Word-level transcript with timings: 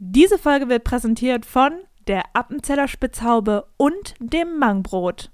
Diese 0.00 0.38
Folge 0.38 0.68
wird 0.68 0.84
präsentiert 0.84 1.44
von 1.44 1.72
der 2.06 2.22
Appenzeller 2.32 2.86
Spitzhaube 2.86 3.66
und 3.76 4.14
dem 4.20 4.56
Mangbrot. 4.56 5.28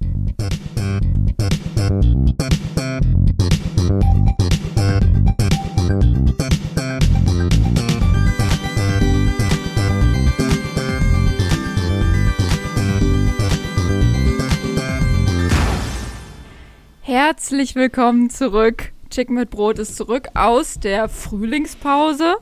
Herzlich 17.02 17.74
willkommen 17.74 18.30
zurück. 18.30 18.94
Chicken 19.10 19.34
mit 19.34 19.50
Brot 19.50 19.78
ist 19.78 19.96
zurück 19.96 20.28
aus 20.32 20.80
der 20.80 21.10
Frühlingspause. 21.10 22.36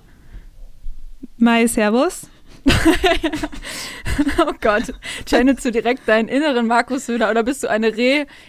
Mai, 1.43 1.67
Servus. 1.67 2.29
oh 4.39 4.53
Gott, 4.61 4.95
channelst 5.27 5.65
du 5.65 5.73
direkt 5.73 6.07
deinen 6.07 6.29
inneren 6.29 6.69
Markus 6.69 7.07
Söder 7.07 7.33
oder 7.33 7.43
bist 7.43 7.65
du 7.65 7.69
eine 7.69 7.93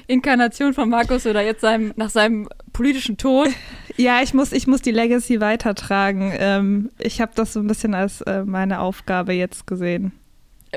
Reinkarnation 0.07 0.75
von 0.75 0.89
Markus 0.89 1.23
Söder 1.23 1.41
jetzt 1.41 1.61
seinem, 1.61 1.93
nach 1.95 2.11
seinem 2.11 2.47
politischen 2.71 3.17
Tod? 3.17 3.49
Ja, 3.97 4.21
ich 4.21 4.35
muss, 4.35 4.51
ich 4.51 4.67
muss 4.67 4.83
die 4.83 4.91
Legacy 4.91 5.41
weitertragen. 5.41 6.33
Ähm, 6.37 6.91
ich 6.99 7.19
habe 7.19 7.31
das 7.33 7.53
so 7.53 7.61
ein 7.61 7.65
bisschen 7.65 7.95
als 7.95 8.21
äh, 8.21 8.43
meine 8.45 8.79
Aufgabe 8.79 9.33
jetzt 9.33 9.65
gesehen. 9.65 10.11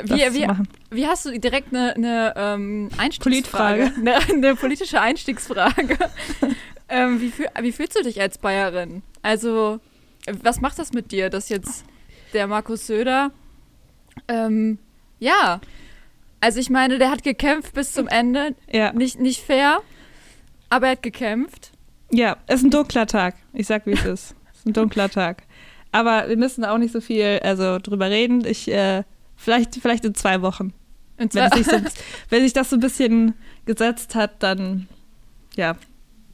Wie, 0.03 0.15
wie, 0.15 0.49
wie, 0.91 1.07
hast 1.07 1.27
du 1.27 1.39
direkt 1.39 1.75
eine, 1.75 1.97
eine 1.97 2.33
ähm, 2.35 2.89
Einstiegsfrage? 2.97 3.93
Eine, 3.99 4.17
eine, 4.17 4.57
politische 4.57 5.03
Einstiegsfrage. 5.03 5.99
ähm, 6.89 7.21
wie, 7.21 7.29
fühl, 7.29 7.49
wie 7.61 7.73
fühlst 7.73 7.99
du 7.99 8.03
dich 8.03 8.23
als 8.23 8.39
Bayerin? 8.39 9.03
Also, 9.21 9.81
was 10.43 10.63
macht 10.63 10.79
das 10.79 10.95
mit 10.95 11.13
dir, 11.13 11.29
dass 11.29 11.51
jetzt 11.51 11.85
der 12.33 12.47
Markus 12.47 12.87
Söder. 12.87 13.31
Ähm, 14.29 14.79
ja. 15.19 15.61
Also 16.41 16.61
ich 16.61 16.71
meine, 16.71 16.99
der 16.99 17.11
hat 17.11 17.23
gekämpft 17.23 17.75
bis 17.75 17.93
zum 17.93 18.09
Ende. 18.09 18.55
Ja. 18.71 18.93
Nicht, 18.93 19.19
nicht 19.19 19.43
fair, 19.43 19.81
aber 20.69 20.87
er 20.87 20.93
hat 20.93 21.03
gekämpft. 21.03 21.73
Ja, 22.11 22.37
es 22.47 22.57
ist 22.57 22.65
ein 22.65 22.71
dunkler 22.71 23.07
Tag. 23.07 23.35
Ich 23.53 23.67
sag, 23.67 23.87
wie 23.87 23.93
es 23.93 24.05
ist. 24.05 24.35
Es 24.53 24.59
ist 24.59 24.67
ein 24.67 24.73
dunkler 24.73 25.09
Tag. 25.09 25.43
Aber 25.93 26.29
wir 26.29 26.37
müssen 26.37 26.65
auch 26.65 26.79
nicht 26.79 26.93
so 26.93 27.01
viel 27.01 27.41
also, 27.43 27.79
drüber 27.79 28.11
reden. 28.11 28.45
Ich, 28.45 28.71
äh, 28.71 29.03
vielleicht, 29.35 29.77
vielleicht 29.77 30.05
in 30.05 30.15
zwei 30.15 30.43
Wochen. 30.43 30.73
In 31.19 31.31
zwei 31.31 31.51
wenn, 31.51 31.65
sich 31.65 31.67
so, 31.67 31.77
wenn 32.31 32.43
sich 32.43 32.53
das 32.53 32.71
so 32.71 32.77
ein 32.77 32.81
bisschen 32.81 33.35
gesetzt 33.65 34.15
hat, 34.15 34.43
dann 34.43 34.89
ja, 35.57 35.77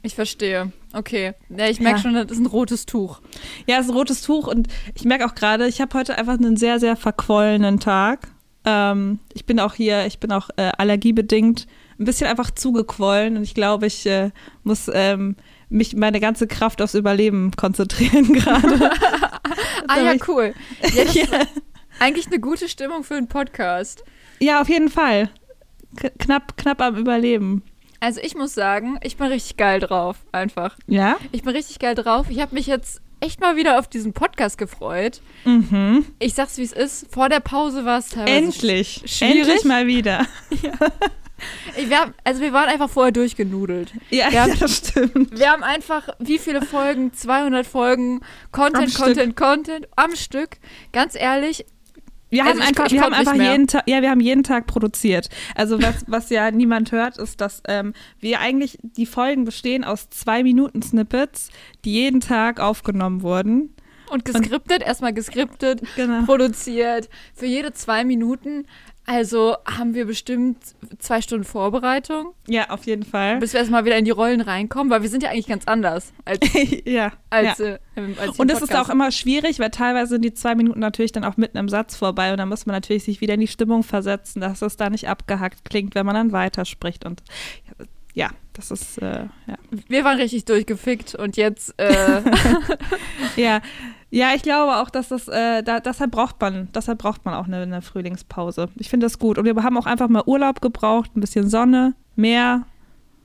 ich 0.03 0.15
verstehe. 0.15 0.71
Okay. 0.93 1.33
Ja, 1.49 1.67
ich 1.67 1.79
merke 1.79 1.97
ja. 1.97 2.03
schon, 2.03 2.13
das 2.13 2.31
ist 2.31 2.39
ein 2.39 2.45
rotes 2.45 2.85
Tuch. 2.85 3.21
Ja, 3.67 3.77
es 3.77 3.85
ist 3.85 3.91
ein 3.91 3.97
rotes 3.97 4.21
Tuch 4.21 4.47
und 4.47 4.67
ich 4.93 5.05
merke 5.05 5.25
auch 5.25 5.33
gerade, 5.33 5.67
ich 5.67 5.81
habe 5.81 5.97
heute 5.97 6.17
einfach 6.17 6.33
einen 6.33 6.57
sehr, 6.57 6.79
sehr 6.79 6.95
verquollenen 6.95 7.79
Tag. 7.79 8.27
Ähm, 8.65 9.19
ich 9.33 9.45
bin 9.45 9.59
auch 9.59 9.73
hier, 9.73 10.05
ich 10.05 10.19
bin 10.19 10.31
auch 10.31 10.49
äh, 10.57 10.71
allergiebedingt 10.77 11.67
ein 11.99 12.05
bisschen 12.05 12.27
einfach 12.27 12.51
zugequollen 12.51 13.37
und 13.37 13.43
ich 13.43 13.53
glaube, 13.53 13.87
ich 13.87 14.05
äh, 14.05 14.31
muss 14.63 14.91
ähm, 14.93 15.35
mich 15.69 15.95
meine 15.95 16.19
ganze 16.19 16.47
Kraft 16.47 16.81
aufs 16.81 16.95
Überleben 16.95 17.51
konzentrieren 17.55 18.33
gerade. 18.33 18.91
ah 19.87 19.99
ja, 19.99 20.15
cool. 20.27 20.53
Ja, 20.93 21.03
ja. 21.11 21.27
eigentlich 21.99 22.27
eine 22.27 22.39
gute 22.39 22.67
Stimmung 22.67 23.03
für 23.03 23.15
einen 23.15 23.27
Podcast. 23.27 24.03
Ja, 24.39 24.61
auf 24.61 24.69
jeden 24.69 24.89
Fall. 24.89 25.29
K 25.95 26.09
knapp, 26.19 26.57
knapp 26.57 26.81
am 26.81 26.97
Überleben. 26.97 27.63
Also 28.03 28.19
ich 28.21 28.35
muss 28.35 28.53
sagen, 28.53 28.99
ich 29.01 29.15
bin 29.15 29.27
richtig 29.27 29.55
geil 29.55 29.79
drauf, 29.79 30.17
einfach. 30.33 30.75
Ja? 30.87 31.15
Ich 31.31 31.43
bin 31.43 31.55
richtig 31.55 31.79
geil 31.79 31.95
drauf. 31.95 32.25
Ich 32.29 32.41
habe 32.41 32.53
mich 32.53 32.67
jetzt 32.67 32.99
echt 33.21 33.39
mal 33.39 33.55
wieder 33.55 33.79
auf 33.79 33.87
diesen 33.87 34.11
Podcast 34.11 34.57
gefreut. 34.57 35.21
Mhm. 35.45 36.05
Ich 36.19 36.33
sag's, 36.33 36.57
wie 36.57 36.63
es 36.63 36.73
ist. 36.73 37.07
Vor 37.09 37.29
der 37.29 37.39
Pause 37.39 37.85
war 37.85 37.99
es 37.99 38.09
teilweise 38.09 38.35
Endlich. 38.35 39.03
Schwierig. 39.05 39.37
Endlich 39.37 39.63
mal 39.63 39.87
wieder. 39.87 40.27
Ja. 40.61 40.73
Ich, 41.77 41.89
wir 41.89 41.99
haben, 41.99 42.13
also 42.23 42.41
wir 42.41 42.53
waren 42.53 42.69
einfach 42.69 42.89
vorher 42.89 43.11
durchgenudelt. 43.11 43.93
Ja, 44.09 44.25
haben, 44.31 44.51
ja, 44.51 44.55
das 44.55 44.77
stimmt. 44.77 45.37
Wir 45.37 45.51
haben 45.51 45.63
einfach, 45.63 46.09
wie 46.19 46.39
viele 46.39 46.61
Folgen? 46.61 47.13
200 47.13 47.65
Folgen, 47.65 48.21
Content, 48.51 48.75
am 48.75 48.93
Content, 48.93 49.21
Stück. 49.21 49.35
Content 49.37 49.87
am 49.95 50.15
Stück. 50.15 50.57
Ganz 50.91 51.15
ehrlich, 51.15 51.65
wir 52.33 52.43
haben 52.43 52.59
also 52.59 52.67
einfach, 52.67 52.91
wir 52.91 53.01
haben 53.01 53.13
einfach 53.13 53.35
jeden 53.35 53.67
Tag, 53.67 53.83
ja, 53.87 54.01
wir 54.01 54.09
haben 54.09 54.19
jeden 54.19 54.43
Tag 54.43 54.67
produziert. 54.67 55.29
Also 55.55 55.81
was, 55.81 56.03
was 56.07 56.29
ja 56.29 56.51
niemand 56.51 56.91
hört, 56.91 57.17
ist, 57.17 57.41
dass 57.41 57.61
ähm, 57.67 57.93
wir 58.19 58.39
eigentlich 58.39 58.79
die 58.81 59.05
Folgen 59.05 59.45
bestehen 59.45 59.83
aus 59.83 60.09
zwei 60.09 60.43
Minuten 60.43 60.81
Snippets, 60.81 61.49
die 61.85 61.93
jeden 61.93 62.19
Tag 62.19 62.59
aufgenommen 62.59 63.21
wurden. 63.21 63.75
Und 64.09 64.25
geskriptet, 64.25 64.83
erstmal 64.83 65.13
geskriptet, 65.13 65.81
genau. 65.95 66.25
produziert. 66.25 67.09
Für 67.33 67.45
jede 67.45 67.73
zwei 67.73 68.03
Minuten 68.03 68.67
also 69.05 69.57
haben 69.65 69.95
wir 69.95 70.05
bestimmt 70.05 70.57
zwei 70.97 71.21
Stunden 71.21 71.43
Vorbereitung. 71.43 72.33
Ja, 72.47 72.69
auf 72.69 72.85
jeden 72.85 73.03
Fall. 73.03 73.37
Bis 73.39 73.51
wir 73.51 73.59
erstmal 73.59 73.83
wieder 73.83 73.97
in 73.97 74.05
die 74.05 74.11
Rollen 74.11 74.39
reinkommen, 74.39 74.89
weil 74.89 75.01
wir 75.01 75.09
sind 75.09 75.23
ja 75.23 75.29
eigentlich 75.29 75.47
ganz 75.47 75.65
anders 75.65 76.13
als, 76.23 76.39
ja, 76.85 77.11
als, 77.29 77.57
ja. 77.57 77.65
Äh, 77.65 77.79
als 78.17 78.39
Und 78.39 78.49
es 78.49 78.61
ist 78.61 78.73
auch 78.75 78.89
immer 78.89 79.11
schwierig, 79.11 79.59
weil 79.59 79.71
teilweise 79.71 80.11
sind 80.11 80.23
die 80.23 80.33
zwei 80.33 80.55
Minuten 80.55 80.79
natürlich 80.79 81.11
dann 81.11 81.25
auch 81.25 81.35
mitten 81.35 81.57
im 81.57 81.67
Satz 81.67 81.97
vorbei 81.97 82.31
und 82.31 82.37
dann 82.37 82.47
muss 82.47 82.65
man 82.65 82.75
natürlich 82.75 83.03
sich 83.03 83.19
wieder 83.19 83.33
in 83.33 83.41
die 83.41 83.47
Stimmung 83.47 83.83
versetzen, 83.83 84.39
dass 84.39 84.61
es 84.61 84.77
da 84.77 84.89
nicht 84.89 85.09
abgehackt 85.09 85.65
klingt, 85.65 85.95
wenn 85.95 86.05
man 86.05 86.15
dann 86.15 86.31
weiterspricht. 86.31 87.05
Und 87.05 87.23
ja, 88.13 88.29
das 88.53 88.71
ist, 88.71 88.99
äh, 88.99 89.25
ja. 89.47 89.57
Wir 89.89 90.05
waren 90.05 90.17
richtig 90.17 90.45
durchgefickt 90.45 91.15
und 91.15 91.35
jetzt, 91.35 91.73
äh 91.77 92.21
ja. 93.35 93.61
Ja, 94.13 94.35
ich 94.35 94.43
glaube 94.43 94.75
auch, 94.75 94.91
dass 94.91 95.07
das, 95.07 95.27
äh, 95.27 95.63
da, 95.63 95.79
deshalb 95.79 96.11
braucht 96.11 96.39
man, 96.39 96.69
deshalb 96.71 96.99
braucht 96.99 97.25
man 97.25 97.33
auch 97.33 97.47
eine, 97.47 97.63
eine 97.63 97.81
Frühlingspause. 97.81 98.69
Ich 98.75 98.87
finde 98.87 99.07
das 99.07 99.17
gut. 99.17 99.39
Und 99.39 99.45
wir 99.45 99.55
haben 99.63 99.75
auch 99.75 99.87
einfach 99.87 100.07
mal 100.07 100.21
Urlaub 100.27 100.61
gebraucht, 100.61 101.17
ein 101.17 101.19
bisschen 101.19 101.49
Sonne, 101.49 101.95
Meer, 102.15 102.67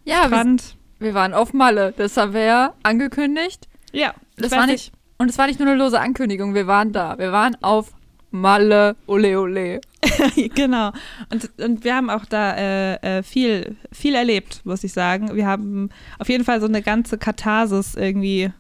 ja, 0.07 0.25
Strand. 0.25 0.79
Wir, 0.99 1.09
wir 1.09 1.15
waren 1.15 1.35
auf 1.35 1.53
Malle, 1.53 1.93
das 1.95 2.17
haben 2.17 2.33
wir 2.33 2.41
ja 2.41 2.73
angekündigt. 2.85 3.69
Ja, 3.93 4.15
das 4.39 4.51
war 4.53 4.67
nicht. 4.67 4.93
Und 5.19 5.29
es 5.29 5.37
war 5.37 5.47
nicht 5.47 5.59
nur 5.61 5.69
eine 5.69 5.77
lose 5.77 6.01
Ankündigung, 6.01 6.55
wir 6.55 6.67
waren 6.67 6.91
da. 6.91 7.19
Wir 7.19 7.33
waren 7.33 7.55
auf 7.63 7.93
Malle, 8.31 8.97
ole 9.07 9.39
ole. 9.39 9.83
genau. 10.55 10.93
Und, 11.31 11.51
und 11.61 11.85
wir 11.85 11.97
haben 11.97 12.09
auch 12.09 12.25
da 12.25 12.57
äh, 12.57 13.19
äh, 13.19 13.23
viel, 13.23 13.77
viel 13.93 14.15
erlebt, 14.15 14.63
muss 14.65 14.85
ich 14.85 14.95
sagen. 14.95 15.37
Wir 15.37 15.47
haben 15.47 15.91
auf 16.19 16.31
jeden 16.31 16.45
Fall 16.45 16.63
so 16.63 16.67
eine 16.67 16.81
ganze 16.81 17.19
Katharsis 17.19 17.95
irgendwie 17.95 18.51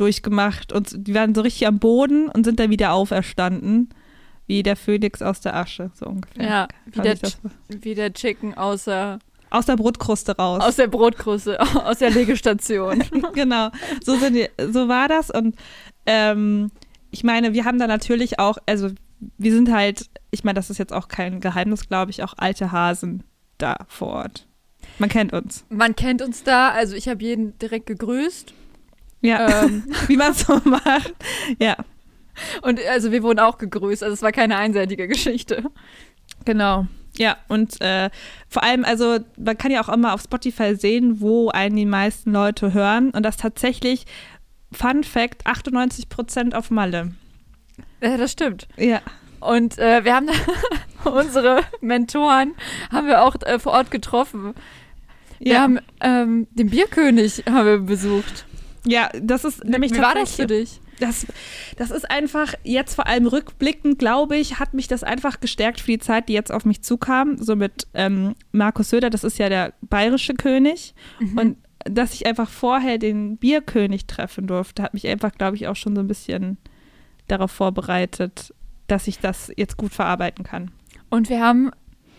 durchgemacht 0.00 0.72
und 0.72 1.06
die 1.06 1.14
waren 1.14 1.34
so 1.34 1.42
richtig 1.42 1.66
am 1.66 1.78
Boden 1.78 2.28
und 2.28 2.44
sind 2.44 2.58
dann 2.58 2.70
wieder 2.70 2.92
auferstanden. 2.92 3.90
Wie 4.46 4.64
der 4.64 4.74
Phönix 4.74 5.22
aus 5.22 5.40
der 5.40 5.54
Asche, 5.54 5.92
so 5.94 6.06
ungefähr. 6.06 6.44
Ja, 6.44 6.68
wie 6.86 7.00
der, 7.02 7.16
wie 7.68 7.94
der 7.94 8.12
Chicken 8.12 8.54
aus 8.54 8.84
der 8.84 9.20
aus 9.50 9.66
der 9.66 9.76
Brotkruste 9.76 10.36
raus. 10.36 10.62
Aus 10.62 10.76
der 10.76 10.86
Brotkruste, 10.86 11.60
aus 11.84 11.98
der 11.98 12.10
Legestation. 12.10 13.02
genau, 13.34 13.70
so, 14.02 14.16
sind 14.16 14.34
die, 14.34 14.48
so 14.72 14.88
war 14.88 15.08
das. 15.08 15.30
Und 15.30 15.56
ähm, 16.06 16.70
ich 17.10 17.24
meine, 17.24 17.52
wir 17.52 17.64
haben 17.64 17.78
da 17.78 17.86
natürlich 17.86 18.38
auch, 18.38 18.58
also 18.66 18.90
wir 19.38 19.52
sind 19.52 19.70
halt, 19.72 20.08
ich 20.30 20.44
meine, 20.44 20.54
das 20.54 20.70
ist 20.70 20.78
jetzt 20.78 20.92
auch 20.92 21.08
kein 21.08 21.40
Geheimnis, 21.40 21.88
glaube 21.88 22.10
ich, 22.10 22.22
auch 22.22 22.34
alte 22.36 22.72
Hasen 22.72 23.24
da 23.58 23.76
vor 23.88 24.08
Ort. 24.08 24.46
Man 24.98 25.08
kennt 25.08 25.32
uns. 25.32 25.64
Man 25.68 25.96
kennt 25.96 26.22
uns 26.22 26.42
da, 26.42 26.70
also 26.70 26.94
ich 26.94 27.08
habe 27.08 27.22
jeden 27.22 27.58
direkt 27.58 27.86
gegrüßt. 27.86 28.54
Ja, 29.20 29.64
ähm. 29.64 29.84
wie 30.06 30.16
man 30.16 30.32
es 30.32 30.40
so 30.40 30.60
macht. 30.64 31.14
Ja. 31.58 31.76
Und 32.62 32.80
also 32.86 33.12
wir 33.12 33.22
wurden 33.22 33.38
auch 33.38 33.58
gegrüßt, 33.58 34.02
also 34.02 34.14
es 34.14 34.22
war 34.22 34.32
keine 34.32 34.56
einseitige 34.56 35.08
Geschichte. 35.08 35.64
Genau. 36.44 36.86
Ja, 37.16 37.36
und 37.48 37.80
äh, 37.80 38.08
vor 38.48 38.62
allem, 38.62 38.84
also 38.84 39.18
man 39.36 39.58
kann 39.58 39.70
ja 39.70 39.82
auch 39.82 39.88
immer 39.88 40.14
auf 40.14 40.22
Spotify 40.22 40.74
sehen, 40.76 41.20
wo 41.20 41.50
einen 41.50 41.76
die 41.76 41.86
meisten 41.86 42.32
Leute 42.32 42.72
hören. 42.72 43.10
Und 43.10 43.24
das 43.24 43.36
tatsächlich, 43.36 44.06
Fun 44.72 45.04
Fact, 45.04 45.46
98 45.46 46.08
Prozent 46.08 46.54
auf 46.54 46.70
Malle. 46.70 47.12
Ja, 48.00 48.16
das 48.16 48.32
stimmt. 48.32 48.68
Ja. 48.76 49.00
Und 49.40 49.78
äh, 49.78 50.04
wir 50.04 50.14
haben 50.14 50.28
unsere 51.04 51.60
Mentoren 51.80 52.54
haben 52.92 53.06
wir 53.06 53.22
auch 53.22 53.34
äh, 53.42 53.58
vor 53.58 53.72
Ort 53.72 53.90
getroffen. 53.90 54.54
Wir 55.38 55.54
ja. 55.54 55.60
haben 55.60 55.78
ähm, 56.00 56.46
den 56.52 56.70
Bierkönig 56.70 57.44
haben 57.50 57.66
wir 57.66 57.78
besucht. 57.78 58.44
Ja, 58.86 59.10
das 59.20 59.44
ist 59.44 59.64
nämlich 59.64 59.92
Wie 59.92 59.98
war 59.98 60.14
das 60.14 60.34
für 60.34 60.46
dich? 60.46 60.80
Das, 61.00 61.26
das 61.76 61.90
ist 61.90 62.10
einfach, 62.10 62.54
jetzt 62.62 62.94
vor 62.94 63.06
allem 63.06 63.26
rückblickend, 63.26 63.98
glaube 63.98 64.36
ich, 64.36 64.58
hat 64.58 64.74
mich 64.74 64.86
das 64.86 65.02
einfach 65.02 65.40
gestärkt 65.40 65.80
für 65.80 65.92
die 65.92 65.98
Zeit, 65.98 66.28
die 66.28 66.34
jetzt 66.34 66.52
auf 66.52 66.64
mich 66.64 66.82
zukam. 66.82 67.38
So 67.38 67.56
mit 67.56 67.86
ähm, 67.94 68.34
Markus 68.52 68.90
Söder, 68.90 69.08
das 69.08 69.24
ist 69.24 69.38
ja 69.38 69.48
der 69.48 69.72
bayerische 69.80 70.34
König. 70.34 70.94
Mhm. 71.18 71.38
Und 71.38 71.56
dass 71.84 72.12
ich 72.12 72.26
einfach 72.26 72.50
vorher 72.50 72.98
den 72.98 73.38
Bierkönig 73.38 74.06
treffen 74.06 74.46
durfte, 74.46 74.82
hat 74.82 74.92
mich 74.92 75.06
einfach, 75.06 75.32
glaube 75.32 75.56
ich, 75.56 75.68
auch 75.68 75.76
schon 75.76 75.94
so 75.94 76.02
ein 76.02 76.08
bisschen 76.08 76.58
darauf 77.28 77.50
vorbereitet, 77.50 78.54
dass 78.86 79.06
ich 79.06 79.18
das 79.18 79.50
jetzt 79.56 79.78
gut 79.78 79.92
verarbeiten 79.94 80.44
kann. 80.44 80.70
Und 81.08 81.30
wir 81.30 81.40
haben 81.40 81.70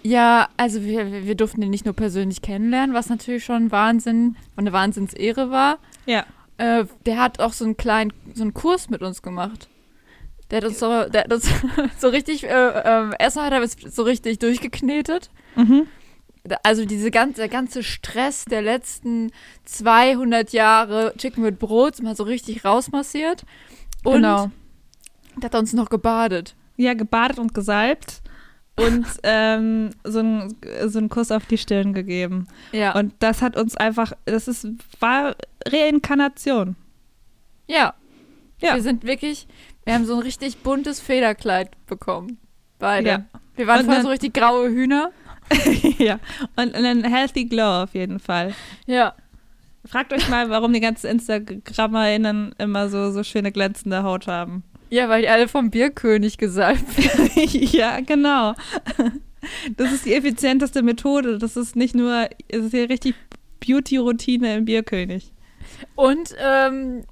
ja, 0.03 0.49
also 0.57 0.83
wir, 0.83 1.25
wir 1.25 1.35
durften 1.35 1.61
ihn 1.61 1.69
nicht 1.69 1.85
nur 1.85 1.93
persönlich 1.93 2.41
kennenlernen, 2.41 2.95
was 2.95 3.09
natürlich 3.09 3.45
schon 3.45 3.71
Wahnsinn 3.71 4.35
und 4.55 4.63
eine 4.63 4.73
Wahnsinnsehre 4.73 5.51
war. 5.51 5.77
Ja. 6.05 6.25
Äh, 6.61 6.85
der 7.07 7.17
hat 7.17 7.39
auch 7.39 7.53
so 7.53 7.65
einen 7.65 7.75
kleinen, 7.75 8.13
so 8.35 8.43
einen 8.43 8.53
Kurs 8.53 8.87
mit 8.87 9.01
uns 9.01 9.23
gemacht. 9.23 9.67
Der 10.51 10.57
hat 10.57 10.65
uns 10.65 10.77
so, 10.77 11.05
der 11.05 11.23
hat 11.23 11.33
uns 11.33 11.49
so 11.97 12.09
richtig, 12.09 12.43
äh, 12.43 12.47
äh, 12.49 13.09
erstmal 13.17 13.49
hat 13.49 13.53
er 13.53 13.89
so 13.89 14.03
richtig 14.03 14.37
durchgeknetet. 14.37 15.31
Mhm. 15.55 15.87
Also 16.61 16.85
diese 16.85 17.09
ganze, 17.09 17.37
der 17.37 17.49
ganze 17.49 17.81
Stress 17.81 18.45
der 18.45 18.61
letzten 18.61 19.31
200 19.65 20.53
Jahre 20.53 21.15
Chicken 21.17 21.41
mit 21.41 21.57
Brot 21.57 21.99
mal 22.03 22.15
so 22.15 22.25
richtig 22.25 22.63
rausmassiert. 22.63 23.43
Und 24.03 24.21
genau. 24.21 24.51
der 25.37 25.45
hat 25.45 25.55
uns 25.55 25.73
noch 25.73 25.89
gebadet. 25.89 26.55
Ja, 26.77 26.93
gebadet 26.93 27.39
und 27.39 27.55
gesalbt 27.55 28.20
und 28.86 29.06
ähm, 29.24 29.89
so, 30.04 30.19
ein, 30.19 30.56
so 30.88 31.00
einen 31.00 31.10
Kuss 31.10 31.31
auf 31.31 31.45
die 31.45 31.57
Stirn 31.57 31.94
gegeben. 31.94 32.48
Ja. 32.72 32.95
Und 32.95 33.13
das 33.19 33.42
hat 33.42 33.56
uns 33.57 33.75
einfach, 33.75 34.13
das 34.25 34.48
ist, 34.48 34.68
war 35.00 35.36
Reinkarnation. 35.68 36.75
Ja. 37.68 37.94
Ja. 38.60 38.75
Wir 38.75 38.81
sind 38.81 39.04
wirklich, 39.04 39.48
wir 39.86 39.94
haben 39.94 40.06
so 40.06 40.16
ein 40.16 40.22
richtig 40.22 40.60
buntes 40.60 41.00
Federkleid 41.00 41.69
bekommen. 41.88 42.38
Beide. 42.80 43.10
Ja. 43.10 43.25
Wir 43.56 43.68
waren 43.68 43.86
vorher 43.86 44.04
so 44.04 44.10
richtig 44.10 44.33
graue 44.33 44.69
Hühner. 44.69 45.12
ja. 45.98 46.19
Und, 46.56 46.75
und 46.75 46.86
ein 46.86 47.04
healthy 47.04 47.45
glow 47.45 47.83
auf 47.83 47.94
jeden 47.94 48.19
Fall. 48.19 48.54
Ja. 48.86 49.13
Fragt 49.86 50.13
euch 50.13 50.30
mal, 50.30 50.50
warum 50.50 50.74
die 50.74 50.80
ganzen 50.80 51.07
InstagrammerInnen 51.07 52.54
immer 52.60 52.89
so, 52.89 53.12
so 53.12 53.24
schöne 53.24 53.51
glänzende 53.51 54.04
Haut 54.04 54.28
haben. 54.28 54.63
Ja, 54.91 55.07
weil 55.07 55.21
die 55.21 55.29
alle 55.29 55.47
vom 55.47 55.71
Bierkönig 55.71 56.38
gesalbt 56.38 56.97
werden. 56.97 57.31
ja, 57.71 58.01
genau. 58.01 58.53
Das 59.77 59.93
ist 59.93 60.05
die 60.05 60.13
effizienteste 60.13 60.83
Methode. 60.83 61.38
Das 61.38 61.55
ist 61.55 61.77
nicht 61.77 61.95
nur, 61.95 62.27
es 62.49 62.65
ist 62.65 62.73
ja 62.73 62.83
richtig 62.83 63.15
Beauty-Routine 63.65 64.57
im 64.57 64.65
Bierkönig. 64.65 65.31
Und 65.95 66.35
ähm, 66.38 67.05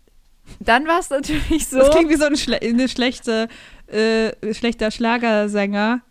dann 0.60 0.88
war 0.88 1.00
es 1.00 1.10
natürlich 1.10 1.68
so. 1.68 1.78
Das 1.78 1.92
klingt 1.92 2.10
wie 2.10 2.18
so 2.18 2.26
ein 2.26 2.36
Schle 2.36 2.60
eine 2.62 2.90
schlechte, 2.90 3.48
äh, 3.88 4.54
schlechter 4.54 4.92
Schlagersänger. 4.92 6.02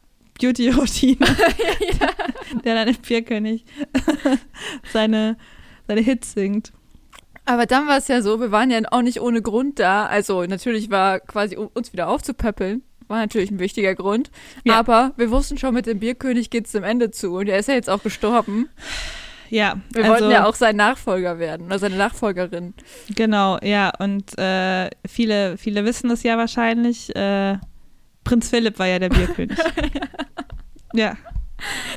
Beauty-Routine. 0.41 1.19
ja. 2.00 2.09
Der 2.64 2.75
dann 2.76 2.88
im 2.88 2.97
Bierkönig 2.97 3.67
seine, 4.93 5.37
seine 5.87 6.00
Hits 6.00 6.32
singt. 6.32 6.73
Aber 7.49 7.65
dann 7.65 7.89
war 7.89 7.97
es 7.97 8.09
ja 8.09 8.21
so, 8.21 8.41
wir 8.41 8.53
waren 8.53 8.71
ja 8.71 8.79
auch 8.91 9.00
nicht 9.00 9.23
ohne 9.23 9.41
Grund 9.41 9.79
da. 9.79 10.05
Also 10.05 10.45
natürlich 10.45 10.91
war 10.91 11.19
quasi, 11.19 11.56
um 11.56 11.69
uns 11.73 11.95
wieder 11.95 12.09
aufzupöppeln, 12.09 12.83
war 13.06 13.21
natürlich 13.21 13.50
ein 13.50 13.59
wichtiger 13.59 13.95
Grund. 13.95 14.31
Ja. 14.65 14.79
Aber 14.79 15.12
wir 15.17 15.31
wussten 15.31 15.56
schon, 15.56 15.73
mit 15.73 15.87
dem 15.87 15.99
Bierkönig 15.99 16.50
geht 16.50 16.67
es 16.67 16.73
zum 16.73 16.85
Ende 16.85 17.11
zu. 17.11 17.37
Und 17.37 17.49
er 17.49 17.59
ist 17.59 17.69
ja 17.69 17.75
jetzt 17.75 17.89
auch 17.89 18.03
gestorben. 18.03 18.69
Ja. 19.49 19.81
Wir 19.95 20.05
also, 20.05 20.12
wollten 20.12 20.31
ja 20.31 20.45
auch 20.45 20.56
sein 20.56 20.77
Nachfolger 20.77 21.39
werden 21.39 21.65
oder 21.65 21.79
seine 21.79 21.97
Nachfolgerin. 21.97 22.75
Genau, 23.17 23.56
ja. 23.62 23.93
Und 23.99 24.39
äh, 24.39 24.91
viele, 25.06 25.56
viele 25.56 25.87
wissen 25.87 26.11
das 26.11 26.23
ja 26.25 26.37
wahrscheinlich. 26.37 27.17
Äh, 27.17 27.56
Prinz 28.25 28.50
Philipp 28.50 28.79
war 28.79 28.89
ja 28.89 28.99
der 28.99 29.09
Bierkönig. 29.09 29.56
ja. 30.93 31.17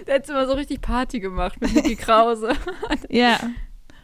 Der 0.07 0.15
hat 0.15 0.29
immer 0.29 0.47
so 0.47 0.53
richtig 0.53 0.79
Party 0.79 1.19
gemacht 1.19 1.59
mit 1.59 1.75
Niki 1.75 1.97
Krause. 1.97 2.53
ja. 3.09 3.37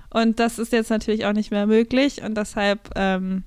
Und 0.09 0.39
das 0.39 0.59
ist 0.59 0.71
jetzt 0.71 0.89
natürlich 0.89 1.25
auch 1.25 1.33
nicht 1.33 1.51
mehr 1.51 1.67
möglich. 1.67 2.23
Und 2.23 2.35
deshalb, 2.35 2.91
ähm, 2.95 3.43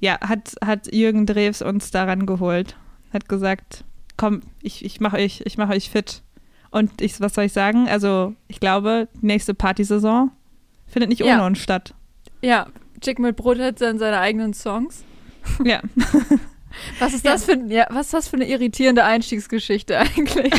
ja, 0.00 0.18
hat, 0.20 0.54
hat 0.64 0.92
Jürgen 0.92 1.26
Drews 1.26 1.62
uns 1.62 1.90
daran 1.90 2.26
geholt. 2.26 2.76
Hat 3.12 3.28
gesagt, 3.28 3.84
komm, 4.16 4.42
ich, 4.60 4.84
ich 4.84 5.00
mache 5.00 5.16
euch, 5.16 5.42
ich 5.44 5.58
mach 5.58 5.70
euch 5.70 5.90
fit. 5.90 6.22
Und 6.70 7.02
ich, 7.02 7.20
was 7.20 7.34
soll 7.34 7.44
ich 7.44 7.52
sagen? 7.52 7.88
Also, 7.88 8.34
ich 8.48 8.60
glaube, 8.60 9.08
die 9.20 9.26
nächste 9.26 9.54
Partysaison 9.54 10.30
findet 10.86 11.10
nicht 11.10 11.22
ohne 11.22 11.44
uns 11.44 11.58
statt. 11.58 11.94
Ja, 12.40 12.68
Chick 13.00 13.18
mit 13.18 13.36
Brot 13.36 13.58
hat 13.58 13.80
dann 13.80 13.98
seine 13.98 14.18
eigenen 14.18 14.54
Songs. 14.54 15.04
Ja. 15.64 15.80
Was 16.98 17.14
ist 17.14 17.24
das 17.24 17.46
ja. 17.46 17.54
für 17.54 17.66
ja, 17.66 17.86
was 17.90 18.06
ist 18.06 18.14
das 18.14 18.28
für 18.28 18.36
eine 18.36 18.48
irritierende 18.48 19.04
Einstiegsgeschichte 19.04 19.98
eigentlich? 19.98 20.52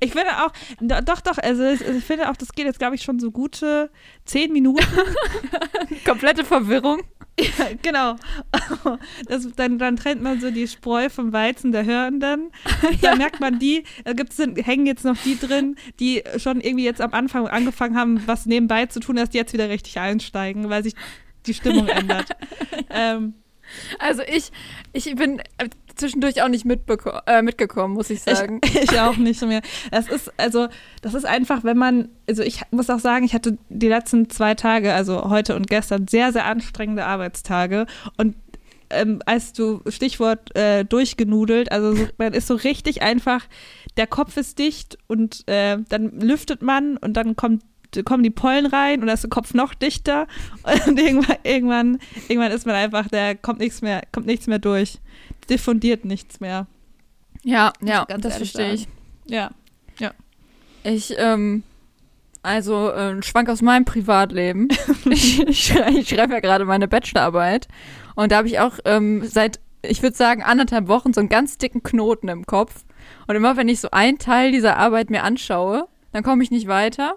ich 0.00 0.12
finde 0.12 0.44
auch, 0.44 0.52
doch, 0.80 1.20
doch, 1.20 1.38
also 1.38 1.64
ich 1.64 2.04
finde 2.04 2.30
auch, 2.30 2.36
das 2.36 2.52
geht 2.52 2.66
jetzt, 2.66 2.78
glaube 2.78 2.94
ich, 2.94 3.02
schon 3.02 3.18
so 3.18 3.30
gute 3.30 3.90
zehn 4.24 4.52
Minuten. 4.52 4.84
Komplette 6.04 6.44
Verwirrung. 6.44 7.02
Ja, 7.38 7.68
genau. 7.80 8.16
Das, 9.26 9.48
dann, 9.56 9.78
dann 9.78 9.96
trennt 9.96 10.22
man 10.22 10.40
so 10.40 10.50
die 10.50 10.68
Spreu 10.68 11.08
vom 11.08 11.32
Weizen 11.32 11.72
der 11.72 11.84
Hörenden. 11.84 12.50
Da 13.00 13.10
ja. 13.12 13.16
merkt 13.16 13.40
man 13.40 13.58
die, 13.58 13.84
da 14.04 14.12
gibt's, 14.12 14.38
hängen 14.38 14.86
jetzt 14.86 15.04
noch 15.04 15.16
die 15.24 15.38
drin, 15.38 15.76
die 16.00 16.22
schon 16.36 16.60
irgendwie 16.60 16.84
jetzt 16.84 17.00
am 17.00 17.12
Anfang 17.12 17.46
angefangen 17.46 17.96
haben, 17.96 18.26
was 18.26 18.46
nebenbei 18.46 18.86
zu 18.86 19.00
tun, 19.00 19.16
dass 19.16 19.30
die 19.30 19.38
jetzt 19.38 19.52
wieder 19.52 19.68
richtig 19.68 19.98
einsteigen, 19.98 20.68
weil 20.68 20.82
sich 20.82 20.94
die 21.46 21.54
Stimmung 21.54 21.88
ändert. 21.88 22.28
Ähm, 22.90 23.34
also 23.98 24.22
ich, 24.22 24.50
ich 24.92 25.14
bin 25.14 25.42
zwischendurch 25.94 26.42
auch 26.42 26.48
nicht 26.48 26.66
äh, 27.26 27.42
mitgekommen, 27.42 27.94
muss 27.94 28.10
ich 28.10 28.22
sagen. 28.22 28.60
Ich, 28.64 28.74
ich, 28.82 29.00
auch 29.00 29.16
nicht 29.16 29.42
mehr. 29.42 29.62
Das 29.90 30.08
ist, 30.08 30.32
also, 30.36 30.68
das 31.02 31.14
ist 31.14 31.26
einfach, 31.26 31.64
wenn 31.64 31.76
man, 31.76 32.08
also 32.28 32.42
ich 32.42 32.62
muss 32.70 32.90
auch 32.90 32.98
sagen, 32.98 33.24
ich 33.24 33.34
hatte 33.34 33.58
die 33.68 33.88
letzten 33.88 34.30
zwei 34.30 34.54
Tage, 34.54 34.92
also 34.92 35.30
heute 35.30 35.56
und 35.56 35.68
gestern, 35.68 36.08
sehr, 36.08 36.32
sehr 36.32 36.46
anstrengende 36.46 37.04
Arbeitstage. 37.04 37.86
Und 38.16 38.36
ähm, 38.90 39.20
als 39.24 39.52
du 39.52 39.82
Stichwort 39.88 40.54
äh, 40.56 40.84
durchgenudelt, 40.84 41.70
also 41.70 41.94
so, 41.94 42.06
man 42.18 42.32
ist 42.32 42.46
so 42.46 42.54
richtig 42.54 43.02
einfach, 43.02 43.46
der 43.96 44.06
Kopf 44.06 44.36
ist 44.36 44.58
dicht 44.58 44.98
und 45.06 45.46
äh, 45.48 45.78
dann 45.88 46.20
lüftet 46.20 46.62
man 46.62 46.96
und 46.96 47.14
dann 47.14 47.36
kommt 47.36 47.62
kommen 48.04 48.22
die 48.22 48.30
Pollen 48.30 48.66
rein 48.66 49.00
und 49.00 49.06
da 49.06 49.12
ist 49.12 49.24
der 49.24 49.30
Kopf 49.30 49.54
noch 49.54 49.74
dichter 49.74 50.26
und 50.86 50.98
irgendwann, 50.98 51.36
irgendwann, 51.42 51.98
irgendwann 52.28 52.52
ist 52.52 52.66
man 52.66 52.74
einfach, 52.74 53.08
der 53.08 53.34
kommt 53.34 53.58
nichts 53.58 53.82
mehr, 53.82 54.02
kommt 54.12 54.26
nichts 54.26 54.46
mehr 54.46 54.58
durch. 54.58 54.98
Diffundiert 55.48 56.04
nichts 56.04 56.40
mehr. 56.40 56.66
Ja, 57.42 57.72
ja, 57.82 58.04
das 58.04 58.36
verstehe 58.36 58.74
ich. 58.74 58.88
Ja, 59.26 59.50
ja. 59.98 60.12
Ich, 60.82 61.14
ähm, 61.18 61.62
also 62.42 62.90
äh, 62.90 63.22
Schwank 63.22 63.48
aus 63.48 63.62
meinem 63.62 63.84
Privatleben. 63.84 64.68
ich, 65.10 65.40
ich, 65.40 65.64
schreibe, 65.64 65.98
ich 65.98 66.08
schreibe 66.08 66.34
ja 66.34 66.40
gerade 66.40 66.64
meine 66.64 66.88
Bachelorarbeit 66.88 67.68
und 68.14 68.32
da 68.32 68.38
habe 68.38 68.48
ich 68.48 68.60
auch 68.60 68.78
ähm, 68.84 69.24
seit, 69.24 69.60
ich 69.82 70.02
würde 70.02 70.16
sagen, 70.16 70.42
anderthalb 70.42 70.88
Wochen 70.88 71.12
so 71.12 71.20
einen 71.20 71.28
ganz 71.28 71.58
dicken 71.58 71.82
Knoten 71.82 72.28
im 72.28 72.46
Kopf. 72.46 72.84
Und 73.26 73.36
immer 73.36 73.56
wenn 73.56 73.68
ich 73.68 73.80
so 73.80 73.90
einen 73.90 74.18
Teil 74.18 74.52
dieser 74.52 74.76
Arbeit 74.76 75.10
mir 75.10 75.22
anschaue, 75.22 75.88
dann 76.12 76.22
komme 76.22 76.42
ich 76.42 76.50
nicht 76.50 76.66
weiter. 76.66 77.16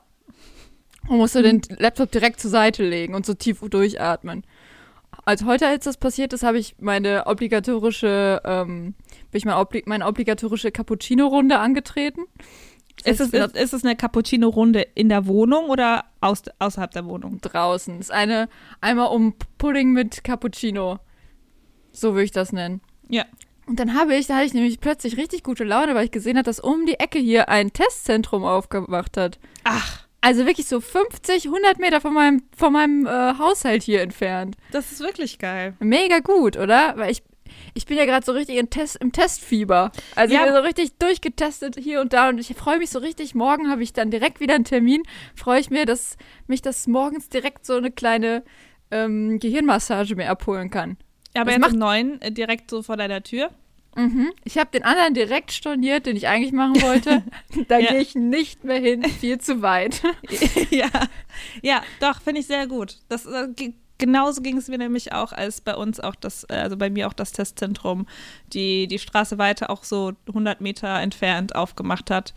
Und 1.08 1.18
musste 1.18 1.40
mhm. 1.40 1.62
den 1.62 1.78
Laptop 1.80 2.12
direkt 2.12 2.40
zur 2.40 2.52
Seite 2.52 2.88
legen 2.88 3.16
und 3.16 3.26
so 3.26 3.34
tief 3.34 3.60
durchatmen. 3.62 4.44
Als 5.26 5.46
heute, 5.46 5.68
als 5.68 5.86
das 5.86 5.98
passiert 5.98 6.34
ist, 6.34 6.44
habe 6.44 6.58
ich 6.58 6.76
meine 6.80 7.28
obligatorische, 7.28 8.42
ähm, 8.44 8.96
bin 9.32 9.38
ich 9.38 9.46
mein 9.46 9.66
meine 9.86 10.08
obligatorische 10.08 10.72
Cappuccino-Runde 10.72 11.60
angetreten. 11.60 12.22
Ist 13.06 13.20
es, 13.20 13.34
ist, 13.34 13.56
ist 13.56 13.74
es 13.74 13.84
eine 13.84 13.96
Cappuccino-Runde 13.96 14.82
in 14.96 15.10
der 15.10 15.26
Wohnung 15.26 15.70
oder 15.70 16.06
aus, 16.22 16.44
außerhalb 16.60 16.92
der 16.92 17.06
Wohnung? 17.06 17.40
Draußen. 17.42 17.98
Das 17.98 18.08
ist 18.08 18.12
eine 18.12 18.48
einmal 18.82 19.08
um 19.08 19.34
Pudding 19.58 19.92
mit 19.92 20.24
Cappuccino. 20.24 21.00
So 21.92 22.14
würde 22.14 22.24
ich 22.24 22.32
das 22.32 22.54
nennen. 22.54 22.82
Ja. 23.10 23.26
Und 23.66 23.80
dann 23.80 23.94
habe 23.94 24.16
ich, 24.16 24.28
da 24.28 24.36
hatte 24.36 24.46
ich 24.46 24.54
nämlich 24.54 24.80
plötzlich 24.80 25.18
richtig 25.18 25.44
gute 25.44 25.64
Laune, 25.64 25.96
weil 25.96 26.06
ich 26.06 26.12
gesehen 26.12 26.38
habe, 26.38 26.44
dass 26.46 26.60
um 26.60 26.86
die 26.86 27.00
Ecke 27.00 27.20
hier 27.20 27.50
ein 27.50 27.72
Testzentrum 27.72 28.44
aufgemacht 28.44 29.18
hat. 29.18 29.40
Ach. 29.64 30.03
Also 30.24 30.46
wirklich 30.46 30.68
so 30.68 30.80
50, 30.80 31.48
100 31.48 31.80
Meter 31.80 32.00
von 32.00 32.14
meinem, 32.14 32.44
von 32.56 32.72
meinem 32.72 33.06
äh, 33.06 33.38
Haushalt 33.38 33.84
hier 33.84 34.02
entfernt. 34.02 34.56
Das 34.72 34.90
ist 34.90 35.02
wirklich 35.02 35.38
geil. 35.38 35.76
Mega 35.82 36.20
gut, 36.20 36.56
oder? 36.56 36.94
Weil 36.96 37.12
ich, 37.12 37.24
ich 37.74 37.86
bin 37.86 37.98
ja 37.98 38.06
gerade 38.06 38.26
so 38.26 38.32
richtig 38.32 38.56
im, 38.56 38.70
Test, 38.70 38.96
im 39.02 39.12
Testfieber. 39.12 39.92
Also 40.16 40.34
ja. 40.34 40.40
ich 40.40 40.46
bin 40.46 40.56
so 40.56 40.62
richtig 40.62 40.98
durchgetestet 40.98 41.76
hier 41.78 42.00
und 42.00 42.14
da 42.14 42.30
und 42.30 42.40
ich 42.40 42.56
freue 42.56 42.78
mich 42.78 42.90
so 42.90 43.00
richtig. 43.00 43.36
Morgen 43.36 43.70
habe 43.70 43.84
ich 43.84 43.92
dann 43.92 44.12
direkt 44.12 44.40
wieder 44.40 44.56
einen 44.56 44.64
Termin. 44.64 45.04
Freue 45.36 45.60
ich 45.60 45.70
mir, 45.70 45.86
dass 45.86 46.16
mich 46.48 46.62
das 46.62 46.88
morgens 46.88 47.28
direkt 47.28 47.66
so 47.66 47.76
eine 47.76 47.92
kleine 47.92 48.46
ähm, 48.92 49.40
Gehirnmassage 49.40 50.16
mir 50.16 50.30
abholen 50.30 50.70
kann. 50.70 50.96
Ja, 51.36 51.42
aber 51.42 51.52
das 51.52 51.56
jetzt 51.56 51.62
macht 51.68 51.76
neun 51.76 52.22
äh, 52.22 52.32
direkt 52.32 52.70
so 52.70 52.82
vor 52.82 52.96
deiner 52.96 53.24
Tür. 53.24 53.50
Mhm. 53.96 54.32
Ich 54.44 54.58
habe 54.58 54.72
den 54.72 54.84
anderen 54.84 55.14
direkt 55.14 55.52
storniert, 55.52 56.06
den 56.06 56.16
ich 56.16 56.28
eigentlich 56.28 56.52
machen 56.52 56.82
wollte. 56.82 57.24
da 57.68 57.78
ja. 57.78 57.92
gehe 57.92 58.02
ich 58.02 58.16
nicht 58.16 58.64
mehr 58.64 58.80
hin, 58.80 59.04
viel 59.04 59.40
zu 59.40 59.62
weit. 59.62 60.02
ja, 60.70 60.90
ja, 61.62 61.82
doch, 62.00 62.22
finde 62.22 62.42
ich 62.42 62.48
sehr 62.48 62.68
gut. 62.68 62.98
Das, 63.10 63.26
äh, 63.26 63.48
genauso 63.98 64.42
ging 64.42 64.58
es 64.58 64.68
mir 64.68 64.78
nämlich 64.78 65.14
auch, 65.14 65.32
als 65.32 65.62
bei 65.62 65.76
uns 65.76 66.00
auch 66.00 66.16
das, 66.16 66.46
äh, 66.50 66.56
also 66.56 66.78
bei 66.78 66.90
mir 66.90 67.08
auch 67.08 67.14
das 67.14 67.32
Testzentrum, 67.32 68.08
die 68.52 68.88
die 68.88 69.00
Straße 69.00 69.38
weiter 69.38 69.70
auch 69.70 69.84
so 69.84 70.14
100 70.28 70.62
Meter 70.62 71.00
entfernt 71.00 71.56
aufgemacht 71.56 72.10
hat. 72.10 72.34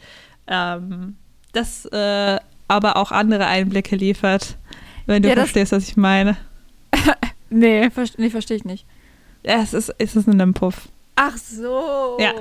Ähm, 0.46 1.16
das 1.52 1.86
äh, 1.86 2.38
aber 2.68 2.96
auch 2.96 3.12
andere 3.12 3.46
Einblicke 3.46 3.96
liefert, 3.96 4.58
wenn 5.06 5.22
du 5.22 5.28
ja, 5.28 5.34
verstehst, 5.34 5.72
was 5.72 5.88
ich 5.88 5.96
meine. 5.96 6.36
nee, 7.50 7.90
ver 7.90 8.04
nee 8.16 8.30
verstehe 8.30 8.56
ich 8.56 8.64
nicht. 8.64 8.86
Ja, 9.44 9.62
es 9.62 9.72
ist, 9.72 9.94
es 9.98 10.16
ist 10.16 10.28
ein 10.28 10.54
Puff. 10.54 10.88
Ach 11.16 11.36
so. 11.36 12.18
Ja. 12.20 12.32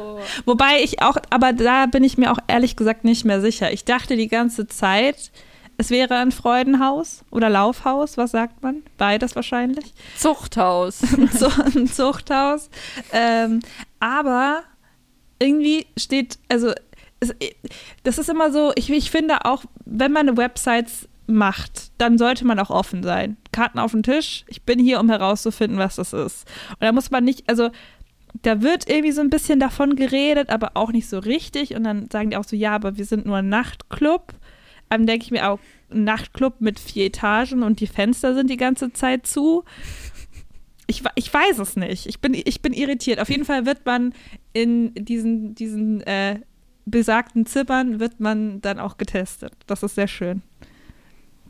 Wobei 0.46 0.84
ich 0.84 1.02
auch, 1.02 1.18
aber 1.30 1.54
da 1.54 1.86
bin 1.86 2.04
ich 2.04 2.18
mir 2.18 2.32
auch 2.32 2.40
ehrlich 2.48 2.76
gesagt 2.76 3.06
nicht 3.06 3.26
mehr 3.26 3.42
sicher. 3.42 3.72
Ich 3.72 3.86
dachte 3.86 4.18
die 4.18 4.28
ganze 4.28 4.68
Zeit, 4.68 5.32
es 5.78 5.90
wäre 5.90 6.16
ein 6.16 6.32
Freudenhaus 6.32 7.24
oder 7.32 7.50
Laufhaus, 7.50 8.18
was 8.18 8.32
sagt 8.32 8.62
man? 8.64 8.84
Beides 8.98 9.36
wahrscheinlich. 9.36 9.94
Zuchthaus. 10.18 11.02
ein 11.76 11.88
Zuchthaus. 11.88 12.70
Ähm, 13.12 13.62
aber 14.00 14.64
irgendwie 15.40 15.88
steht, 15.98 16.38
also 16.50 16.74
es, 17.20 17.34
das 18.04 18.18
ist 18.18 18.30
immer 18.30 18.52
so, 18.52 18.72
ich, 18.76 18.90
ich 18.90 19.12
finde 19.12 19.46
auch, 19.46 19.64
wenn 19.86 20.12
man 20.12 20.38
Websites 20.38 21.08
macht, 21.28 21.92
dann 21.98 22.18
sollte 22.18 22.46
man 22.46 22.60
auch 22.60 22.70
offen 22.70 23.04
sein. 23.04 23.38
Karten 23.52 23.80
auf 23.80 23.92
den 23.92 24.04
Tisch, 24.04 24.46
ich 24.48 24.62
bin 24.62 24.80
hier, 24.80 25.00
um 25.00 25.10
herauszufinden, 25.10 25.80
was 25.80 25.96
das 25.96 26.14
ist. 26.14 26.48
Und 26.72 26.82
da 26.82 26.92
muss 26.92 27.12
man 27.12 27.24
nicht, 27.24 27.50
also 27.50 27.70
da 28.42 28.62
wird 28.62 28.90
irgendwie 28.90 29.12
so 29.12 29.22
ein 29.22 29.30
bisschen 29.30 29.60
davon 29.60 29.96
geredet, 29.96 30.50
aber 30.50 30.72
auch 30.76 30.92
nicht 30.92 31.08
so 31.08 31.20
richtig. 31.20 31.76
Und 31.76 31.84
dann 31.84 32.10
sagen 32.10 32.30
die 32.30 32.38
auch 32.38 32.44
so, 32.44 32.56
ja, 32.56 32.74
aber 32.74 32.98
wir 32.98 33.06
sind 33.06 33.26
nur 33.26 33.38
ein 33.38 33.50
Nachtclub. 33.50 34.34
Dann 34.90 35.08
denke 35.08 35.26
ich 35.26 35.32
mir 35.32 35.50
auch, 35.50 35.60
ein 35.92 36.04
Nachtclub 36.04 36.62
mit 36.62 36.80
vier 36.80 37.06
Etagen 37.06 37.64
und 37.64 37.80
die 37.80 37.88
Fenster 37.88 38.34
sind 38.34 38.50
die 38.50 38.58
ganze 38.58 38.92
Zeit 38.92 39.28
zu. 39.28 39.64
Ich, 40.88 41.04
ich 41.16 41.34
weiß 41.34 41.60
es 41.60 41.76
nicht. 41.76 42.08
Ich 42.08 42.20
bin, 42.20 42.34
ich 42.34 42.62
bin 42.62 42.74
irritiert. 42.74 43.20
Auf 43.20 43.30
jeden 43.30 43.46
Fall 43.46 43.66
wird 43.66 43.86
man 43.86 44.14
in 44.54 44.94
diesen, 44.94 45.56
diesen 45.56 46.02
äh, 46.02 46.40
besagten 46.86 47.46
Zimmern 47.46 48.00
wird 48.00 48.20
man 48.20 48.62
dann 48.62 48.80
auch 48.80 48.98
getestet. 48.98 49.54
Das 49.68 49.84
ist 49.84 49.96
sehr 49.96 50.08
schön. 50.08 50.42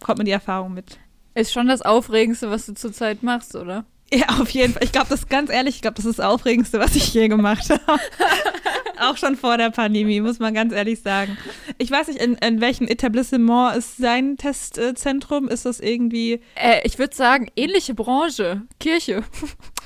Kommt 0.01 0.19
mir 0.19 0.25
die 0.25 0.31
Erfahrung 0.31 0.73
mit. 0.73 0.99
Ist 1.33 1.51
schon 1.51 1.67
das 1.67 1.81
Aufregendste, 1.81 2.49
was 2.49 2.65
du 2.65 2.73
zurzeit 2.73 3.23
machst, 3.23 3.55
oder? 3.55 3.85
Ja, 4.13 4.27
auf 4.39 4.49
jeden 4.51 4.73
Fall. 4.73 4.83
Ich 4.83 4.91
glaube, 4.91 5.07
das 5.09 5.27
ganz 5.27 5.49
ehrlich, 5.49 5.75
ich 5.75 5.81
glaube, 5.81 5.95
das 5.95 6.05
ist 6.05 6.19
das 6.19 6.25
Aufregendste, 6.25 6.79
was 6.79 6.95
ich 6.95 7.13
je 7.13 7.27
gemacht 7.27 7.69
habe. 7.69 7.99
Auch 8.99 9.17
schon 9.17 9.35
vor 9.35 9.57
der 9.57 9.71
Pandemie, 9.71 10.21
muss 10.21 10.39
man 10.39 10.53
ganz 10.53 10.71
ehrlich 10.73 11.01
sagen. 11.01 11.37
Ich 11.79 11.91
weiß 11.91 12.07
nicht, 12.07 12.21
in, 12.21 12.35
in 12.35 12.61
welchem 12.61 12.87
Etablissement 12.87 13.75
ist 13.75 13.97
sein 13.97 14.37
Testzentrum? 14.37 15.49
Ist 15.49 15.65
das 15.65 15.79
irgendwie. 15.79 16.41
Äh, 16.55 16.81
ich 16.83 16.97
würde 16.97 17.15
sagen, 17.15 17.49
ähnliche 17.55 17.93
Branche. 17.93 18.61
Kirche. 18.79 19.23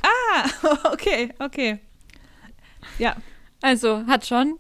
Ah, 0.04 0.50
okay, 0.92 1.30
okay. 1.40 1.80
Ja. 3.00 3.16
Also 3.62 4.06
hat 4.06 4.26
schon 4.26 4.60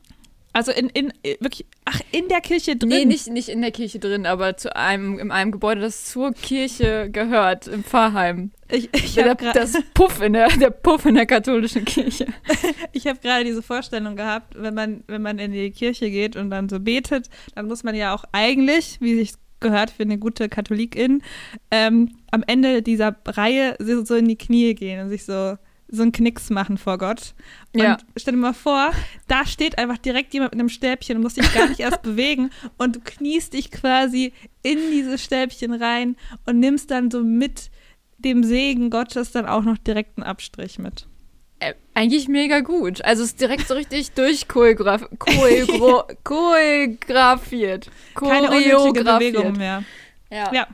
also 0.60 0.74
in, 0.74 0.89
in 0.89 1.13
wirklich, 1.39 1.66
ach, 1.86 2.01
in 2.12 2.28
der 2.28 2.42
Kirche 2.42 2.75
drin? 2.75 2.89
Nee, 2.89 3.06
nicht, 3.06 3.28
nicht 3.28 3.48
in 3.48 3.62
der 3.62 3.72
Kirche 3.72 3.98
drin, 3.98 4.25
aber 4.25 4.58
zu 4.58 4.75
einem, 4.75 5.18
in 5.18 5.32
einem 5.32 5.54
Gebäude, 5.54 5.80
das 5.80 6.04
zur 6.04 6.34
Kirche 6.34 7.10
gehört, 7.10 7.68
im 7.68 7.86
Pfarrheim. 7.86 8.51
Ich, 8.70 8.89
ich 8.94 9.16
der, 9.16 9.36
das 9.36 9.78
Puff 9.94 10.22
in 10.22 10.34
der, 10.34 10.50
der 10.50 10.72
Puff 10.72 11.06
in 11.06 11.16
der 11.16 11.25
katholischen 11.25 11.86
Kirche. 11.86 12.25
ich 12.92 13.08
habe 13.08 13.20
gerade 13.20 13.46
diese 13.46 13.62
Vorstellung 13.62 14.18
gehabt, 14.18 14.54
wenn 14.58 14.74
man, 14.74 15.06
wenn 15.08 15.22
man 15.22 15.39
in 15.39 15.54
die 15.54 15.72
Kirche 15.72 16.12
geht 16.12 16.36
und 16.36 16.50
dann 16.50 16.68
so 16.68 16.82
betet, 16.82 17.30
dann 17.56 17.68
muss 17.68 17.86
man 17.86 17.96
ja 17.96 18.13
auch 18.13 18.25
eigentlich, 18.34 18.98
wie 19.00 19.16
sich 19.16 19.32
gehört 19.62 19.92
für 19.92 20.04
eine 20.04 20.18
gute 20.18 20.50
Katholikin, 20.50 21.24
ähm, 21.72 22.18
am 22.32 22.44
Ende 22.48 22.82
dieser 22.82 23.16
Reihe 23.25 23.78
so 23.80 24.16
in 24.16 24.28
die 24.28 24.38
Knie 24.38 24.75
gehen 24.75 25.01
und 25.01 25.10
sich 25.10 25.24
so 25.24 25.58
so 25.91 26.01
einen 26.03 26.12
Knicks 26.12 26.50
machen 26.50 26.77
vor 26.77 26.98
Gott. 26.98 27.34
Und 27.74 27.81
ja. 27.81 27.98
stell 28.15 28.34
dir 28.34 28.39
mal 28.39 28.53
vor, 28.53 28.91
da 29.27 29.46
steht 29.46 29.77
einfach 29.77 29.98
direkt 29.98 30.34
jemand 30.34 30.53
mit 30.53 30.60
einem 30.60 30.69
Stäbchen 30.69 31.17
und 31.17 31.24
muss 31.24 31.34
dich 31.34 31.53
gar 31.53 31.67
nicht 31.67 31.79
erst 31.79 32.01
bewegen 32.03 32.51
und 32.77 32.96
du 32.96 33.00
kniest 33.00 33.53
dich 33.53 33.72
quasi 33.72 34.34
in 34.62 34.77
dieses 34.91 35.24
Stäbchen 35.24 35.74
rein 35.74 36.15
und 36.46 36.60
nimmst 36.60 36.91
dann 36.91 37.10
so 37.12 37.24
mit 37.24 37.72
dem 38.17 38.43
Segen 38.43 38.89
Gottes 38.89 39.31
dann 39.31 39.46
auch 39.46 39.63
noch 39.63 39.77
direkt 39.77 40.17
einen 40.17 40.27
Abstrich 40.27 40.77
mit. 40.77 41.08
Äh, 41.60 41.74
eigentlich 41.93 42.27
mega 42.27 42.62
gut. 42.62 43.03
Also 43.03 43.24
es 43.24 43.29
ist 43.31 43.41
direkt 43.41 43.67
so 43.67 43.74
richtig 43.74 44.12
durchchoreografiert. 44.15 45.10
choreografiert. 46.24 47.89
Keine 48.15 48.50
unnötige 48.50 49.03
Bewegung 49.03 49.53
mehr. 49.53 49.84
Ja. 50.31 50.53
ja. 50.53 50.67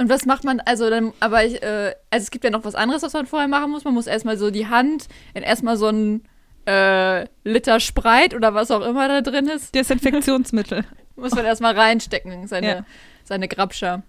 Und 0.00 0.08
was 0.08 0.24
macht 0.24 0.44
man, 0.44 0.60
also 0.60 0.88
dann, 0.88 1.12
aber 1.20 1.44
ich, 1.44 1.62
äh, 1.62 1.94
also 2.08 2.24
es 2.24 2.30
gibt 2.30 2.42
ja 2.42 2.48
noch 2.48 2.64
was 2.64 2.74
anderes, 2.74 3.02
was 3.02 3.12
man 3.12 3.26
vorher 3.26 3.48
machen 3.48 3.70
muss. 3.70 3.84
Man 3.84 3.92
muss 3.92 4.06
erstmal 4.06 4.38
so 4.38 4.50
die 4.50 4.66
Hand 4.66 5.08
in 5.34 5.42
erstmal 5.42 5.76
so 5.76 5.88
ein 5.88 6.22
äh, 6.64 7.26
Liter 7.44 7.80
Spreit 7.80 8.32
oder 8.32 8.54
was 8.54 8.70
auch 8.70 8.80
immer 8.80 9.08
da 9.08 9.20
drin 9.20 9.46
ist. 9.46 9.74
Desinfektionsmittel. 9.74 10.86
muss 11.16 11.34
man 11.34 11.44
erstmal 11.44 11.78
reinstecken, 11.78 12.46
seine, 12.46 12.66
ja. 12.66 12.86
seine 13.24 13.46
Grabscher. 13.46 14.02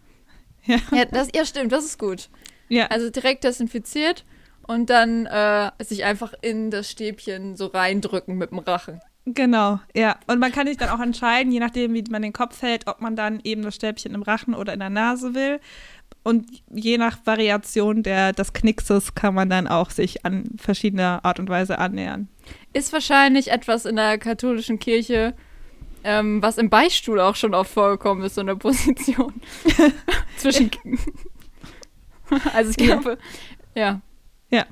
Ja. 0.64 0.78
ja, 0.94 1.04
das, 1.04 1.28
ja, 1.36 1.44
stimmt, 1.44 1.74
das 1.74 1.84
ist 1.84 2.00
gut. 2.00 2.30
Ja. 2.70 2.88
Also 2.88 3.10
direkt 3.10 3.44
desinfiziert 3.44 4.24
und 4.66 4.90
dann 4.90 5.26
äh, 5.26 5.72
sich 5.84 6.06
einfach 6.06 6.34
in 6.42 6.72
das 6.72 6.90
Stäbchen 6.90 7.58
so 7.58 7.66
reindrücken 7.66 8.38
mit 8.38 8.52
dem 8.52 8.60
Rachen. 8.60 9.02
Genau, 9.26 9.80
ja. 9.96 10.18
Und 10.28 10.40
man 10.40 10.52
kann 10.52 10.68
sich 10.68 10.78
dann 10.78 10.90
auch 10.90 11.00
entscheiden, 11.00 11.52
je 11.52 11.60
nachdem, 11.60 11.94
wie 11.94 12.04
man 12.10 12.24
den 12.24 12.34
Kopf 12.34 12.62
hält, 12.62 12.88
ob 12.88 13.02
man 13.02 13.16
dann 13.16 13.40
eben 13.44 13.62
das 13.62 13.76
Stäbchen 13.76 14.16
im 14.16 14.24
Rachen 14.24 14.56
oder 14.56 14.74
in 14.74 14.80
der 14.80 14.90
Nase 14.90 15.36
will. 15.36 15.60
Und 16.24 16.48
je 16.74 16.98
nach 16.98 17.18
Variation 17.26 18.04
der, 18.04 18.34
des 18.34 18.54
Knickses 18.54 19.16
kann 19.16 19.34
man 19.34 19.50
dann 19.50 19.68
auch 19.68 19.90
sich 19.90 20.26
an 20.26 20.52
verschiedene 20.58 21.24
Art 21.24 21.40
und 21.40 21.50
Weise 21.50 21.80
annähern. 21.80 22.30
Ist 22.74 22.94
wahrscheinlich 22.94 23.52
etwas 23.52 23.86
in 23.86 23.96
der 23.96 24.18
katholischen 24.18 24.80
Kirche, 24.80 25.36
ähm, 26.04 26.42
was 26.42 26.58
im 26.58 26.70
Beichtstuhl 26.70 27.20
auch 27.20 27.36
schon 27.36 27.54
oft 27.54 27.72
vorgekommen 27.72 28.24
ist, 28.24 28.36
so 28.36 28.42
eine 28.42 28.56
Position. 28.56 29.34
Zwischen. 30.38 30.72
also 32.54 32.72
ich 32.72 32.78
glaube, 32.78 33.18
ja. 33.76 34.02
ja. 34.50 34.66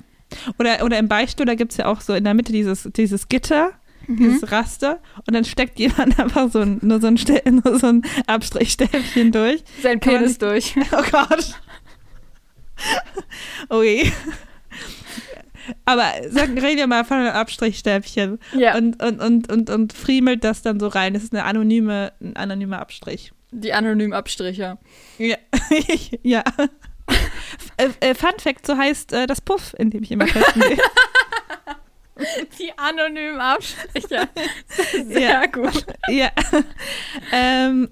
Oder, 0.58 0.84
oder 0.84 0.98
im 0.98 1.08
Beichtstuhl, 1.08 1.46
da 1.46 1.54
gibt 1.54 1.72
es 1.72 1.78
ja 1.78 1.86
auch 1.86 2.00
so 2.00 2.14
in 2.14 2.24
der 2.24 2.34
Mitte 2.34 2.52
dieses, 2.52 2.88
dieses 2.94 3.28
Gitter 3.28 3.72
mhm. 4.06 4.16
dieses 4.16 4.50
Raster 4.50 5.00
und 5.26 5.34
dann 5.34 5.44
steckt 5.44 5.78
jemand 5.78 6.18
einfach 6.18 6.50
so 6.50 6.60
ein, 6.60 6.78
nur, 6.82 7.00
so 7.00 7.06
ein 7.06 7.14
nur 7.64 7.78
so 7.78 7.86
ein 7.86 8.02
Abstrichstäbchen 8.26 9.32
durch. 9.32 9.62
Sein 9.82 10.00
Penis 10.00 10.38
durch. 10.38 10.74
Oh 10.92 11.02
Gott. 11.10 11.54
Ui. 13.70 14.10
Aber 15.84 16.10
sagen, 16.28 16.58
reden 16.58 16.78
wir 16.78 16.86
mal 16.86 17.04
von 17.04 17.18
einem 17.18 17.32
Abstrichstäbchen. 17.32 18.38
Ja. 18.54 18.76
Und, 18.76 19.02
und, 19.02 19.20
und, 19.20 19.52
und, 19.52 19.70
und 19.70 19.92
friemelt 19.92 20.42
das 20.42 20.62
dann 20.62 20.80
so 20.80 20.88
rein. 20.88 21.14
Das 21.14 21.22
ist 21.22 21.32
eine 21.32 21.44
anonyme, 21.44 22.12
ein 22.20 22.36
anonymer 22.36 22.80
Abstrich. 22.80 23.32
Die 23.52 23.72
anonymen 23.72 24.12
Abstriche. 24.12 24.78
Ja. 25.18 25.36
ja. 26.22 26.42
Äh, 27.76 27.88
äh, 28.00 28.14
Fun 28.14 28.38
Fact, 28.38 28.66
so 28.66 28.76
heißt 28.76 29.12
äh, 29.12 29.26
das 29.26 29.40
Puff, 29.40 29.74
in 29.78 29.90
dem 29.90 30.02
ich 30.02 30.12
immer 30.12 30.26
testen 30.26 30.62
gehe. 30.62 30.78
Die 32.58 32.72
anonymen 32.76 33.40
Abstriche. 33.40 34.28
Sehr 35.04 35.20
ja. 35.20 35.46
gut. 35.46 35.84
Ja. 36.08 36.30
ähm. 37.32 37.88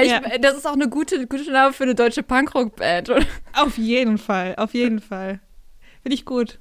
ich, 0.00 0.10
ja. 0.10 0.20
Das 0.38 0.56
ist 0.56 0.66
auch 0.66 0.74
eine 0.74 0.88
gute, 0.88 1.26
gute 1.26 1.50
Name 1.50 1.72
für 1.72 1.84
eine 1.84 1.94
deutsche 1.94 2.22
Punkrock-Band, 2.22 3.10
oder? 3.10 3.26
Auf 3.54 3.78
jeden 3.78 4.18
Fall, 4.18 4.54
auf 4.56 4.74
jeden 4.74 5.00
Fall. 5.00 5.40
Finde 6.02 6.14
ich 6.14 6.24
gut. 6.24 6.58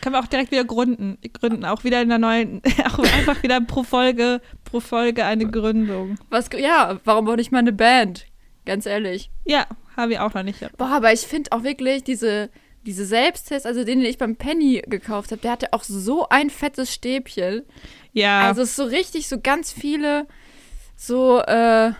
Können 0.00 0.14
wir 0.14 0.20
auch 0.20 0.26
direkt 0.26 0.50
wieder 0.50 0.64
gründen. 0.64 1.18
Gründen, 1.32 1.64
auch 1.64 1.84
wieder 1.84 2.02
in 2.02 2.10
der 2.10 2.18
neuen, 2.18 2.60
auch 2.84 2.98
einfach 2.98 3.42
wieder 3.42 3.60
pro 3.62 3.82
Folge, 3.82 4.40
pro 4.64 4.80
Folge 4.80 5.24
eine 5.24 5.50
Gründung. 5.50 6.16
Was, 6.30 6.50
ja, 6.56 7.00
warum 7.04 7.28
auch 7.28 7.36
nicht 7.36 7.52
mal 7.52 7.60
eine 7.60 7.72
Band? 7.72 8.26
Ganz 8.66 8.86
ehrlich. 8.86 9.30
Ja, 9.44 9.66
habe 9.96 10.12
ich 10.12 10.18
auch 10.18 10.34
noch 10.34 10.42
nicht. 10.42 10.60
Boah, 10.76 10.88
aber 10.88 11.12
ich 11.12 11.20
finde 11.20 11.52
auch 11.52 11.62
wirklich 11.62 12.04
diese, 12.04 12.50
diese 12.86 13.06
Selbsttests, 13.06 13.66
also 13.66 13.84
den, 13.84 14.00
den 14.00 14.08
ich 14.08 14.18
beim 14.18 14.36
Penny 14.36 14.82
gekauft 14.86 15.30
habe, 15.30 15.40
der 15.40 15.52
hatte 15.52 15.72
auch 15.72 15.84
so 15.84 16.28
ein 16.28 16.50
fettes 16.50 16.92
Stäbchen. 16.92 17.62
Ja. 18.12 18.42
Also 18.42 18.62
es 18.62 18.70
ist 18.70 18.76
so 18.76 18.84
richtig, 18.84 19.28
so 19.28 19.40
ganz 19.40 19.72
viele 19.72 20.26
so, 20.96 21.40
äh, 21.40 21.92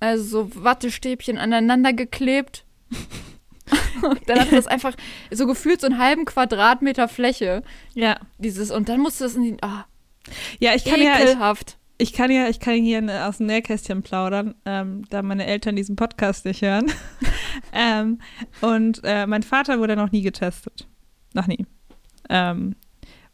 also 0.00 0.24
so 0.24 0.64
Wattestäbchen 0.64 1.38
aneinander 1.38 1.92
geklebt. 1.92 2.64
dann 4.26 4.40
hatte 4.40 4.56
das 4.56 4.66
einfach 4.68 4.94
so 5.30 5.46
gefühlt 5.46 5.80
so 5.80 5.86
einen 5.86 5.98
halben 5.98 6.24
Quadratmeter 6.24 7.08
Fläche. 7.08 7.62
Ja. 7.94 8.18
Dieses, 8.38 8.70
und 8.70 8.88
dann 8.88 9.00
musste 9.00 9.24
das 9.24 9.34
in 9.34 9.42
die, 9.42 9.56
oh, 9.62 9.82
ja, 10.58 10.74
ich 10.74 10.84
kann 10.84 11.00
ekelhaft. 11.00 11.70
ja, 11.70 11.74
ich 11.74 11.81
kann 12.10 12.32
ja, 12.32 12.48
ich 12.48 12.58
kann 12.58 12.82
hier 12.82 13.28
aus 13.28 13.36
dem 13.36 13.46
Nähkästchen 13.46 14.02
plaudern, 14.02 14.56
ähm, 14.64 15.04
da 15.10 15.22
meine 15.22 15.46
Eltern 15.46 15.76
diesen 15.76 15.94
Podcast 15.94 16.44
nicht 16.44 16.62
hören. 16.62 16.90
ähm, 17.72 18.18
und 18.60 19.00
äh, 19.04 19.26
mein 19.26 19.44
Vater 19.44 19.78
wurde 19.78 19.94
noch 19.94 20.10
nie 20.10 20.22
getestet. 20.22 20.88
Noch 21.32 21.46
nie. 21.46 21.64
Ähm, 22.28 22.74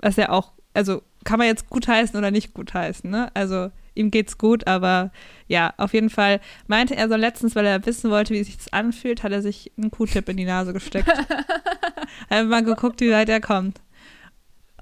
was 0.01 0.17
ja 0.17 0.29
auch, 0.29 0.53
also 0.75 1.03
kann 1.25 1.39
man 1.39 1.47
jetzt 1.47 1.71
gut 1.71 1.89
heißen 1.89 2.19
oder 2.19 2.31
nicht 2.31 2.53
gut 2.53 2.75
heißen, 2.75 3.09
ne? 3.09 3.31
Also 3.35 3.71
ihm 3.95 4.11
geht's 4.11 4.39
gut, 4.39 4.67
aber 4.67 5.13
ja, 5.47 5.73
auf 5.77 5.93
jeden 5.95 6.11
Fall 6.11 6.41
meinte 6.67 6.95
er 6.95 7.09
so 7.09 7.17
letztens, 7.17 7.57
weil 7.57 7.67
er 7.67 7.85
wissen 7.87 8.11
wollte, 8.11 8.35
wie 8.35 8.45
sich 8.45 8.57
das 8.57 8.73
anfühlt, 8.73 9.23
hat 9.23 9.33
er 9.33 9.43
sich 9.43 9.73
einen 9.77 9.91
Q-Tip 9.91 10.29
in 10.29 10.37
die 10.37 10.45
Nase 10.45 10.73
gesteckt. 10.73 11.09
Einfach 12.29 12.51
mal 12.51 12.65
geguckt, 12.65 13.01
wie 13.01 13.11
weit 13.11 13.29
er 13.29 13.41
kommt. 13.41 13.81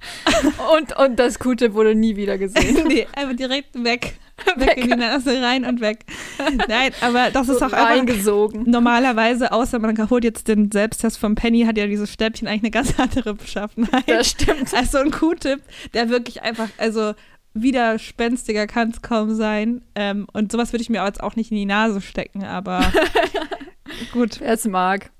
und, 0.76 0.96
und 0.96 1.18
das 1.18 1.38
Q-Tip 1.38 1.74
wurde 1.74 1.94
nie 1.94 2.16
wieder 2.16 2.38
gesehen. 2.38 2.84
nee, 2.88 3.06
einfach 3.14 3.36
direkt 3.36 3.74
weg. 3.84 4.14
Weg, 4.56 4.76
in 4.76 4.90
die 4.90 4.96
Nase 4.96 5.40
rein 5.40 5.64
und 5.64 5.80
weg. 5.80 6.04
Nein, 6.68 6.92
aber 7.00 7.30
das 7.30 7.48
ist 7.48 7.62
auch 7.62 7.72
einfach 7.72 7.88
eingesogen. 7.88 8.64
Normalerweise, 8.70 9.50
außer 9.50 9.78
man 9.78 10.10
holt 10.10 10.24
jetzt 10.24 10.48
den 10.48 10.70
Selbsttest 10.70 11.18
vom 11.18 11.34
Penny, 11.34 11.64
hat 11.64 11.78
ja 11.78 11.86
dieses 11.86 12.12
Stäbchen 12.12 12.46
eigentlich 12.46 12.64
eine 12.64 12.70
ganz 12.70 13.00
andere 13.00 13.32
Beschaffenheit. 13.32 14.04
Das 14.06 14.28
stimmt. 14.28 14.74
Also 14.74 14.98
ein 14.98 15.10
Q-Tip, 15.10 15.62
der 15.94 16.10
wirklich 16.10 16.42
einfach, 16.42 16.68
also 16.76 17.14
widerspenstiger 17.54 18.66
kann 18.66 18.90
es 18.90 19.00
kaum 19.00 19.34
sein. 19.34 19.82
Ähm, 19.94 20.26
und 20.34 20.52
sowas 20.52 20.72
würde 20.72 20.82
ich 20.82 20.90
mir 20.90 21.04
jetzt 21.04 21.22
auch 21.22 21.34
nicht 21.36 21.50
in 21.50 21.56
die 21.56 21.64
Nase 21.64 22.02
stecken, 22.02 22.44
aber 22.44 22.92
gut. 24.12 24.40
Wer 24.40 24.52
es 24.52 24.66
mag. 24.66 25.10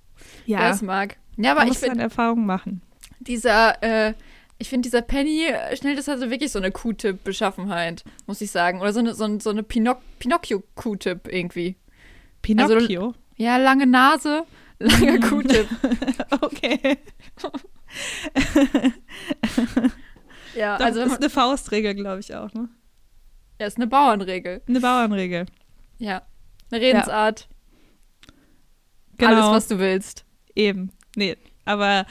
Ja. 0.45 0.61
Wer 0.61 0.71
es 0.71 0.83
mag. 0.83 1.17
Ja, 1.37 1.53
aber 1.53 1.61
Man 1.61 1.73
ich 1.73 1.79
finde. 1.79 2.03
Erfahrung 2.03 2.47
machen. 2.47 2.83
Dieser, 3.21 3.83
äh, 3.83 4.15
ich 4.59 4.69
finde, 4.69 4.87
dieser 4.87 5.03
Penny 5.03 5.47
schnell, 5.75 5.97
das 5.97 6.09
hatte 6.09 6.31
wirklich 6.31 6.51
so 6.51 6.59
eine 6.59 6.71
Q-Tip-Beschaffenheit, 6.71 8.05
muss 8.27 8.41
ich 8.41 8.51
sagen. 8.51 8.81
Oder 8.81 8.93
so 8.93 9.01
eine, 9.01 9.15
so, 9.15 9.25
eine, 9.25 9.41
so 9.41 9.51
eine 9.51 9.63
Pinoc 9.63 9.99
Pinocchio-Q-Tip 10.19 11.29
irgendwie. 11.29 11.77
Pinocchio? 12.43 13.07
Also, 13.07 13.15
ja, 13.37 13.59
lange 13.59 13.87
Nase, 13.87 14.45
langer 14.79 15.21
Q-Tip. 15.21 15.69
okay. 16.41 16.99
ja, 20.55 20.77
also. 20.77 21.01
Das 21.01 21.13
ist 21.13 21.19
eine 21.19 21.31
Faustregel, 21.31 21.95
glaube 21.95 22.21
ich 22.21 22.35
auch, 22.35 22.53
ne? 22.55 22.69
Ja, 23.61 23.67
ist 23.67 23.77
eine 23.77 23.87
Bauernregel. 23.87 24.63
Eine 24.67 24.81
Bauernregel. 24.81 25.47
Ja. 25.99 26.23
Eine 26.71 26.81
Redensart. 26.81 27.49
Ja. 27.49 28.27
Genau. 29.19 29.51
Alles, 29.51 29.57
was 29.57 29.69
du 29.69 29.79
willst. 29.79 30.25
Eben. 30.55 30.91
Nee, 31.15 31.37
aber 31.65 32.07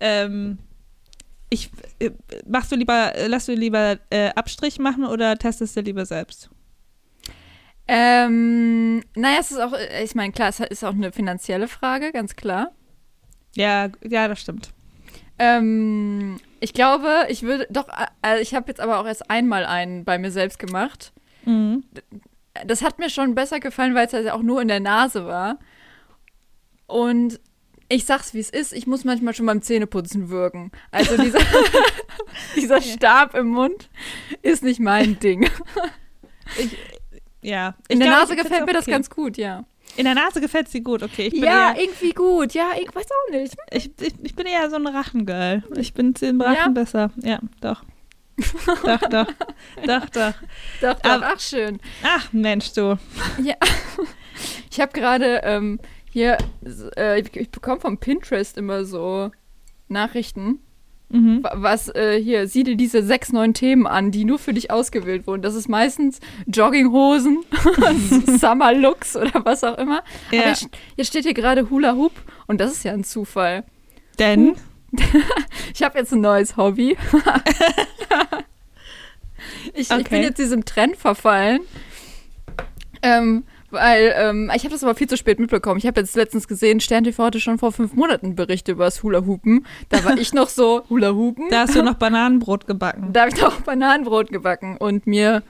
ähm, 0.00 0.58
ich, 1.52 1.70
äh, 1.98 2.10
machst 2.46 2.72
du 2.72 2.76
lieber, 2.76 3.14
äh, 3.14 3.26
lass 3.26 3.46
du 3.46 3.52
lieber 3.52 3.98
äh, 4.10 4.30
Abstrich 4.30 4.78
machen 4.78 5.04
oder 5.04 5.36
testest 5.36 5.76
du 5.76 5.82
lieber 5.82 6.06
selbst? 6.06 6.48
Ähm, 7.86 9.02
naja, 9.14 9.38
es 9.40 9.50
ist 9.50 9.60
auch, 9.60 9.74
äh, 9.74 10.02
ich 10.02 10.14
meine, 10.14 10.32
klar, 10.32 10.48
es 10.48 10.60
ist 10.60 10.84
auch 10.84 10.94
eine 10.94 11.12
finanzielle 11.12 11.68
Frage, 11.68 12.10
ganz 12.10 12.36
klar. 12.36 12.72
Ja, 13.54 13.90
ja, 14.02 14.28
das 14.28 14.40
stimmt. 14.40 14.70
Ähm, 15.38 16.40
ich 16.60 16.72
glaube, 16.72 17.26
ich 17.28 17.42
würde 17.42 17.66
doch, 17.68 17.88
also 18.22 18.40
ich 18.40 18.54
habe 18.54 18.68
jetzt 18.68 18.80
aber 18.80 18.98
auch 18.98 19.06
erst 19.06 19.30
einmal 19.30 19.66
einen 19.66 20.04
bei 20.04 20.18
mir 20.18 20.30
selbst 20.30 20.58
gemacht. 20.58 21.12
Mhm. 21.44 21.84
Das 22.66 22.82
hat 22.82 22.98
mir 22.98 23.10
schon 23.10 23.34
besser 23.34 23.60
gefallen, 23.60 23.94
weil 23.94 24.06
es 24.06 24.12
halt 24.14 24.30
auch 24.30 24.42
nur 24.42 24.62
in 24.62 24.68
der 24.68 24.80
Nase 24.80 25.26
war. 25.26 25.58
Und 26.86 27.40
ich 27.92 28.04
sag's 28.04 28.34
wie 28.34 28.40
es 28.40 28.50
ist, 28.50 28.72
ich 28.72 28.86
muss 28.86 29.04
manchmal 29.04 29.34
schon 29.34 29.46
beim 29.46 29.62
Zähneputzen 29.62 30.30
wirken. 30.30 30.72
Also 30.90 31.16
dieser, 31.22 31.40
dieser 32.56 32.80
Stab 32.80 33.34
im 33.34 33.48
Mund 33.48 33.90
ist 34.42 34.62
nicht 34.62 34.80
mein 34.80 35.18
Ding. 35.18 35.48
Ich, 36.58 36.76
ja. 37.42 37.74
In 37.88 38.00
der 38.00 38.10
Nase 38.10 38.36
gefällt 38.36 38.66
mir 38.66 38.72
das 38.72 38.86
ganz 38.86 39.10
gut, 39.10 39.36
ja. 39.36 39.64
In 39.96 40.04
der 40.04 40.14
Nase 40.14 40.40
gefällt 40.40 40.68
sie 40.68 40.82
gut, 40.82 41.02
okay. 41.02 41.30
ja, 41.34 41.72
eher, 41.72 41.82
irgendwie 41.82 42.12
gut. 42.12 42.54
Ja, 42.54 42.70
ich 42.80 42.94
weiß 42.94 43.04
auch 43.04 43.32
nicht. 43.32 43.54
Ich, 43.72 43.90
ich, 44.00 44.14
ich 44.22 44.34
bin 44.34 44.46
eher 44.46 44.70
so 44.70 44.76
ein 44.76 44.86
Rachengirl. 44.86 45.62
Ich 45.76 45.92
bin 45.92 46.14
den 46.14 46.40
Rachen 46.40 46.56
ja? 46.56 46.68
besser. 46.68 47.10
Ja, 47.22 47.40
doch. 47.60 47.84
doch, 48.84 49.00
doch. 49.10 49.26
Doch, 49.86 50.06
doch. 50.08 50.34
Doch, 50.80 51.00
doch. 51.00 51.22
ach, 51.22 51.40
schön. 51.40 51.78
Ach, 52.02 52.32
Mensch, 52.32 52.72
du. 52.72 52.98
Ja. 53.42 53.56
Ich 54.70 54.80
habe 54.80 54.92
gerade 54.92 55.42
ähm, 55.44 55.78
hier, 56.12 56.36
äh, 56.96 57.20
ich, 57.20 57.34
ich 57.34 57.50
bekomme 57.50 57.80
vom 57.80 57.96
Pinterest 57.96 58.58
immer 58.58 58.84
so 58.84 59.30
Nachrichten. 59.88 60.58
Mhm. 61.08 61.42
Was 61.42 61.88
äh, 61.94 62.20
hier, 62.22 62.46
sieh 62.46 62.64
dir 62.64 62.76
diese 62.76 63.02
sechs 63.02 63.32
neuen 63.32 63.54
Themen 63.54 63.86
an, 63.86 64.10
die 64.10 64.24
nur 64.24 64.38
für 64.38 64.52
dich 64.52 64.70
ausgewählt 64.70 65.26
wurden. 65.26 65.42
Das 65.42 65.54
ist 65.54 65.68
meistens 65.68 66.20
Jogginghosen, 66.46 67.44
Summer 68.38 68.74
Looks 68.74 69.16
oder 69.16 69.44
was 69.44 69.64
auch 69.64 69.76
immer. 69.78 70.02
Ja. 70.30 70.40
Aber 70.42 70.54
jetzt, 70.96 71.08
steht 71.08 71.24
hier 71.24 71.34
gerade 71.34 71.70
Hula 71.70 71.94
Hoop 71.94 72.12
und 72.46 72.60
das 72.60 72.72
ist 72.72 72.84
ja 72.84 72.92
ein 72.92 73.04
Zufall. 73.04 73.64
Denn? 74.18 74.54
ich 75.74 75.82
habe 75.82 75.98
jetzt 75.98 76.12
ein 76.12 76.20
neues 76.20 76.56
Hobby. 76.58 76.90
ich, 79.74 79.90
okay. 79.90 80.00
ich, 80.00 80.08
bin 80.08 80.22
jetzt 80.22 80.38
diesem 80.38 80.64
Trend 80.66 80.96
verfallen. 80.96 81.60
Ähm, 83.02 83.44
weil 83.72 84.14
ähm, 84.16 84.50
ich 84.54 84.64
habe 84.64 84.72
das 84.72 84.84
aber 84.84 84.94
viel 84.94 85.08
zu 85.08 85.16
spät 85.16 85.38
mitbekommen. 85.38 85.78
Ich 85.78 85.86
habe 85.86 86.00
jetzt 86.00 86.14
letztens 86.14 86.46
gesehen, 86.46 86.80
Stern 86.80 87.04
TV 87.04 87.24
hatte 87.24 87.40
schon 87.40 87.58
vor 87.58 87.72
fünf 87.72 87.94
Monaten 87.94 88.34
Berichte 88.34 88.72
über 88.72 88.84
das 88.84 89.02
Hula-Hoopen. 89.02 89.66
Da 89.88 90.04
war 90.04 90.16
ich 90.16 90.32
noch 90.32 90.48
so, 90.48 90.82
Hula-Hoopen. 90.90 91.48
Da 91.50 91.62
hast 91.62 91.74
du 91.74 91.82
noch 91.82 91.94
Bananenbrot 91.94 92.66
gebacken. 92.66 93.12
Da 93.12 93.22
habe 93.22 93.32
ich 93.34 93.40
noch 93.40 93.60
Bananenbrot 93.62 94.30
gebacken 94.30 94.76
und 94.76 95.06
mir, 95.06 95.42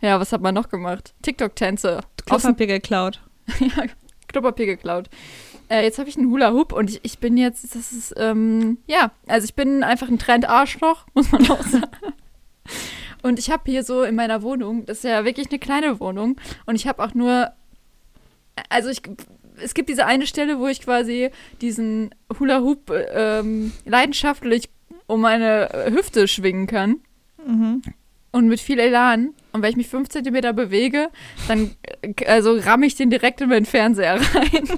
ja, 0.00 0.18
was 0.18 0.32
hat 0.32 0.40
man 0.40 0.54
noch 0.54 0.68
gemacht? 0.68 1.14
TikTok-Tänze. 1.22 2.00
Klopapier 2.26 2.66
geklaut. 2.66 3.20
ja, 3.60 3.84
Klopapier 4.28 4.66
geklaut. 4.66 5.08
Äh, 5.68 5.84
jetzt 5.84 5.98
habe 5.98 6.08
ich 6.08 6.16
einen 6.16 6.30
Hula-Hoop 6.30 6.72
und 6.72 6.90
ich, 6.90 7.00
ich 7.04 7.18
bin 7.18 7.36
jetzt, 7.36 7.76
das 7.76 7.92
ist, 7.92 8.14
ähm, 8.16 8.78
ja, 8.86 9.12
also 9.28 9.44
ich 9.44 9.54
bin 9.54 9.84
einfach 9.84 10.08
ein 10.08 10.18
Trend-Arschloch, 10.18 11.06
muss 11.14 11.30
man 11.30 11.48
auch 11.50 11.62
sagen. 11.66 12.14
Und 13.22 13.38
ich 13.38 13.50
habe 13.50 13.70
hier 13.70 13.84
so 13.84 14.02
in 14.02 14.14
meiner 14.14 14.42
Wohnung, 14.42 14.86
das 14.86 14.98
ist 14.98 15.04
ja 15.04 15.24
wirklich 15.24 15.50
eine 15.50 15.58
kleine 15.58 16.00
Wohnung, 16.00 16.40
und 16.66 16.74
ich 16.74 16.86
habe 16.86 17.02
auch 17.02 17.14
nur, 17.14 17.50
also 18.68 18.88
ich, 18.88 19.02
es 19.62 19.74
gibt 19.74 19.88
diese 19.88 20.06
eine 20.06 20.26
Stelle, 20.26 20.58
wo 20.58 20.68
ich 20.68 20.80
quasi 20.80 21.30
diesen 21.60 22.14
Hula 22.38 22.60
Hoop 22.60 22.92
ähm, 23.12 23.72
leidenschaftlich 23.84 24.70
um 25.06 25.20
meine 25.20 25.68
Hüfte 25.90 26.28
schwingen 26.28 26.66
kann. 26.66 27.00
Mhm. 27.44 27.82
Und 28.32 28.46
mit 28.46 28.60
viel 28.60 28.78
Elan. 28.78 29.34
Und 29.52 29.62
wenn 29.62 29.70
ich 29.70 29.76
mich 29.76 29.88
fünf 29.88 30.08
Zentimeter 30.08 30.52
bewege, 30.52 31.08
dann 31.48 31.72
also 32.28 32.56
ramme 32.56 32.86
ich 32.86 32.94
den 32.94 33.10
direkt 33.10 33.40
in 33.40 33.48
meinen 33.48 33.66
Fernseher 33.66 34.20
rein. 34.20 34.68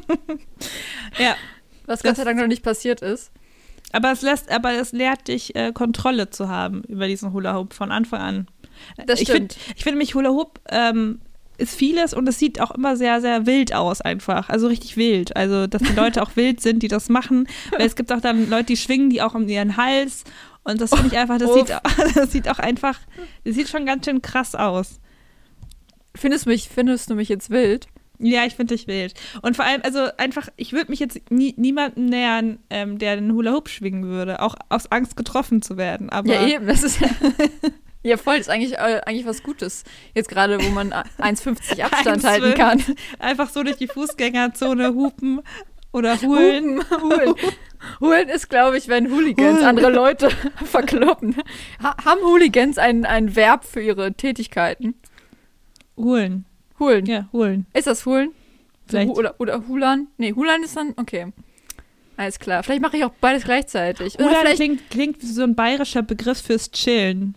ja. 1.18 1.36
Was 1.84 2.02
Gott 2.02 2.16
sei 2.16 2.24
Dank 2.24 2.38
noch 2.38 2.46
nicht 2.46 2.62
passiert 2.62 3.02
ist. 3.02 3.30
Aber 3.92 4.10
es 4.12 4.22
lässt, 4.22 4.50
aber 4.50 4.72
es 4.72 4.92
lehrt 4.92 5.28
dich, 5.28 5.54
äh, 5.54 5.72
Kontrolle 5.72 6.30
zu 6.30 6.48
haben 6.48 6.82
über 6.84 7.06
diesen 7.06 7.32
Hula 7.32 7.54
Hoop 7.54 7.74
von 7.74 7.92
Anfang 7.92 8.20
an. 8.20 8.46
Das 9.06 9.20
ich 9.20 9.28
stimmt. 9.28 9.54
Find, 9.54 9.76
ich 9.76 9.84
finde 9.84 9.98
mich 9.98 10.14
Hula 10.14 10.30
Hoop 10.30 10.60
ähm, 10.70 11.20
ist 11.58 11.76
vieles 11.76 12.14
und 12.14 12.28
es 12.28 12.38
sieht 12.38 12.60
auch 12.60 12.70
immer 12.72 12.96
sehr, 12.96 13.20
sehr 13.20 13.46
wild 13.46 13.74
aus 13.74 14.00
einfach. 14.00 14.48
Also 14.48 14.66
richtig 14.66 14.96
wild. 14.96 15.36
Also, 15.36 15.66
dass 15.66 15.82
die 15.82 15.94
Leute 15.94 16.22
auch 16.22 16.36
wild 16.36 16.60
sind, 16.60 16.82
die 16.82 16.88
das 16.88 17.08
machen. 17.08 17.46
Weil 17.70 17.86
es 17.86 17.96
gibt 17.96 18.12
auch 18.12 18.20
dann 18.20 18.48
Leute, 18.48 18.66
die 18.66 18.76
schwingen 18.76 19.10
die 19.10 19.22
auch 19.22 19.34
um 19.34 19.48
ihren 19.48 19.76
Hals. 19.76 20.24
Und 20.64 20.80
das 20.80 20.90
finde 20.90 21.08
ich 21.08 21.18
einfach, 21.18 21.38
das 21.38 21.54
sieht, 21.54 21.70
das 22.14 22.32
sieht 22.32 22.48
auch 22.48 22.58
einfach, 22.58 22.98
das 23.44 23.54
sieht 23.54 23.68
schon 23.68 23.84
ganz 23.84 24.04
schön 24.04 24.22
krass 24.22 24.54
aus. 24.54 25.00
Findest, 26.14 26.46
mich, 26.46 26.68
findest 26.68 27.10
du 27.10 27.14
mich 27.14 27.28
jetzt 27.28 27.50
wild? 27.50 27.86
Ja, 28.24 28.44
ich 28.44 28.54
finde 28.54 28.76
dich 28.76 28.86
wild. 28.86 29.14
Und 29.42 29.56
vor 29.56 29.64
allem, 29.64 29.80
also 29.82 30.06
einfach, 30.16 30.48
ich 30.56 30.72
würde 30.72 30.90
mich 30.90 31.00
jetzt 31.00 31.20
nie, 31.30 31.54
niemandem 31.56 32.06
nähern, 32.06 32.58
ähm, 32.70 32.98
der 32.98 33.16
den 33.16 33.32
Hula 33.32 33.52
Hoop 33.52 33.68
schwingen 33.68 34.04
würde, 34.04 34.40
auch 34.40 34.54
aus 34.68 34.90
Angst 34.92 35.16
getroffen 35.16 35.60
zu 35.60 35.76
werden. 35.76 36.08
Aber 36.08 36.32
ja, 36.32 36.46
eben, 36.46 36.66
das 36.68 36.84
ist 36.84 37.00
ja. 37.00 37.08
ja, 38.04 38.16
voll, 38.16 38.36
ist 38.36 38.48
eigentlich, 38.48 38.74
äh, 38.74 39.00
eigentlich 39.04 39.26
was 39.26 39.42
Gutes. 39.42 39.82
Jetzt 40.14 40.28
gerade, 40.28 40.62
wo 40.62 40.68
man 40.70 40.92
1,50 40.92 41.82
Abstand 41.82 42.24
halten 42.24 42.54
kann. 42.54 42.82
Einfach 43.18 43.50
so 43.50 43.64
durch 43.64 43.76
die 43.76 43.88
Fußgängerzone 43.88 44.94
hupen 44.94 45.40
oder 45.92 46.20
hulen. 46.22 46.78
Hupen, 46.78 47.02
hulen. 47.02 47.34
Hulen 48.00 48.28
ist, 48.28 48.48
glaube 48.48 48.78
ich, 48.78 48.86
wenn 48.86 49.10
Hooligans 49.10 49.56
Hulen. 49.56 49.64
andere 49.66 49.90
Leute 49.90 50.30
verkloppen. 50.64 51.34
Ha 51.82 51.96
haben 52.04 52.20
Hooligans 52.22 52.78
ein, 52.78 53.04
ein 53.04 53.34
Verb 53.34 53.64
für 53.64 53.80
ihre 53.82 54.12
Tätigkeiten? 54.12 54.94
Hulen. 55.96 56.44
Hulen. 56.82 57.06
Ja, 57.06 57.28
Hulen. 57.32 57.66
Ist 57.72 57.86
das 57.86 58.04
Hulen? 58.04 58.30
Vielleicht. 58.88 59.08
So, 59.08 59.14
oder, 59.14 59.34
oder 59.38 59.62
Hulan? 59.68 60.08
Nee, 60.16 60.32
Hulan 60.32 60.64
ist 60.64 60.76
dann, 60.76 60.94
okay. 60.96 61.32
Alles 62.16 62.40
klar. 62.40 62.62
Vielleicht 62.62 62.82
mache 62.82 62.96
ich 62.96 63.04
auch 63.04 63.12
beides 63.20 63.44
gleichzeitig. 63.44 64.16
Oder, 64.16 64.26
oder 64.26 64.36
vielleicht 64.40 64.56
klingt, 64.56 64.90
klingt 64.90 65.22
wie 65.22 65.26
so 65.26 65.44
ein 65.44 65.54
bayerischer 65.54 66.02
Begriff 66.02 66.42
fürs 66.42 66.72
Chillen. 66.72 67.34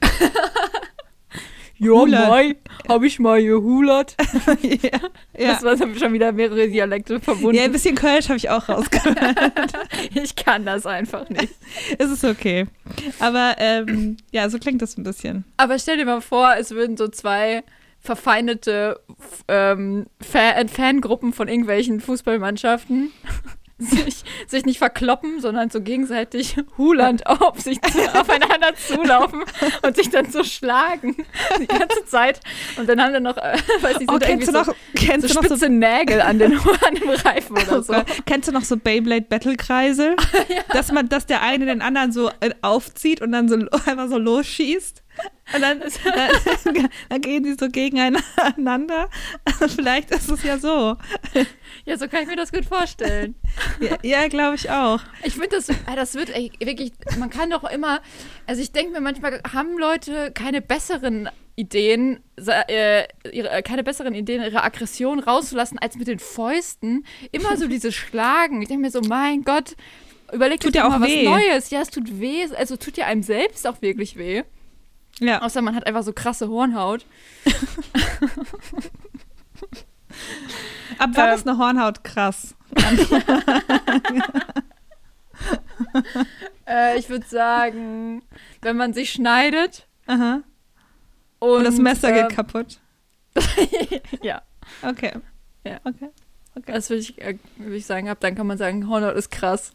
ja, 1.77 2.05
Mai, 2.05 2.55
habe 2.89 3.05
ich 3.05 3.19
mal 3.19 3.41
gehulert. 3.41 4.15
ja, 4.61 4.99
ja. 5.37 5.53
Das 5.53 5.63
war 5.63 5.77
schon 5.77 6.13
wieder 6.13 6.31
mehrere 6.31 6.67
Dialekte 6.67 7.19
verbunden. 7.19 7.55
Ja, 7.55 7.65
ein 7.65 7.71
bisschen 7.71 7.95
Kölsch 7.95 8.27
habe 8.29 8.37
ich 8.37 8.49
auch 8.49 8.67
rausgehört. 8.67 9.19
ich 10.15 10.35
kann 10.35 10.65
das 10.65 10.87
einfach 10.87 11.29
nicht. 11.29 11.53
es 11.99 12.09
ist 12.09 12.25
okay. 12.25 12.65
Aber 13.19 13.55
ähm, 13.59 14.17
ja, 14.31 14.49
so 14.49 14.57
klingt 14.57 14.81
das 14.81 14.97
ein 14.97 15.03
bisschen. 15.03 15.45
Aber 15.57 15.77
stell 15.77 15.97
dir 15.97 16.05
mal 16.05 16.21
vor, 16.21 16.55
es 16.57 16.71
würden 16.71 16.97
so 16.97 17.07
zwei 17.07 17.63
verfeindete 18.05 18.99
ähm, 19.47 20.05
Fan 20.21 20.69
Fangruppen 20.69 21.33
von 21.33 21.47
irgendwelchen 21.47 21.99
Fußballmannschaften 21.99 23.11
sich, 23.77 24.23
sich 24.47 24.65
nicht 24.65 24.77
verkloppen, 24.77 25.41
sondern 25.41 25.69
so 25.69 25.81
gegenseitig 25.81 26.55
huland 26.77 27.27
auf 27.27 27.59
sich 27.59 27.81
zu, 27.81 27.99
aufeinander 28.17 28.73
zulaufen 28.75 29.43
und 29.81 29.95
sich 29.95 30.09
dann 30.09 30.31
so 30.31 30.43
schlagen 30.43 31.15
die 31.59 31.67
ganze 31.67 32.05
Zeit. 32.05 32.39
Und 32.77 32.87
dann 32.87 33.01
haben 33.01 33.13
wir 33.13 33.19
noch, 33.19 33.37
äh, 33.37 33.57
weiß 33.81 33.97
ich, 33.99 34.09
oh, 34.09 34.17
kennst 34.19 34.47
du 34.47 34.51
noch, 34.53 34.65
so, 34.65 34.73
kennst 34.95 35.27
so 35.27 35.41
du 35.41 35.49
noch 35.49 35.57
so 35.57 35.67
Nägel 35.67 36.21
an 36.21 36.39
den, 36.39 36.57
an 36.57 36.95
dem 36.95 37.09
Reifen 37.09 37.57
oder 37.57 37.79
oh 37.79 37.81
so. 37.81 37.93
Kennst 38.25 38.47
du 38.47 38.53
noch 38.53 38.63
so 38.63 38.77
Beyblade 38.77 39.25
Battle 39.27 39.57
Kreisel? 39.57 40.15
ja. 40.47 40.61
Dass 40.69 40.91
man, 40.91 41.09
dass 41.09 41.25
der 41.25 41.41
eine 41.41 41.65
den 41.65 41.81
anderen 41.81 42.11
so 42.11 42.29
äh, 42.39 42.51
aufzieht 42.61 43.21
und 43.21 43.31
dann 43.31 43.49
so 43.49 43.57
einmal 43.85 44.07
so 44.07 44.17
losschießt? 44.17 45.04
Und 45.53 45.61
dann, 45.61 45.79
dann, 46.03 46.89
dann, 47.09 47.21
gehen 47.21 47.43
die 47.43 47.53
so 47.53 47.69
gegeneinander. 47.69 49.09
Vielleicht 49.75 50.11
ist 50.11 50.29
es 50.29 50.43
ja 50.43 50.57
so. 50.57 50.97
Ja, 51.85 51.97
so 51.97 52.07
kann 52.07 52.23
ich 52.23 52.27
mir 52.27 52.35
das 52.35 52.51
gut 52.51 52.65
vorstellen. 52.65 53.35
Ja, 53.79 53.97
ja 54.01 54.27
glaube 54.27 54.55
ich 54.55 54.69
auch. 54.71 55.01
Ich 55.23 55.33
finde, 55.33 55.49
das, 55.49 55.69
ah, 55.69 55.95
das 55.95 56.15
wird 56.15 56.29
ey, 56.29 56.51
wirklich, 56.59 56.93
man 57.19 57.29
kann 57.29 57.51
doch 57.51 57.63
immer, 57.63 58.01
also 58.47 58.61
ich 58.61 58.71
denke 58.71 58.93
mir 58.93 59.01
manchmal, 59.01 59.41
haben 59.53 59.77
Leute 59.77 60.31
keine 60.31 60.61
besseren 60.61 61.29
Ideen, 61.55 62.19
äh, 62.37 63.03
ihre, 63.31 63.49
äh, 63.49 63.61
keine 63.61 63.83
besseren 63.83 64.13
Ideen, 64.13 64.43
ihre 64.43 64.63
Aggression 64.63 65.19
rauszulassen, 65.19 65.79
als 65.79 65.95
mit 65.95 66.07
den 66.07 66.19
Fäusten. 66.19 67.05
Immer 67.31 67.55
so 67.57 67.67
dieses 67.67 67.95
Schlagen. 67.95 68.61
Ich 68.61 68.67
denke 68.67 68.81
mir 68.81 68.91
so, 68.91 69.01
mein 69.01 69.43
Gott, 69.43 69.75
überleg 70.33 70.59
tut 70.59 70.75
dir 70.75 70.85
auch 70.85 70.97
mal 70.97 71.07
weh. 71.07 71.25
was 71.25 71.39
Neues. 71.39 71.69
Ja, 71.69 71.81
es 71.81 71.89
tut 71.89 72.19
weh. 72.19 72.45
Also 72.57 72.75
tut 72.77 72.97
ja 72.97 73.05
einem 73.05 73.23
selbst 73.23 73.67
auch 73.67 73.81
wirklich 73.81 74.17
weh. 74.17 74.43
Ja. 75.19 75.41
Außer 75.41 75.61
man 75.61 75.75
hat 75.75 75.87
einfach 75.87 76.03
so 76.03 76.13
krasse 76.13 76.49
Hornhaut. 76.49 77.05
Ab 80.97 81.09
wann 81.13 81.29
ähm, 81.29 81.35
ist 81.35 81.47
eine 81.47 81.57
Hornhaut 81.57 82.03
krass? 82.03 82.55
äh, 86.67 86.97
ich 86.97 87.09
würde 87.09 87.25
sagen, 87.27 88.23
wenn 88.61 88.77
man 88.77 88.93
sich 88.93 89.11
schneidet. 89.11 89.87
Und, 90.07 90.43
und 91.39 91.63
das 91.63 91.77
Messer 91.77 92.09
ähm, 92.09 92.27
geht 92.27 92.35
kaputt. 92.35 92.79
ja. 94.21 94.41
Okay. 94.81 95.13
Ja. 95.65 95.79
Okay. 95.83 96.09
okay. 96.55 96.71
Das 96.71 96.89
würde 96.89 97.01
ich, 97.01 97.21
äh, 97.21 97.37
würd 97.57 97.75
ich 97.75 97.85
sagen, 97.85 98.09
ab 98.09 98.19
dann 98.19 98.35
kann 98.35 98.47
man 98.47 98.57
sagen, 98.57 98.89
Hornhaut 98.89 99.15
ist 99.15 99.31
krass. 99.31 99.73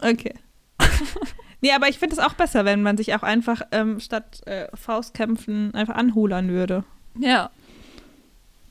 Okay. 0.00 0.34
nee, 1.62 1.72
aber 1.72 1.88
ich 1.88 1.98
finde 1.98 2.16
es 2.16 2.22
auch 2.22 2.34
besser, 2.34 2.66
wenn 2.66 2.82
man 2.82 2.98
sich 2.98 3.14
auch 3.14 3.22
einfach 3.22 3.62
ähm, 3.72 4.00
statt 4.00 4.46
äh, 4.46 4.66
Faustkämpfen 4.74 5.74
einfach 5.74 5.94
anhulern 5.94 6.48
würde. 6.48 6.84
Ja. 7.18 7.50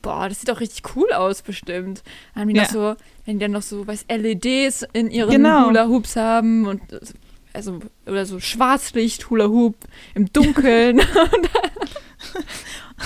Boah, 0.02 0.28
das 0.28 0.40
sieht 0.40 0.48
doch 0.48 0.60
richtig 0.60 0.96
cool 0.96 1.12
aus, 1.12 1.42
bestimmt. 1.42 2.02
Haben 2.34 2.48
die 2.48 2.56
ja. 2.56 2.62
noch 2.62 2.70
so, 2.70 2.96
wenn 3.24 3.38
die 3.38 3.44
dann 3.44 3.52
noch 3.52 3.62
so, 3.62 3.86
weiß, 3.86 4.06
LEDs 4.08 4.84
in 4.92 5.10
ihren 5.10 5.30
genau. 5.30 5.68
Hula-Hoops 5.68 6.16
haben 6.16 6.66
und 6.66 6.80
also, 7.52 7.80
oder 8.06 8.26
so 8.26 8.40
Schwarzlicht-Hula-Hoop 8.40 9.76
im 10.14 10.32
Dunkeln. 10.32 11.00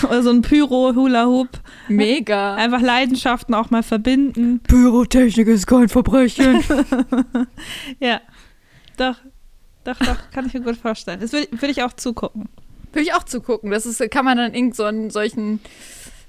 oder 0.02 0.22
so 0.22 0.30
ein 0.30 0.42
Pyro-Hula-Hoop. 0.42 1.48
Mega. 1.88 2.54
Einfach 2.54 2.80
Leidenschaften 2.80 3.54
auch 3.54 3.70
mal 3.70 3.82
verbinden. 3.82 4.60
Pyrotechnik 4.60 5.48
ist 5.48 5.66
kein 5.66 5.88
Verbrechen. 5.88 6.62
ja. 8.00 8.20
Doch, 8.96 9.16
doch, 9.86 9.98
doch, 9.98 10.30
kann 10.32 10.46
ich 10.46 10.54
mir 10.54 10.60
gut 10.60 10.76
vorstellen. 10.76 11.20
Das 11.20 11.32
würde 11.32 11.48
würd 11.52 11.70
ich 11.70 11.82
auch 11.82 11.92
zugucken. 11.92 12.48
Würde 12.92 13.02
ich 13.02 13.14
auch 13.14 13.24
zugucken. 13.24 13.70
Das 13.70 13.86
ist, 13.86 14.02
kann 14.10 14.24
man 14.24 14.36
dann 14.36 14.52
in 14.52 14.72
so 14.72 14.84
einen 14.84 15.10
solchen, 15.10 15.60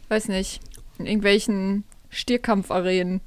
weiß 0.09 0.27
nicht, 0.27 0.61
in 0.99 1.05
irgendwelchen 1.05 1.83
Stierkampfarenen. 2.09 3.21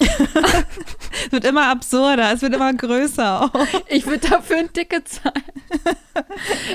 es 0.00 1.32
wird 1.32 1.44
immer 1.44 1.68
absurder, 1.68 2.32
es 2.32 2.40
wird 2.40 2.54
immer 2.54 2.72
größer 2.72 3.42
auch. 3.42 3.66
Ich 3.88 4.06
würde 4.06 4.28
dafür 4.28 4.58
ein 4.58 4.72
Ticket 4.72 5.08
zahlen. 5.08 5.42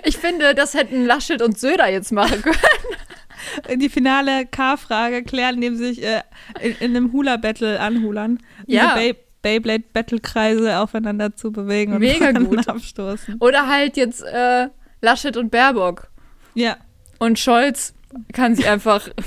Ich 0.04 0.18
finde, 0.18 0.54
das 0.54 0.74
hätten 0.74 1.06
Laschet 1.06 1.42
und 1.42 1.58
Söder 1.58 1.90
jetzt 1.90 2.12
machen 2.12 2.42
können. 2.42 3.80
Die 3.82 3.90
finale 3.90 4.46
K-Frage 4.46 5.24
klären, 5.24 5.56
indem 5.56 5.78
sie 5.78 5.86
sich 5.86 6.04
äh, 6.04 6.22
in, 6.62 6.76
in, 6.80 6.96
einem 6.96 7.12
Hula-Battle 7.12 7.80
anhulern. 7.80 8.40
Ja. 8.68 8.94
Bay 8.94 9.16
Beyblade-Battle-Kreise 9.44 10.80
aufeinander 10.80 11.36
zu 11.36 11.52
bewegen 11.52 11.94
und 11.94 12.00
Mega 12.00 12.32
gut. 12.32 12.68
abstoßen. 12.68 13.36
Oder 13.40 13.68
halt 13.68 13.98
jetzt 13.98 14.24
äh, 14.24 14.70
Laschet 15.02 15.38
und 15.38 15.52
Baerbock. 15.52 16.08
Ja. 16.56 16.78
Und 17.20 17.38
Scholz 17.38 17.94
kann 18.32 18.56
sie 18.56 18.66
einfach. 18.66 19.10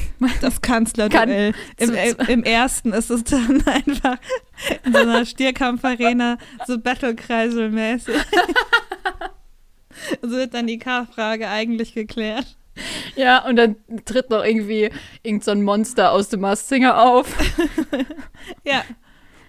Das 0.41 0.63
Kanzlerduell. 0.63 1.53
Im, 1.77 1.95
Im 2.29 2.43
ersten 2.43 2.93
ist 2.93 3.11
es 3.11 3.23
dann 3.25 3.63
einfach 3.67 4.17
in 4.85 4.93
so 4.93 4.99
einer 4.99 5.27
Stierkampfarena 5.27 6.39
so 6.67 6.79
Battle-Kreisel-mäßig. 6.79 8.15
so 10.23 10.31
wird 10.31 10.55
dann 10.55 10.67
die 10.67 10.79
K-Frage 10.79 11.49
eigentlich 11.49 11.95
geklärt. 11.95 12.57
Ja, 13.15 13.47
und 13.47 13.57
dann 13.57 13.77
tritt 14.05 14.31
noch 14.31 14.43
irgendwie 14.43 14.91
irgend 15.23 15.45
so 15.45 15.51
ein 15.51 15.63
Monster 15.63 16.13
aus 16.13 16.31
dem 16.31 16.41
Mastsinger 16.41 17.03
auf. 17.03 17.29
ja. 18.65 18.83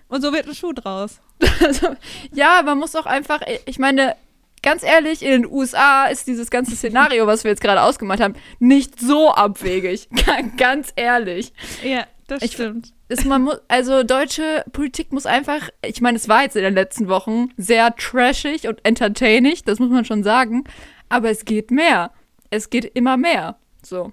Und 0.10 0.22
so 0.22 0.32
wird 0.34 0.48
ein 0.48 0.56
Schuh 0.56 0.74
draus. 0.74 1.20
Also, 1.60 1.90
ja, 2.34 2.62
man 2.64 2.78
muss 2.78 2.96
auch 2.96 3.06
einfach, 3.06 3.42
ich 3.66 3.80
meine, 3.80 4.16
ganz 4.62 4.84
ehrlich, 4.84 5.24
in 5.24 5.32
den 5.32 5.46
USA 5.46 6.06
ist 6.06 6.28
dieses 6.28 6.50
ganze 6.50 6.76
Szenario, 6.76 7.28
was 7.28 7.44
wir 7.44 7.52
jetzt 7.52 7.62
gerade 7.62 7.82
ausgemacht 7.82 8.20
haben, 8.20 8.36
nicht 8.60 9.00
so 9.00 9.32
abwegig. 9.32 10.08
ganz 10.58 10.94
ehrlich. 10.96 11.54
Ja, 11.84 12.06
das 12.28 12.44
ich, 12.44 12.54
stimmt. 12.54 12.94
Ist, 13.10 13.26
man 13.26 13.44
muss, 13.44 13.60
also 13.68 14.04
deutsche 14.04 14.66
Politik 14.74 15.12
muss 15.12 15.26
einfach, 15.26 15.70
ich 15.84 16.02
meine, 16.02 16.18
es 16.18 16.28
war 16.28 16.44
jetzt 16.44 16.56
in 16.56 16.64
den 16.64 16.74
letzten 16.74 17.08
Wochen 17.08 17.50
sehr 17.58 17.96
trashig 17.96 18.68
und 18.68 18.84
entertaining, 18.84 19.58
das 19.66 19.80
muss 19.80 19.90
man 19.90 20.06
schon 20.06 20.24
sagen, 20.24 20.66
aber 21.10 21.30
es 21.30 21.46
geht 21.46 21.72
mehr. 21.72 22.12
Es 22.50 22.70
geht 22.70 22.86
immer 22.96 23.18
mehr. 23.18 23.58
So. 23.82 24.12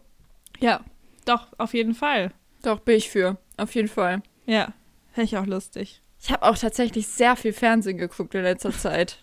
Ja, 0.61 0.81
doch, 1.25 1.49
auf 1.59 1.75
jeden 1.75 1.95
Fall. 1.95 2.33
Doch, 2.63 2.81
bin 2.81 2.97
ich 2.97 3.11
für. 3.11 3.37
Auf 3.57 3.75
jeden 3.75 3.89
Fall. 3.89 4.23
Ja, 4.47 4.73
Fände 5.15 5.27
ich 5.27 5.39
auch 5.39 5.47
lustig. 5.47 6.03
Ich 6.21 6.33
habe 6.33 6.43
auch 6.43 6.59
tatsächlich 6.59 7.07
sehr 7.07 7.37
viel 7.37 7.53
Fernsehen 7.53 7.99
geguckt 7.99 8.35
in 8.35 8.43
letzter 8.43 8.73
Zeit. 8.77 9.21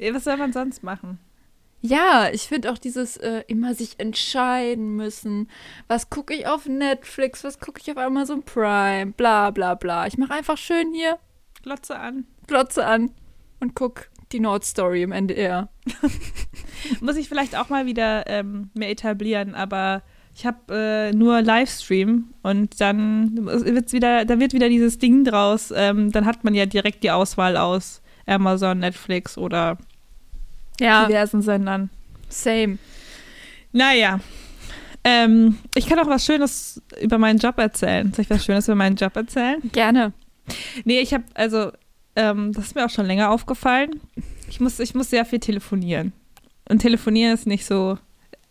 Was 0.00 0.24
soll 0.24 0.38
man 0.38 0.54
sonst 0.54 0.82
machen? 0.82 1.18
Ja, 1.82 2.30
ich 2.32 2.42
finde 2.42 2.72
auch 2.72 2.78
dieses 2.78 3.18
äh, 3.18 3.42
immer 3.46 3.74
sich 3.74 4.00
entscheiden 4.00 4.96
müssen. 4.96 5.50
Was 5.86 6.08
gucke 6.08 6.32
ich 6.32 6.46
auf 6.46 6.66
Netflix? 6.66 7.44
Was 7.44 7.60
gucke 7.60 7.82
ich 7.82 7.90
auf 7.90 7.98
Amazon 7.98 8.42
Prime? 8.42 9.12
Bla 9.12 9.50
bla 9.50 9.74
bla. 9.74 10.06
Ich 10.06 10.16
mache 10.16 10.32
einfach 10.32 10.56
schön 10.56 10.94
hier. 10.94 11.18
Glotze 11.62 11.98
an. 11.98 12.24
Glotze 12.46 12.86
an. 12.86 13.10
Und 13.60 13.74
guck 13.74 14.08
die 14.30 14.40
Nordstory 14.40 15.02
im 15.02 15.12
NDR. 15.12 15.68
Muss 17.00 17.16
ich 17.16 17.28
vielleicht 17.28 17.54
auch 17.54 17.68
mal 17.68 17.84
wieder 17.84 18.26
ähm, 18.28 18.70
mehr 18.72 18.88
etablieren, 18.88 19.54
aber 19.54 20.02
ich 20.34 20.46
habe 20.46 20.58
äh, 20.70 21.12
nur 21.12 21.42
Livestream 21.42 22.32
und 22.42 22.80
dann 22.80 23.36
wird's 23.44 23.92
wieder, 23.92 24.24
da 24.24 24.40
wird 24.40 24.54
wieder 24.54 24.68
dieses 24.68 24.98
Ding 24.98 25.24
draus. 25.24 25.72
Ähm, 25.74 26.10
dann 26.10 26.24
hat 26.24 26.42
man 26.44 26.54
ja 26.54 26.66
direkt 26.66 27.02
die 27.04 27.10
Auswahl 27.10 27.56
aus 27.56 28.00
Amazon, 28.26 28.78
Netflix 28.78 29.36
oder 29.36 29.76
ja. 30.80 31.06
diversen 31.06 31.42
Sendern. 31.42 31.90
Same. 32.28 32.78
Naja. 33.72 34.20
Ähm, 35.04 35.58
ich 35.74 35.86
kann 35.86 35.98
auch 35.98 36.06
was 36.06 36.24
Schönes 36.24 36.80
über 37.00 37.18
meinen 37.18 37.38
Job 37.38 37.58
erzählen. 37.58 38.12
Soll 38.12 38.22
ich 38.22 38.30
was 38.30 38.44
Schönes 38.44 38.68
über 38.68 38.76
meinen 38.76 38.96
Job 38.96 39.16
erzählen? 39.16 39.60
Gerne. 39.72 40.12
Nee, 40.84 41.00
ich 41.00 41.12
habe, 41.12 41.24
also, 41.34 41.72
ähm, 42.16 42.52
das 42.52 42.66
ist 42.66 42.74
mir 42.74 42.86
auch 42.86 42.90
schon 42.90 43.06
länger 43.06 43.30
aufgefallen. 43.30 44.00
Ich 44.48 44.60
muss, 44.60 44.78
ich 44.80 44.94
muss 44.94 45.10
sehr 45.10 45.24
viel 45.24 45.40
telefonieren. 45.40 46.12
Und 46.68 46.78
telefonieren 46.78 47.34
ist 47.34 47.46
nicht 47.46 47.66
so 47.66 47.98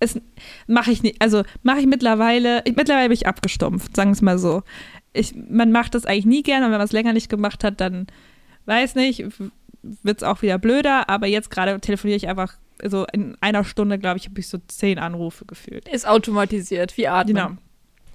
es 0.01 0.19
mache 0.67 0.91
ich 0.91 1.03
nicht, 1.03 1.21
also 1.21 1.43
mache 1.63 1.79
ich 1.79 1.85
mittlerweile, 1.85 2.61
ich, 2.65 2.75
mittlerweile 2.75 3.07
bin 3.07 3.13
ich 3.13 3.27
abgestumpft, 3.27 3.95
sagen 3.95 4.09
wir 4.09 4.15
es 4.15 4.21
mal 4.21 4.37
so. 4.37 4.63
Ich, 5.13 5.33
man 5.35 5.71
macht 5.71 5.95
das 5.95 6.05
eigentlich 6.05 6.25
nie 6.25 6.43
gerne 6.43 6.65
und 6.65 6.71
wenn 6.71 6.79
man 6.79 6.85
es 6.85 6.91
länger 6.91 7.13
nicht 7.13 7.29
gemacht 7.29 7.63
hat, 7.63 7.79
dann 7.79 8.07
weiß 8.65 8.95
nicht, 8.95 9.25
wird 9.83 10.17
es 10.17 10.23
auch 10.23 10.41
wieder 10.41 10.57
blöder, 10.57 11.07
aber 11.09 11.27
jetzt 11.27 11.51
gerade 11.51 11.79
telefoniere 11.79 12.17
ich 12.17 12.27
einfach, 12.27 12.57
so 12.83 13.05
in 13.13 13.37
einer 13.41 13.63
Stunde, 13.63 13.99
glaube 13.99 14.17
ich, 14.17 14.25
habe 14.25 14.39
ich 14.39 14.47
so 14.47 14.57
zehn 14.67 14.97
Anrufe 14.97 15.45
gefühlt. 15.45 15.87
Ist 15.87 16.07
automatisiert, 16.07 16.97
wie 16.97 17.07
Atmen. 17.07 17.35
Genau. 17.35 17.51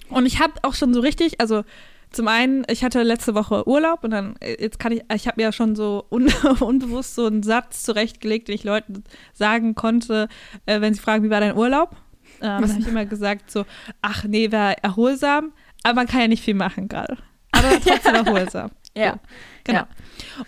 Und 0.08 0.26
ich 0.26 0.40
habe 0.40 0.54
auch 0.62 0.74
schon 0.74 0.92
so 0.92 1.00
richtig, 1.00 1.40
also 1.40 1.62
zum 2.10 2.28
einen, 2.28 2.64
ich 2.70 2.84
hatte 2.84 3.02
letzte 3.02 3.34
Woche 3.34 3.68
Urlaub 3.68 4.04
und 4.04 4.10
dann, 4.10 4.36
äh, 4.40 4.56
jetzt 4.60 4.78
kann 4.78 4.92
ich, 4.92 5.02
ich 5.14 5.26
habe 5.26 5.36
mir 5.36 5.44
ja 5.44 5.52
schon 5.52 5.76
so 5.76 6.06
un, 6.10 6.32
unbewusst 6.60 7.14
so 7.14 7.26
einen 7.26 7.42
Satz 7.42 7.82
zurechtgelegt, 7.82 8.48
den 8.48 8.54
ich 8.54 8.64
Leuten 8.64 9.04
sagen 9.32 9.74
konnte, 9.74 10.28
äh, 10.66 10.80
wenn 10.80 10.94
sie 10.94 11.00
fragen, 11.00 11.24
wie 11.24 11.30
war 11.30 11.40
dein 11.40 11.56
Urlaub? 11.56 11.96
Ähm, 12.40 12.62
dann 12.62 12.70
habe 12.70 12.80
ich 12.80 12.88
immer 12.88 13.06
gesagt 13.06 13.50
so, 13.50 13.64
ach 14.02 14.24
nee, 14.24 14.50
war 14.52 14.72
erholsam, 14.82 15.52
aber 15.82 15.94
man 15.94 16.06
kann 16.06 16.20
ja 16.20 16.28
nicht 16.28 16.42
viel 16.42 16.54
machen 16.54 16.88
gerade. 16.88 17.16
Aber 17.52 17.80
trotzdem 17.80 18.14
erholsam. 18.26 18.70
ja. 18.94 19.12
So, 19.12 19.18
genau. 19.64 19.78
Ja. 19.80 19.88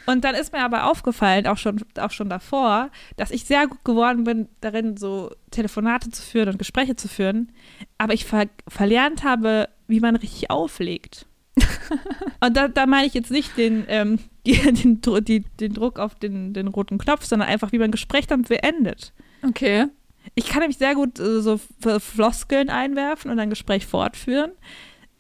Und 0.06 0.24
dann 0.24 0.34
ist 0.34 0.52
mir 0.52 0.60
aber 0.60 0.90
aufgefallen, 0.90 1.46
auch 1.46 1.58
schon, 1.58 1.82
auch 1.98 2.10
schon 2.10 2.28
davor, 2.28 2.90
dass 3.16 3.30
ich 3.30 3.44
sehr 3.44 3.66
gut 3.66 3.84
geworden 3.84 4.24
bin, 4.24 4.48
darin 4.60 4.96
so 4.96 5.30
Telefonate 5.50 6.10
zu 6.10 6.22
führen 6.22 6.48
und 6.48 6.58
Gespräche 6.58 6.96
zu 6.96 7.08
führen, 7.08 7.52
aber 7.98 8.14
ich 8.14 8.24
ver 8.24 8.46
verlernt 8.66 9.24
habe, 9.24 9.68
wie 9.86 10.00
man 10.00 10.16
richtig 10.16 10.50
auflegt. 10.50 11.27
Und 12.40 12.56
da, 12.56 12.68
da 12.68 12.86
meine 12.86 13.06
ich 13.06 13.14
jetzt 13.14 13.30
nicht 13.30 13.56
den, 13.56 13.84
ähm, 13.88 14.18
die, 14.46 14.54
den, 14.54 15.00
die, 15.24 15.40
den 15.40 15.74
Druck 15.74 15.98
auf 15.98 16.14
den, 16.14 16.52
den 16.52 16.68
roten 16.68 16.98
Knopf, 16.98 17.24
sondern 17.24 17.48
einfach, 17.48 17.72
wie 17.72 17.78
man 17.78 17.88
ein 17.88 17.92
Gespräch 17.92 18.26
dann 18.26 18.42
beendet. 18.42 19.12
Okay. 19.46 19.86
Ich 20.34 20.46
kann 20.48 20.60
nämlich 20.60 20.78
sehr 20.78 20.94
gut 20.94 21.18
äh, 21.18 21.40
so 21.40 21.58
Floskeln 21.58 22.68
einwerfen 22.68 23.30
und 23.30 23.38
ein 23.38 23.50
Gespräch 23.50 23.86
fortführen. 23.86 24.52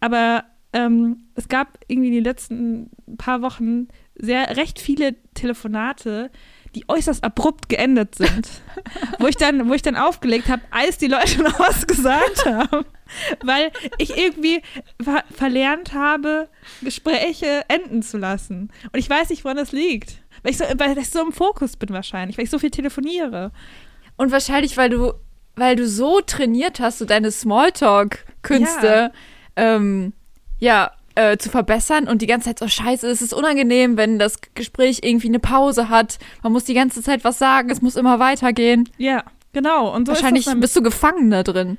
Aber 0.00 0.44
ähm, 0.72 1.28
es 1.34 1.48
gab 1.48 1.78
irgendwie 1.88 2.08
in 2.08 2.14
den 2.14 2.24
letzten 2.24 2.90
paar 3.16 3.42
Wochen 3.42 3.88
sehr 4.14 4.56
recht 4.56 4.78
viele 4.78 5.16
Telefonate, 5.34 6.30
die 6.32 6.58
die 6.74 6.84
äußerst 6.88 7.24
abrupt 7.24 7.68
geendet 7.68 8.14
sind. 8.14 8.48
wo 9.18 9.26
ich 9.26 9.36
dann, 9.36 9.68
wo 9.68 9.74
ich 9.74 9.82
dann 9.82 9.96
aufgelegt 9.96 10.48
habe, 10.48 10.62
als 10.70 10.98
die 10.98 11.08
Leute 11.08 11.42
noch 11.42 11.58
was 11.58 11.86
gesagt 11.86 12.44
haben. 12.46 12.84
Weil 13.42 13.70
ich 13.98 14.16
irgendwie 14.16 14.62
ver 15.02 15.24
verlernt 15.34 15.94
habe, 15.94 16.48
Gespräche 16.82 17.64
enden 17.68 18.02
zu 18.02 18.18
lassen. 18.18 18.70
Und 18.92 18.98
ich 18.98 19.08
weiß 19.08 19.30
nicht, 19.30 19.44
woran 19.44 19.56
das 19.56 19.72
liegt. 19.72 20.22
Weil 20.42 20.52
ich, 20.52 20.58
so, 20.58 20.64
weil 20.76 20.96
ich 20.98 21.10
so 21.10 21.20
im 21.20 21.32
Fokus 21.32 21.76
bin 21.76 21.90
wahrscheinlich, 21.90 22.38
weil 22.38 22.44
ich 22.44 22.50
so 22.50 22.58
viel 22.58 22.70
telefoniere. 22.70 23.52
Und 24.16 24.32
wahrscheinlich, 24.32 24.76
weil 24.76 24.90
du, 24.90 25.14
weil 25.56 25.76
du 25.76 25.86
so 25.86 26.20
trainiert 26.20 26.80
hast, 26.80 26.98
so 26.98 27.04
deine 27.04 27.30
Smalltalk-Künste, 27.30 28.86
ja, 28.86 29.12
ähm, 29.56 30.12
ja 30.58 30.92
äh, 31.18 31.36
zu 31.36 31.50
verbessern 31.50 32.06
und 32.06 32.22
die 32.22 32.28
ganze 32.28 32.46
Zeit 32.46 32.60
so 32.60 32.68
scheiße, 32.68 33.08
es 33.08 33.22
ist 33.22 33.34
unangenehm, 33.34 33.96
wenn 33.96 34.20
das 34.20 34.36
Gespräch 34.54 35.00
irgendwie 35.02 35.26
eine 35.26 35.40
Pause 35.40 35.88
hat. 35.88 36.18
Man 36.44 36.52
muss 36.52 36.64
die 36.64 36.74
ganze 36.74 37.02
Zeit 37.02 37.24
was 37.24 37.38
sagen, 37.38 37.70
es 37.70 37.82
muss 37.82 37.96
immer 37.96 38.20
weitergehen. 38.20 38.88
Ja, 38.98 39.24
genau. 39.52 39.92
Und 39.92 40.06
so 40.06 40.12
Wahrscheinlich 40.12 40.46
bist 40.58 40.76
du 40.76 40.82
gefangen 40.82 41.30
da 41.32 41.42
drin. 41.42 41.78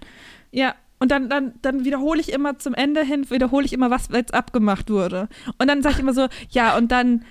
Ja, 0.51 0.75
und 0.99 1.11
dann, 1.11 1.29
dann, 1.29 1.53
dann 1.61 1.85
wiederhole 1.85 2.19
ich 2.19 2.31
immer 2.31 2.59
zum 2.59 2.73
Ende 2.73 3.03
hin, 3.03 3.29
wiederhole 3.29 3.65
ich 3.65 3.73
immer, 3.73 3.89
was 3.89 4.09
jetzt 4.11 4.33
abgemacht 4.33 4.89
wurde. 4.89 5.29
Und 5.57 5.67
dann 5.67 5.81
sage 5.81 5.95
ich 5.95 6.01
immer 6.01 6.13
so, 6.13 6.27
ja, 6.49 6.77
und 6.77 6.91
dann 6.91 7.23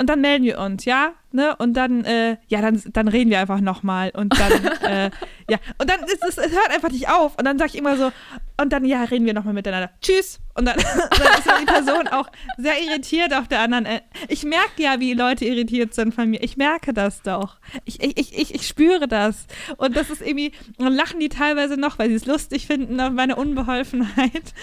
und 0.00 0.06
dann 0.06 0.22
melden 0.22 0.44
wir 0.44 0.58
uns, 0.58 0.86
ja, 0.86 1.12
ne? 1.30 1.54
Und 1.56 1.74
dann, 1.74 2.06
äh, 2.06 2.38
ja, 2.48 2.62
dann, 2.62 2.82
dann 2.94 3.06
reden 3.06 3.28
wir 3.28 3.38
einfach 3.38 3.60
nochmal 3.60 4.10
und 4.14 4.32
dann, 4.38 4.64
äh, 4.82 5.10
ja, 5.50 5.58
und 5.76 5.90
dann 5.90 6.02
ist 6.04 6.24
es, 6.26 6.38
es 6.38 6.52
hört 6.52 6.70
einfach 6.70 6.90
nicht 6.90 7.10
auf 7.10 7.36
und 7.38 7.44
dann 7.44 7.58
sage 7.58 7.72
ich 7.74 7.78
immer 7.78 7.98
so, 7.98 8.10
und 8.58 8.72
dann, 8.72 8.86
ja, 8.86 9.04
reden 9.04 9.26
wir 9.26 9.34
nochmal 9.34 9.52
miteinander. 9.52 9.90
Tschüss. 10.00 10.40
Und 10.54 10.64
dann, 10.64 10.76
dann 10.94 11.38
ist 11.38 11.60
die 11.60 11.66
Person 11.66 12.08
auch 12.08 12.30
sehr 12.56 12.82
irritiert 12.82 13.34
auf 13.34 13.46
der 13.46 13.60
anderen 13.60 13.84
Ende. 13.84 14.02
Ich 14.28 14.42
merke 14.42 14.82
ja, 14.82 15.00
wie 15.00 15.12
Leute 15.12 15.44
irritiert 15.44 15.92
sind 15.92 16.14
von 16.14 16.30
mir. 16.30 16.42
Ich 16.42 16.56
merke 16.56 16.94
das 16.94 17.20
doch. 17.20 17.58
Ich, 17.84 18.02
ich, 18.02 18.38
ich, 18.38 18.54
ich 18.54 18.66
spüre 18.66 19.06
das. 19.06 19.46
Und 19.76 19.96
das 19.96 20.08
ist 20.08 20.22
irgendwie, 20.22 20.52
dann 20.78 20.94
lachen 20.94 21.20
die 21.20 21.28
teilweise 21.28 21.76
noch, 21.78 21.98
weil 21.98 22.08
sie 22.08 22.14
es 22.14 22.24
lustig 22.24 22.66
finden 22.66 22.98
auf 23.00 23.12
meine 23.12 23.36
Unbeholfenheit. 23.36 24.54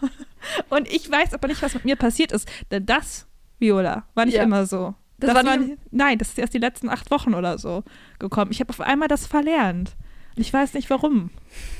Und 0.68 0.92
ich 0.92 1.10
weiß 1.10 1.32
aber 1.32 1.48
nicht, 1.48 1.62
was 1.62 1.72
mit 1.72 1.86
mir 1.86 1.96
passiert 1.96 2.32
ist. 2.32 2.46
Denn 2.70 2.84
das 2.84 3.26
Viola. 3.62 4.04
War 4.14 4.26
nicht 4.26 4.34
ja. 4.34 4.42
immer 4.42 4.66
so. 4.66 4.94
Das, 5.18 5.32
das 5.32 5.46
war 5.46 5.56
nicht, 5.56 5.78
nein, 5.90 6.18
das 6.18 6.30
ist 6.30 6.38
erst 6.38 6.52
die 6.52 6.58
letzten 6.58 6.90
acht 6.90 7.10
Wochen 7.10 7.32
oder 7.32 7.56
so 7.56 7.84
gekommen. 8.18 8.50
Ich 8.50 8.60
habe 8.60 8.70
auf 8.70 8.80
einmal 8.80 9.08
das 9.08 9.26
verlernt. 9.26 9.96
Ich 10.34 10.52
weiß 10.52 10.74
nicht 10.74 10.90
warum. 10.90 11.30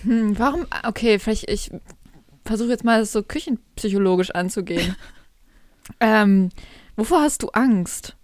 Hm, 0.05 0.39
warum? 0.39 0.67
Okay, 0.85 1.19
vielleicht 1.19 1.51
ich 1.51 1.71
versuche 2.45 2.71
jetzt 2.71 2.85
mal 2.85 3.01
das 3.01 3.13
so 3.13 3.23
küchenpsychologisch 3.23 4.31
anzugehen. 4.31 4.97
ähm, 6.01 6.51
wovor 6.97 7.21
hast 7.21 7.43
du 7.43 7.49
Angst? 7.49 8.17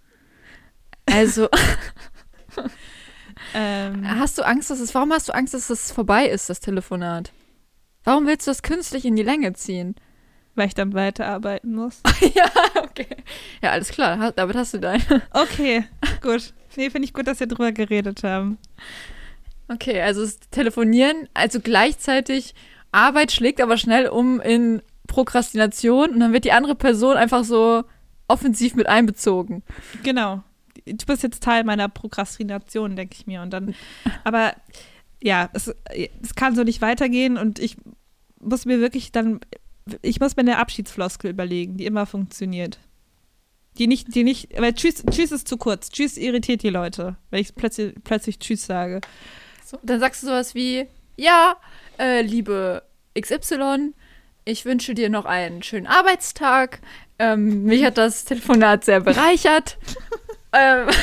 Also 1.05 1.49
ähm, 3.53 4.07
hast 4.07 4.37
du 4.37 4.43
Angst, 4.43 4.69
dass 4.69 4.79
es? 4.79 4.95
Warum 4.95 5.11
hast 5.11 5.29
du 5.29 5.33
Angst, 5.33 5.53
dass 5.53 5.69
es 5.69 5.91
vorbei 5.91 6.27
ist, 6.27 6.49
das 6.49 6.59
Telefonat? 6.59 7.31
Warum 8.03 8.27
willst 8.27 8.47
du 8.47 8.51
das 8.51 8.61
künstlich 8.61 9.05
in 9.05 9.15
die 9.15 9.23
Länge 9.23 9.53
ziehen? 9.53 9.95
Weil 10.55 10.67
ich 10.67 10.73
dann 10.73 10.93
weiterarbeiten 10.93 11.73
muss. 11.73 12.01
ja, 12.35 12.49
okay. 12.83 13.07
Ja, 13.61 13.71
alles 13.71 13.89
klar. 13.89 14.31
Damit 14.33 14.55
hast 14.55 14.73
du 14.73 14.79
dein. 14.79 15.01
okay, 15.33 15.85
gut. 16.21 16.53
Nee, 16.75 16.89
finde 16.89 17.05
ich 17.05 17.13
gut, 17.13 17.27
dass 17.27 17.39
wir 17.39 17.47
drüber 17.47 17.71
geredet 17.71 18.23
haben. 18.23 18.57
Okay, 19.67 20.01
also 20.01 20.21
das 20.21 20.39
Telefonieren, 20.51 21.27
also 21.33 21.59
gleichzeitig 21.59 22.55
Arbeit 22.91 23.31
schlägt 23.31 23.61
aber 23.61 23.77
schnell 23.77 24.07
um 24.07 24.39
in 24.39 24.81
Prokrastination 25.07 26.11
und 26.11 26.19
dann 26.19 26.33
wird 26.33 26.45
die 26.45 26.51
andere 26.51 26.75
Person 26.75 27.17
einfach 27.17 27.43
so 27.43 27.83
offensiv 28.27 28.75
mit 28.75 28.87
einbezogen. 28.87 29.63
Genau. 30.03 30.43
Du 30.85 31.05
bist 31.05 31.23
jetzt 31.23 31.43
Teil 31.43 31.63
meiner 31.63 31.89
Prokrastination, 31.89 32.95
denke 32.95 33.15
ich 33.19 33.27
mir. 33.27 33.41
Und 33.41 33.51
dann, 33.51 33.75
aber 34.23 34.53
ja, 35.21 35.49
es, 35.53 35.73
es 36.21 36.35
kann 36.35 36.55
so 36.55 36.63
nicht 36.63 36.81
weitergehen 36.81 37.37
und 37.37 37.59
ich 37.59 37.77
muss 38.39 38.65
mir 38.65 38.79
wirklich 38.79 39.11
dann 39.11 39.39
ich 40.01 40.19
muss 40.19 40.35
mir 40.35 40.41
eine 40.41 40.57
Abschiedsfloskel 40.57 41.31
überlegen, 41.31 41.77
die 41.77 41.85
immer 41.85 42.05
funktioniert. 42.05 42.79
Die 43.77 43.87
nicht, 43.87 44.13
die 44.13 44.23
nicht, 44.23 44.49
weil 44.59 44.73
Tschüss, 44.73 45.03
Tschüss 45.09 45.31
ist 45.31 45.47
zu 45.47 45.57
kurz. 45.57 45.89
Tschüss 45.89 46.17
irritiert 46.17 46.63
die 46.63 46.69
Leute, 46.69 47.15
wenn 47.29 47.41
ich 47.41 47.55
plötzlich, 47.55 47.95
plötzlich 48.03 48.39
Tschüss 48.39 48.65
sage. 48.65 49.01
So, 49.65 49.77
dann 49.83 49.99
sagst 49.99 50.23
du 50.23 50.27
sowas 50.27 50.55
wie, 50.55 50.87
ja, 51.15 51.55
äh, 51.97 52.21
liebe 52.21 52.83
XY, 53.19 53.93
ich 54.45 54.65
wünsche 54.65 54.95
dir 54.95 55.09
noch 55.09 55.25
einen 55.25 55.63
schönen 55.63 55.87
Arbeitstag. 55.87 56.81
Ähm, 57.19 57.63
mich 57.63 57.83
hat 57.83 57.97
das 57.97 58.25
Telefonat 58.25 58.83
sehr 58.83 59.01
bereichert. 59.01 59.77
ähm, 60.53 60.87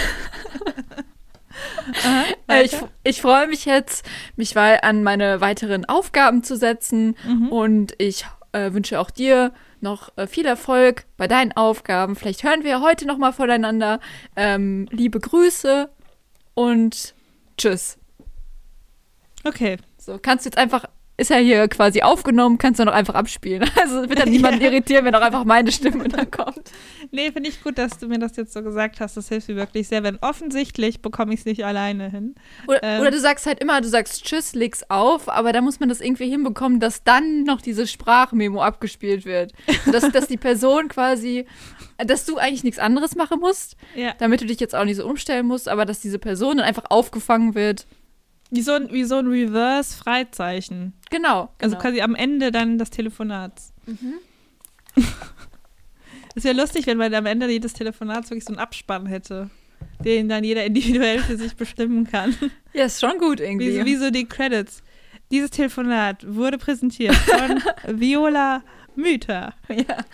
Aha, 2.04 2.24
äh, 2.48 2.64
ich, 2.64 2.76
ich 3.04 3.20
freue 3.20 3.46
mich 3.46 3.64
jetzt, 3.64 4.04
mich 4.36 4.56
an 4.56 5.02
meine 5.02 5.40
weiteren 5.40 5.84
Aufgaben 5.84 6.42
zu 6.42 6.56
setzen 6.56 7.16
mhm. 7.24 7.48
und 7.48 7.94
ich 7.98 8.26
äh, 8.56 8.72
wünsche 8.72 8.98
auch 8.98 9.10
dir 9.10 9.52
noch 9.80 10.16
äh, 10.16 10.26
viel 10.26 10.46
Erfolg 10.46 11.04
bei 11.16 11.28
deinen 11.28 11.52
Aufgaben. 11.52 12.16
Vielleicht 12.16 12.42
hören 12.42 12.64
wir 12.64 12.80
heute 12.80 13.06
noch 13.06 13.18
mal 13.18 13.32
voneinander. 13.32 14.00
Ähm, 14.34 14.88
liebe 14.90 15.20
Grüße 15.20 15.90
und 16.54 17.14
tschüss. 17.58 17.98
Okay. 19.44 19.76
So, 19.98 20.18
kannst 20.20 20.44
du 20.44 20.48
jetzt 20.48 20.58
einfach 20.58 20.86
ist 21.18 21.30
ja 21.30 21.36
hier 21.36 21.66
quasi 21.68 22.02
aufgenommen, 22.02 22.58
kannst 22.58 22.78
du 22.78 22.84
noch 22.84 22.92
einfach 22.92 23.14
abspielen. 23.14 23.68
Also 23.80 24.08
wird 24.08 24.18
dann 24.18 24.28
niemanden 24.30 24.60
ja. 24.60 24.70
irritieren, 24.70 25.04
wenn 25.04 25.14
auch 25.14 25.22
einfach 25.22 25.44
meine 25.44 25.72
Stimme 25.72 26.08
dann 26.08 26.30
kommt. 26.30 26.70
Nee, 27.10 27.32
finde 27.32 27.48
ich 27.50 27.62
gut, 27.62 27.78
dass 27.78 27.98
du 27.98 28.08
mir 28.08 28.18
das 28.18 28.36
jetzt 28.36 28.52
so 28.52 28.62
gesagt 28.62 29.00
hast. 29.00 29.16
Das 29.16 29.28
hilft 29.28 29.48
mir 29.48 29.56
wirklich 29.56 29.88
sehr, 29.88 30.02
wenn 30.02 30.16
offensichtlich 30.16 31.02
bekomme 31.02 31.34
ich 31.34 31.40
es 31.40 31.46
nicht 31.46 31.64
alleine 31.64 32.10
hin. 32.10 32.34
Oder, 32.66 32.82
ähm. 32.82 33.00
oder, 33.00 33.10
du 33.10 33.20
sagst 33.20 33.46
halt 33.46 33.60
immer, 33.60 33.80
du 33.80 33.88
sagst 33.88 34.24
Tschüss, 34.24 34.54
leg's 34.54 34.84
auf, 34.88 35.28
aber 35.28 35.52
da 35.52 35.60
muss 35.60 35.80
man 35.80 35.88
das 35.88 36.00
irgendwie 36.00 36.28
hinbekommen, 36.28 36.80
dass 36.80 37.04
dann 37.04 37.44
noch 37.44 37.60
diese 37.60 37.86
Sprachmemo 37.86 38.62
abgespielt 38.62 39.24
wird. 39.24 39.52
Dass, 39.90 40.10
dass 40.10 40.26
die 40.26 40.36
Person 40.36 40.88
quasi, 40.88 41.46
dass 41.98 42.24
du 42.24 42.38
eigentlich 42.38 42.64
nichts 42.64 42.78
anderes 42.78 43.14
machen 43.14 43.40
musst, 43.40 43.76
ja. 43.94 44.14
damit 44.18 44.40
du 44.40 44.46
dich 44.46 44.60
jetzt 44.60 44.74
auch 44.74 44.84
nicht 44.84 44.96
so 44.96 45.06
umstellen 45.06 45.46
musst, 45.46 45.68
aber 45.68 45.84
dass 45.84 46.00
diese 46.00 46.18
Person 46.18 46.58
dann 46.58 46.66
einfach 46.66 46.84
aufgefangen 46.90 47.54
wird 47.54 47.86
wie 48.50 48.62
so 48.62 48.72
ein, 48.72 48.92
wie 48.92 49.04
so 49.04 49.16
ein 49.16 49.26
Reverse-Freizeichen. 49.26 50.92
Genau, 51.10 51.50
Also 51.60 51.76
genau. 51.76 51.82
quasi 51.82 52.00
am 52.00 52.14
Ende 52.14 52.52
dann 52.52 52.78
des 52.78 52.90
Telefonats. 52.90 53.72
Mhm. 53.86 54.14
Es 56.36 56.44
wäre 56.44 56.54
lustig, 56.54 56.86
wenn 56.86 56.98
man 56.98 57.12
am 57.14 57.26
Ende 57.26 57.48
jedes 57.48 57.72
Telefonats 57.72 58.30
wirklich 58.30 58.44
so 58.44 58.52
einen 58.52 58.58
Abspann 58.58 59.06
hätte, 59.06 59.50
den 60.04 60.28
dann 60.28 60.44
jeder 60.44 60.64
individuell 60.64 61.18
für 61.18 61.36
sich 61.36 61.56
bestimmen 61.56 62.06
kann. 62.06 62.36
Ja, 62.72 62.84
ist 62.84 63.00
schon 63.00 63.18
gut 63.18 63.40
irgendwie. 63.40 63.80
Wie, 63.80 63.84
wie 63.84 63.96
so 63.96 64.10
die 64.10 64.26
Credits. 64.26 64.82
Dieses 65.32 65.50
Telefonat 65.50 66.24
wurde 66.24 66.58
präsentiert 66.58 67.16
von 67.16 67.60
Viola 68.00 68.62
Müther. 68.94 69.54
Ja. 69.68 70.04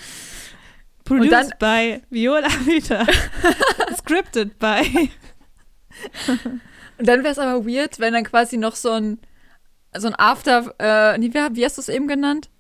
Produced 1.05 1.59
by 1.59 2.01
Viola 2.09 2.49
Müther. 2.65 3.07
Scripted 3.99 4.59
by 4.59 5.11
und 6.99 7.09
dann 7.09 7.23
wäre 7.23 7.33
es 7.33 7.39
aber 7.39 7.67
weird, 7.67 7.99
wenn 7.99 8.15
dann 8.15 8.25
quasi 8.25 8.57
noch 8.57 8.77
so 8.77 8.93
ein, 8.93 9.19
so 9.97 10.09
ein 10.09 10.15
After, 10.17 10.75
äh, 10.79 11.21
wie, 11.21 11.33
wie 11.35 11.65
hast 11.65 11.79
du 11.79 11.81
es 11.81 11.89
eben 11.89 12.09
genannt? 12.09 12.51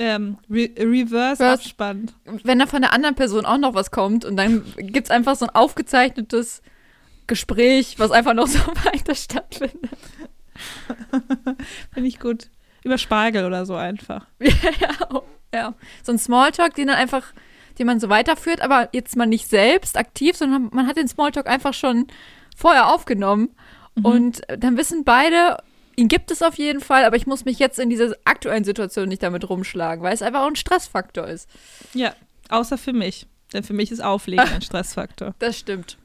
Ähm, 0.00 0.38
Re 0.50 0.70
Reverse 0.78 1.46
Abspann. 1.46 2.10
Wenn 2.42 2.58
da 2.58 2.66
von 2.66 2.80
der 2.80 2.92
anderen 2.92 3.14
Person 3.14 3.44
auch 3.44 3.58
noch 3.58 3.74
was 3.74 3.90
kommt 3.90 4.24
und 4.24 4.36
dann 4.36 4.64
gibt 4.76 5.06
es 5.06 5.10
einfach 5.10 5.36
so 5.36 5.46
ein 5.46 5.54
aufgezeichnetes 5.54 6.62
Gespräch, 7.26 7.98
was 7.98 8.10
einfach 8.10 8.34
noch 8.34 8.46
so 8.48 8.58
weiter 8.84 9.14
stattfindet. 9.14 9.90
Finde 11.92 12.08
ich 12.08 12.18
gut. 12.18 12.48
Über 12.82 12.96
Spargel 12.96 13.44
oder 13.44 13.66
so 13.66 13.74
einfach. 13.74 14.26
ja, 14.40 14.50
ja, 14.80 15.22
ja. 15.54 15.74
So 16.02 16.12
ein 16.12 16.18
Smalltalk, 16.18 16.74
den 16.74 16.88
dann 16.88 16.96
einfach, 16.96 17.34
den 17.78 17.86
man 17.86 18.00
so 18.00 18.08
weiterführt, 18.08 18.62
aber 18.62 18.88
jetzt 18.92 19.16
mal 19.16 19.26
nicht 19.26 19.48
selbst 19.48 19.98
aktiv, 19.98 20.34
sondern 20.34 20.70
man 20.72 20.86
hat 20.86 20.96
den 20.96 21.08
Smalltalk 21.08 21.46
einfach 21.46 21.74
schon 21.74 22.06
vorher 22.56 22.88
aufgenommen 22.88 23.50
Mhm. 23.94 24.04
Und 24.04 24.42
dann 24.48 24.76
wissen 24.76 25.04
beide, 25.04 25.58
ihn 26.00 26.08
gibt 26.08 26.30
es 26.30 26.42
auf 26.42 26.56
jeden 26.56 26.80
Fall, 26.80 27.04
aber 27.04 27.16
ich 27.16 27.26
muss 27.26 27.44
mich 27.44 27.58
jetzt 27.58 27.78
in 27.78 27.90
dieser 27.90 28.16
aktuellen 28.24 28.64
Situation 28.64 29.08
nicht 29.08 29.22
damit 29.22 29.48
rumschlagen, 29.48 30.02
weil 30.02 30.14
es 30.14 30.22
einfach 30.22 30.40
auch 30.42 30.48
ein 30.48 30.56
Stressfaktor 30.56 31.28
ist. 31.28 31.48
Ja, 31.92 32.14
außer 32.48 32.78
für 32.78 32.94
mich. 32.94 33.26
Denn 33.52 33.64
für 33.64 33.74
mich 33.74 33.90
ist 33.90 34.02
Auflegen 34.02 34.48
ein 34.48 34.62
Stressfaktor. 34.62 35.34
Das 35.38 35.58
stimmt. 35.58 35.98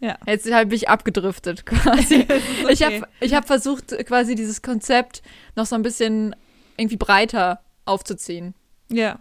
Ja. 0.00 0.16
Jetzt 0.26 0.50
habe 0.50 0.74
ich 0.74 0.88
abgedriftet 0.88 1.66
quasi. 1.66 2.22
okay. 2.62 2.72
Ich 2.72 2.82
habe 2.82 3.02
ich 3.20 3.34
hab 3.34 3.46
versucht, 3.46 3.90
quasi 4.06 4.34
dieses 4.34 4.62
Konzept 4.62 5.22
noch 5.54 5.66
so 5.66 5.76
ein 5.76 5.82
bisschen 5.82 6.34
irgendwie 6.76 6.96
breiter 6.96 7.60
aufzuziehen. 7.84 8.54
Ja. 8.88 9.18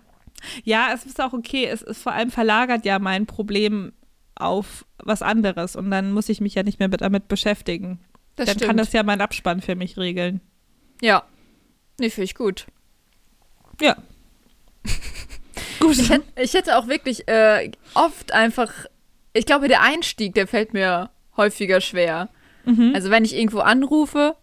Ja, 0.64 0.90
es 0.94 1.06
ist 1.06 1.22
auch 1.22 1.34
okay. 1.34 1.66
Es 1.66 1.82
ist 1.82 2.02
vor 2.02 2.14
allem 2.14 2.32
verlagert 2.32 2.86
ja 2.86 3.00
mein 3.00 3.26
Problem 3.26 3.92
auf 4.36 4.86
was 4.98 5.22
anderes 5.22 5.76
und 5.76 5.92
dann 5.92 6.14
muss 6.14 6.30
ich 6.30 6.42
mich 6.42 6.56
ja 6.56 6.64
nicht 6.64 6.80
mehr 6.80 6.88
mit, 6.88 7.02
damit 7.02 7.28
beschäftigen. 7.28 8.00
Das 8.36 8.46
Dann 8.48 8.56
stimmt. 8.56 8.68
kann 8.70 8.78
das 8.78 8.94
ja 8.94 9.04
mein 9.04 9.22
Abspann 9.22 9.62
für 9.62 9.76
mich 9.76 9.98
regeln. 9.98 10.42
Ja. 11.02 11.24
Nee, 12.00 12.10
finde 12.10 12.26
ich 12.26 12.36
gut. 12.36 12.68
Ja. 13.80 13.98
gut. 15.80 15.98
Ich 15.98 16.10
hätte, 16.10 16.42
ich 16.42 16.54
hätte, 16.54 16.78
auch 16.78 16.88
wirklich 16.88 17.28
äh, 17.28 17.72
oft 17.94 18.32
einfach, 18.32 18.72
ich 19.34 19.46
glaube, 19.46 19.68
der 19.68 19.82
Einstieg, 19.82 20.34
der 20.34 20.48
fällt 20.48 20.74
mir 20.74 21.10
häufiger 21.38 21.82
schwer. 21.82 22.30
Mhm. 22.66 22.94
Also 22.96 23.10
wenn 23.10 23.26
ich 23.26 23.36
irgendwo 23.36 23.60
anrufe 23.60 24.36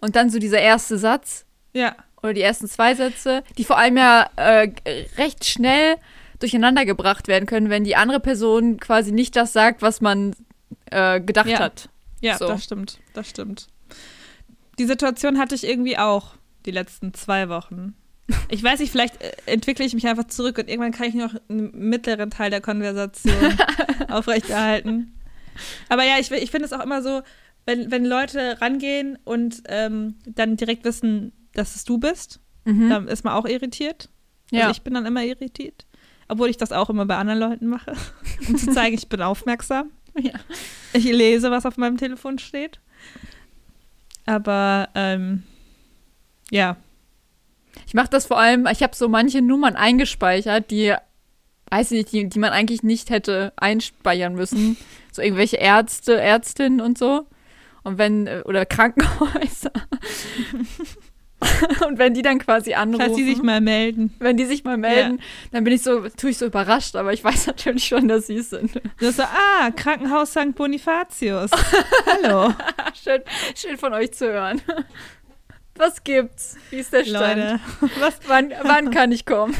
und 0.00 0.16
dann 0.16 0.30
so 0.30 0.38
dieser 0.38 0.60
erste 0.60 0.98
Satz. 0.98 1.46
Ja. 1.72 1.96
Oder 2.22 2.34
die 2.34 2.42
ersten 2.42 2.68
zwei 2.68 2.94
Sätze, 2.94 3.42
die 3.58 3.64
vor 3.64 3.78
allem 3.78 3.96
ja 3.96 4.28
äh, 4.36 4.70
recht 5.16 5.44
schnell 5.44 5.96
durcheinander 6.38 6.84
gebracht 6.84 7.28
werden 7.28 7.46
können, 7.46 7.70
wenn 7.70 7.84
die 7.84 7.96
andere 7.96 8.20
Person 8.20 8.78
quasi 8.78 9.12
nicht 9.12 9.34
das 9.36 9.52
sagt, 9.52 9.82
was 9.82 10.00
man 10.00 10.34
äh, 10.90 11.20
gedacht 11.20 11.48
ja. 11.48 11.58
hat. 11.60 11.88
Ja, 12.22 12.38
so. 12.38 12.46
das 12.46 12.64
stimmt. 12.64 12.98
Das 13.12 13.28
stimmt. 13.28 13.68
Die 14.78 14.86
Situation 14.86 15.38
hatte 15.38 15.54
ich 15.54 15.64
irgendwie 15.64 15.98
auch 15.98 16.34
die 16.64 16.70
letzten 16.70 17.12
zwei 17.12 17.48
Wochen. 17.48 17.94
Ich 18.48 18.62
weiß 18.62 18.80
nicht, 18.80 18.90
vielleicht 18.90 19.20
äh, 19.20 19.32
entwickle 19.46 19.84
ich 19.84 19.94
mich 19.94 20.06
einfach 20.06 20.24
zurück 20.28 20.56
und 20.58 20.68
irgendwann 20.68 20.92
kann 20.92 21.08
ich 21.08 21.14
noch 21.14 21.34
einen 21.48 21.70
mittleren 21.90 22.30
Teil 22.30 22.50
der 22.50 22.60
Konversation 22.60 23.58
aufrechterhalten. 24.08 25.18
Aber 25.88 26.04
ja, 26.04 26.14
ich, 26.18 26.30
ich 26.30 26.50
finde 26.50 26.66
es 26.66 26.72
auch 26.72 26.82
immer 26.82 27.02
so, 27.02 27.22
wenn, 27.66 27.90
wenn 27.90 28.04
Leute 28.04 28.60
rangehen 28.60 29.18
und 29.24 29.62
ähm, 29.66 30.14
dann 30.26 30.56
direkt 30.56 30.84
wissen, 30.84 31.32
dass 31.52 31.76
es 31.76 31.84
du 31.84 31.98
bist, 31.98 32.40
mhm. 32.64 32.88
dann 32.88 33.08
ist 33.08 33.24
man 33.24 33.34
auch 33.34 33.46
irritiert. 33.46 34.08
Also 34.50 34.56
ja. 34.56 34.60
Also 34.62 34.72
ich 34.72 34.82
bin 34.82 34.94
dann 34.94 35.06
immer 35.06 35.24
irritiert. 35.24 35.86
Obwohl 36.28 36.48
ich 36.48 36.56
das 36.56 36.72
auch 36.72 36.88
immer 36.88 37.04
bei 37.04 37.16
anderen 37.16 37.40
Leuten 37.40 37.66
mache, 37.66 37.94
um 38.48 38.56
zu 38.56 38.72
zeigen, 38.72 38.94
ich 38.94 39.08
bin 39.08 39.20
aufmerksam. 39.20 39.90
Ja. 40.20 40.32
Ich 40.92 41.04
lese, 41.04 41.50
was 41.50 41.64
auf 41.64 41.78
meinem 41.78 41.96
Telefon 41.96 42.38
steht. 42.38 42.80
Aber 44.26 44.90
ähm, 44.94 45.42
ja. 46.50 46.76
Ich 47.86 47.94
mache 47.94 48.10
das 48.10 48.26
vor 48.26 48.38
allem, 48.38 48.66
ich 48.70 48.82
habe 48.82 48.94
so 48.94 49.08
manche 49.08 49.40
Nummern 49.40 49.74
eingespeichert, 49.74 50.70
die, 50.70 50.94
weiß 51.70 51.92
ich 51.92 51.98
nicht, 51.98 52.12
die, 52.12 52.28
die 52.28 52.38
man 52.38 52.50
eigentlich 52.50 52.82
nicht 52.82 53.10
hätte 53.10 53.52
einspeichern 53.56 54.34
müssen. 54.34 54.76
So 55.12 55.22
irgendwelche 55.22 55.56
Ärzte, 55.56 56.20
Ärztinnen 56.20 56.80
und 56.80 56.98
so. 56.98 57.26
Und 57.82 57.98
wenn, 57.98 58.26
äh, 58.26 58.42
oder 58.44 58.66
Krankenhäuser. 58.66 59.72
und 61.86 61.98
wenn 61.98 62.14
die 62.14 62.22
dann 62.22 62.38
quasi 62.38 62.74
anrufen. 62.74 63.06
Falls 63.06 63.16
die 63.16 63.24
sich 63.24 63.42
mal 63.42 63.60
melden. 63.60 64.14
Wenn 64.18 64.36
die 64.36 64.44
sich 64.44 64.64
mal 64.64 64.76
melden, 64.76 65.18
ja. 65.18 65.24
dann 65.52 65.64
bin 65.64 65.72
ich 65.72 65.82
so, 65.82 66.08
tue 66.08 66.30
ich 66.30 66.38
so 66.38 66.46
überrascht, 66.46 66.96
aber 66.96 67.12
ich 67.12 67.22
weiß 67.22 67.46
natürlich 67.48 67.84
schon, 67.84 68.08
dass 68.08 68.26
sie 68.26 68.36
es 68.36 68.50
sind. 68.50 68.80
Das 69.00 69.16
so, 69.16 69.22
ah, 69.22 69.70
Krankenhaus 69.74 70.30
St. 70.30 70.54
Bonifatius. 70.54 71.50
Hallo. 72.06 72.52
schön, 73.02 73.22
schön 73.54 73.78
von 73.78 73.92
euch 73.92 74.12
zu 74.12 74.30
hören. 74.30 74.60
Was 75.76 76.04
gibt's? 76.04 76.56
Wie 76.70 76.76
ist 76.76 76.92
der 76.92 77.04
Stand? 77.04 77.40
Leute, 77.40 77.60
was? 77.98 78.20
Wann, 78.26 78.52
wann 78.62 78.90
kann 78.90 79.10
ich 79.10 79.24
kommen? 79.24 79.54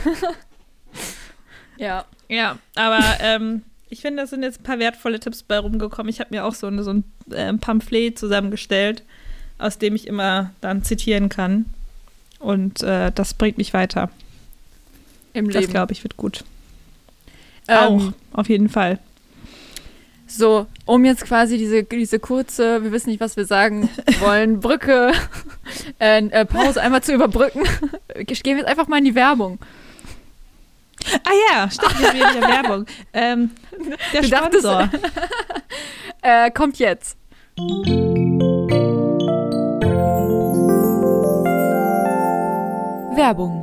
ja. 1.77 2.05
Ja, 2.29 2.59
aber 2.77 3.01
ähm, 3.21 3.62
ich 3.92 4.01
finde, 4.01 4.23
da 4.23 4.27
sind 4.27 4.42
jetzt 4.42 4.61
ein 4.61 4.62
paar 4.62 4.79
wertvolle 4.79 5.21
Tipps 5.21 5.42
bei 5.42 5.59
rumgekommen. 5.59 6.09
Ich 6.09 6.21
habe 6.21 6.31
mir 6.31 6.47
auch 6.47 6.55
so, 6.55 6.66
eine, 6.66 6.83
so 6.83 6.95
ein 6.95 7.05
äh, 7.31 7.53
Pamphlet 7.53 8.18
zusammengestellt, 8.18 9.05
aus 9.58 9.78
dem 9.78 9.94
ich 9.94 10.06
immer 10.06 10.50
dann 10.60 10.82
zitieren 10.84 11.28
kann. 11.28 11.66
Und 12.38 12.82
äh, 12.82 13.12
das 13.12 13.34
bringt 13.34 13.58
mich 13.58 13.72
weiter. 13.72 14.10
Im 15.32 15.48
Leben. 15.48 15.62
Das, 15.62 15.70
glaube 15.70 15.92
ich, 15.92 16.02
wird 16.02 16.16
gut. 16.16 16.44
Ähm, 17.68 17.76
auch, 18.32 18.38
auf 18.38 18.48
jeden 18.48 18.68
Fall. 18.68 18.98
So, 20.26 20.66
um 20.86 21.04
jetzt 21.04 21.24
quasi 21.24 21.58
diese, 21.58 21.84
diese 21.84 22.18
kurze, 22.18 22.82
wir 22.82 22.90
wissen 22.90 23.10
nicht, 23.10 23.20
was 23.20 23.36
wir 23.36 23.44
sagen 23.44 23.90
wollen, 24.20 24.60
Brücke, 24.60 25.12
äh, 26.00 26.26
äh, 26.26 26.44
Pause 26.44 26.80
einmal 26.80 27.02
zu 27.02 27.12
überbrücken, 27.12 27.62
gehen 28.14 28.56
wir 28.56 28.58
jetzt 28.58 28.68
einfach 28.68 28.88
mal 28.88 28.98
in 28.98 29.04
die 29.04 29.14
Werbung. 29.14 29.58
Ah 31.24 31.32
ja, 31.50 31.70
stimmt, 31.70 31.98
wir 31.98 32.08
haben 32.08 32.36
wieder 32.36 32.48
Werbung. 32.48 32.86
Ähm, 33.12 33.50
der 34.12 34.22
du 34.22 34.28
Sponsor. 34.28 34.88
Dachtest, 34.88 35.04
äh, 36.22 36.50
kommt 36.50 36.78
jetzt. 36.78 37.16
Werbung. 43.14 43.62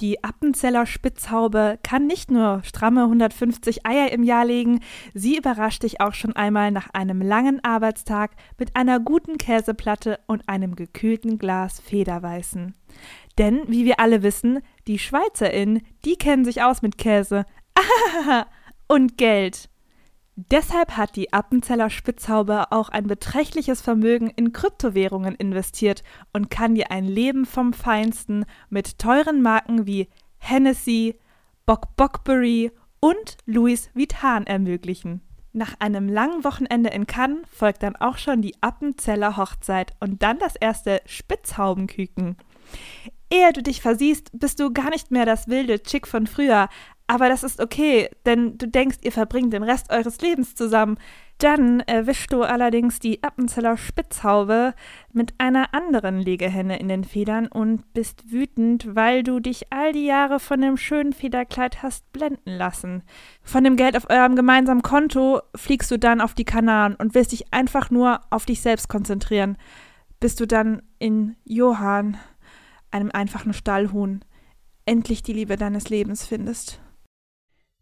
Die 0.00 0.22
Appenzeller 0.22 0.84
Spitzhaube 0.84 1.78
kann 1.82 2.06
nicht 2.06 2.30
nur 2.30 2.60
stramme 2.62 3.04
150 3.04 3.86
Eier 3.86 4.12
im 4.12 4.22
Jahr 4.22 4.44
legen, 4.44 4.80
sie 5.14 5.38
überrascht 5.38 5.82
dich 5.82 6.02
auch 6.02 6.12
schon 6.12 6.36
einmal 6.36 6.70
nach 6.70 6.90
einem 6.90 7.22
langen 7.22 7.64
Arbeitstag 7.64 8.32
mit 8.58 8.76
einer 8.76 9.00
guten 9.00 9.38
Käseplatte 9.38 10.18
und 10.26 10.46
einem 10.50 10.76
gekühlten 10.76 11.38
Glas 11.38 11.80
Federweißen. 11.80 12.74
Denn, 13.38 13.62
wie 13.68 13.86
wir 13.86 13.98
alle 13.98 14.22
wissen, 14.22 14.60
die 14.86 14.98
SchweizerInnen, 14.98 15.80
die 16.04 16.16
kennen 16.16 16.44
sich 16.44 16.62
aus 16.62 16.82
mit 16.82 16.98
Käse. 16.98 17.46
und 18.88 19.16
Geld. 19.16 19.70
Deshalb 20.38 20.98
hat 20.98 21.16
die 21.16 21.32
Appenzeller 21.32 21.88
Spitzhaube 21.88 22.70
auch 22.70 22.90
ein 22.90 23.06
beträchtliches 23.06 23.80
Vermögen 23.80 24.28
in 24.28 24.52
Kryptowährungen 24.52 25.34
investiert 25.34 26.02
und 26.34 26.50
kann 26.50 26.74
dir 26.74 26.90
ein 26.90 27.06
Leben 27.06 27.46
vom 27.46 27.72
Feinsten 27.72 28.44
mit 28.68 28.98
teuren 28.98 29.40
Marken 29.40 29.86
wie 29.86 30.08
Hennessy, 30.36 31.18
Bock 31.64 31.96
Bockberry 31.96 32.70
und 33.00 33.38
Louis 33.46 33.88
Vuitton 33.94 34.46
ermöglichen. 34.46 35.22
Nach 35.54 35.74
einem 35.78 36.06
langen 36.06 36.44
Wochenende 36.44 36.90
in 36.90 37.06
Cannes 37.06 37.48
folgt 37.50 37.82
dann 37.82 37.96
auch 37.96 38.18
schon 38.18 38.42
die 38.42 38.54
Appenzeller 38.60 39.38
Hochzeit 39.38 39.92
und 40.00 40.22
dann 40.22 40.38
das 40.38 40.54
erste 40.54 41.00
Spitzhaubenküken. 41.06 42.36
Ehe 43.30 43.52
du 43.54 43.62
dich 43.62 43.80
versiehst, 43.80 44.38
bist 44.38 44.60
du 44.60 44.70
gar 44.72 44.90
nicht 44.90 45.10
mehr 45.10 45.24
das 45.24 45.48
wilde 45.48 45.82
Chick 45.82 46.06
von 46.06 46.26
früher, 46.26 46.68
aber 47.08 47.28
das 47.28 47.44
ist 47.44 47.60
okay, 47.60 48.10
denn 48.24 48.58
du 48.58 48.66
denkst, 48.66 48.98
ihr 49.02 49.12
verbringt 49.12 49.52
den 49.52 49.62
Rest 49.62 49.90
eures 49.92 50.20
Lebens 50.20 50.56
zusammen. 50.56 50.98
Dann 51.38 51.80
erwischst 51.80 52.32
du 52.32 52.42
allerdings 52.42 52.98
die 52.98 53.22
Appenzeller 53.22 53.76
Spitzhaube 53.76 54.74
mit 55.12 55.34
einer 55.38 55.72
anderen 55.72 56.18
Legehenne 56.18 56.80
in 56.80 56.88
den 56.88 57.04
Federn 57.04 57.46
und 57.46 57.92
bist 57.92 58.32
wütend, 58.32 58.96
weil 58.96 59.22
du 59.22 59.38
dich 59.38 59.70
all 59.70 59.92
die 59.92 60.06
Jahre 60.06 60.40
von 60.40 60.60
dem 60.60 60.76
schönen 60.76 61.12
Federkleid 61.12 61.82
hast 61.82 62.10
blenden 62.12 62.56
lassen. 62.56 63.02
Von 63.42 63.62
dem 63.62 63.76
Geld 63.76 63.96
auf 63.96 64.10
eurem 64.10 64.34
gemeinsamen 64.34 64.82
Konto 64.82 65.42
fliegst 65.54 65.90
du 65.90 65.98
dann 65.98 66.20
auf 66.20 66.34
die 66.34 66.44
Kanaren 66.44 66.96
und 66.96 67.14
willst 67.14 67.32
dich 67.32 67.52
einfach 67.52 67.90
nur 67.90 68.20
auf 68.30 68.46
dich 68.46 68.62
selbst 68.62 68.88
konzentrieren, 68.88 69.58
bis 70.18 70.34
du 70.34 70.46
dann 70.46 70.82
in 70.98 71.36
Johann 71.44 72.16
einem 72.90 73.10
einfachen 73.12 73.52
Stallhuhn, 73.52 74.24
endlich 74.86 75.22
die 75.22 75.34
Liebe 75.34 75.56
deines 75.56 75.90
Lebens 75.90 76.26
findest. 76.26 76.80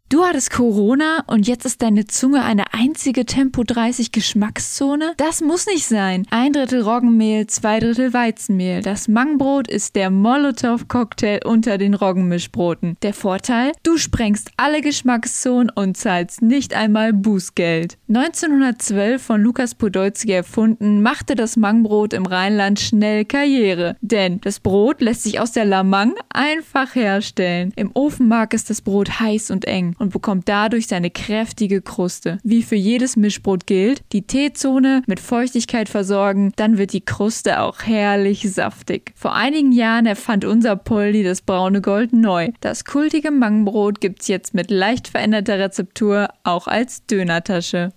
Du 0.07 0.23
hattest 0.23 0.51
Corona 0.51 1.23
und 1.25 1.47
jetzt 1.47 1.65
ist 1.65 1.81
deine 1.81 2.05
Zunge 2.05 2.43
eine 2.43 2.75
einzige 2.75 3.25
Tempo 3.25 3.63
30 3.63 4.11
Geschmackszone? 4.11 5.13
Das 5.17 5.41
muss 5.41 5.65
nicht 5.65 5.87
sein. 5.87 6.27
Ein 6.29 6.53
Drittel 6.53 6.83
Roggenmehl, 6.83 7.47
zwei 7.47 7.79
Drittel 7.79 8.13
Weizenmehl. 8.13 8.83
Das 8.83 9.07
Mangbrot 9.07 9.67
ist 9.67 9.95
der 9.95 10.11
Molotow-Cocktail 10.11 11.39
unter 11.43 11.79
den 11.79 11.95
Roggenmischbroten. 11.95 12.97
Der 13.01 13.15
Vorteil? 13.15 13.71
Du 13.81 13.97
sprengst 13.97 14.51
alle 14.57 14.81
Geschmackszonen 14.81 15.71
und 15.73 15.97
zahlst 15.97 16.43
nicht 16.43 16.75
einmal 16.75 17.11
Bußgeld. 17.11 17.97
1912 18.07 19.19
von 19.19 19.41
Lukas 19.41 19.73
Podolski 19.73 20.33
erfunden, 20.33 21.01
machte 21.01 21.33
das 21.33 21.57
Mangbrot 21.57 22.13
im 22.13 22.27
Rheinland 22.27 22.79
schnell 22.79 23.25
Karriere. 23.25 23.97
Denn 24.01 24.39
das 24.41 24.59
Brot 24.59 25.01
lässt 25.01 25.23
sich 25.23 25.39
aus 25.39 25.51
der 25.51 25.65
Lamang 25.65 26.13
einfach 26.29 26.93
herstellen. 26.93 27.73
Im 27.75 27.89
Ofen 27.95 28.27
mag 28.27 28.53
es 28.53 28.65
das 28.65 28.81
Brot 28.81 29.19
heiß 29.19 29.49
und 29.49 29.65
eng 29.65 29.94
und 29.97 30.11
bekommt 30.11 30.47
dadurch 30.49 30.87
seine 30.87 31.09
kräftige 31.09 31.81
Kruste. 31.81 32.39
Wie 32.43 32.63
für 32.63 32.75
jedes 32.75 33.15
Mischbrot 33.15 33.67
gilt, 33.67 34.03
die 34.11 34.23
T-Zone 34.23 35.03
mit 35.07 35.19
Feuchtigkeit 35.19 35.89
versorgen, 35.89 36.51
dann 36.55 36.77
wird 36.77 36.93
die 36.93 37.05
Kruste 37.05 37.59
auch 37.61 37.83
herrlich 37.83 38.51
saftig. 38.51 39.13
Vor 39.15 39.33
einigen 39.33 39.71
Jahren 39.71 40.05
erfand 40.05 40.45
unser 40.45 40.75
Poldi 40.75 41.23
das 41.23 41.41
braune 41.41 41.81
Gold 41.81 42.13
neu. 42.13 42.49
Das 42.61 42.85
kultige 42.85 43.31
Mangbrot 43.31 44.01
gibt's 44.01 44.27
jetzt 44.27 44.53
mit 44.53 44.71
leicht 44.71 45.07
veränderter 45.07 45.59
Rezeptur 45.59 46.29
auch 46.43 46.67
als 46.67 47.05
Dönertasche. 47.05 47.91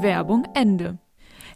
Werbung 0.00 0.46
Ende. 0.54 0.98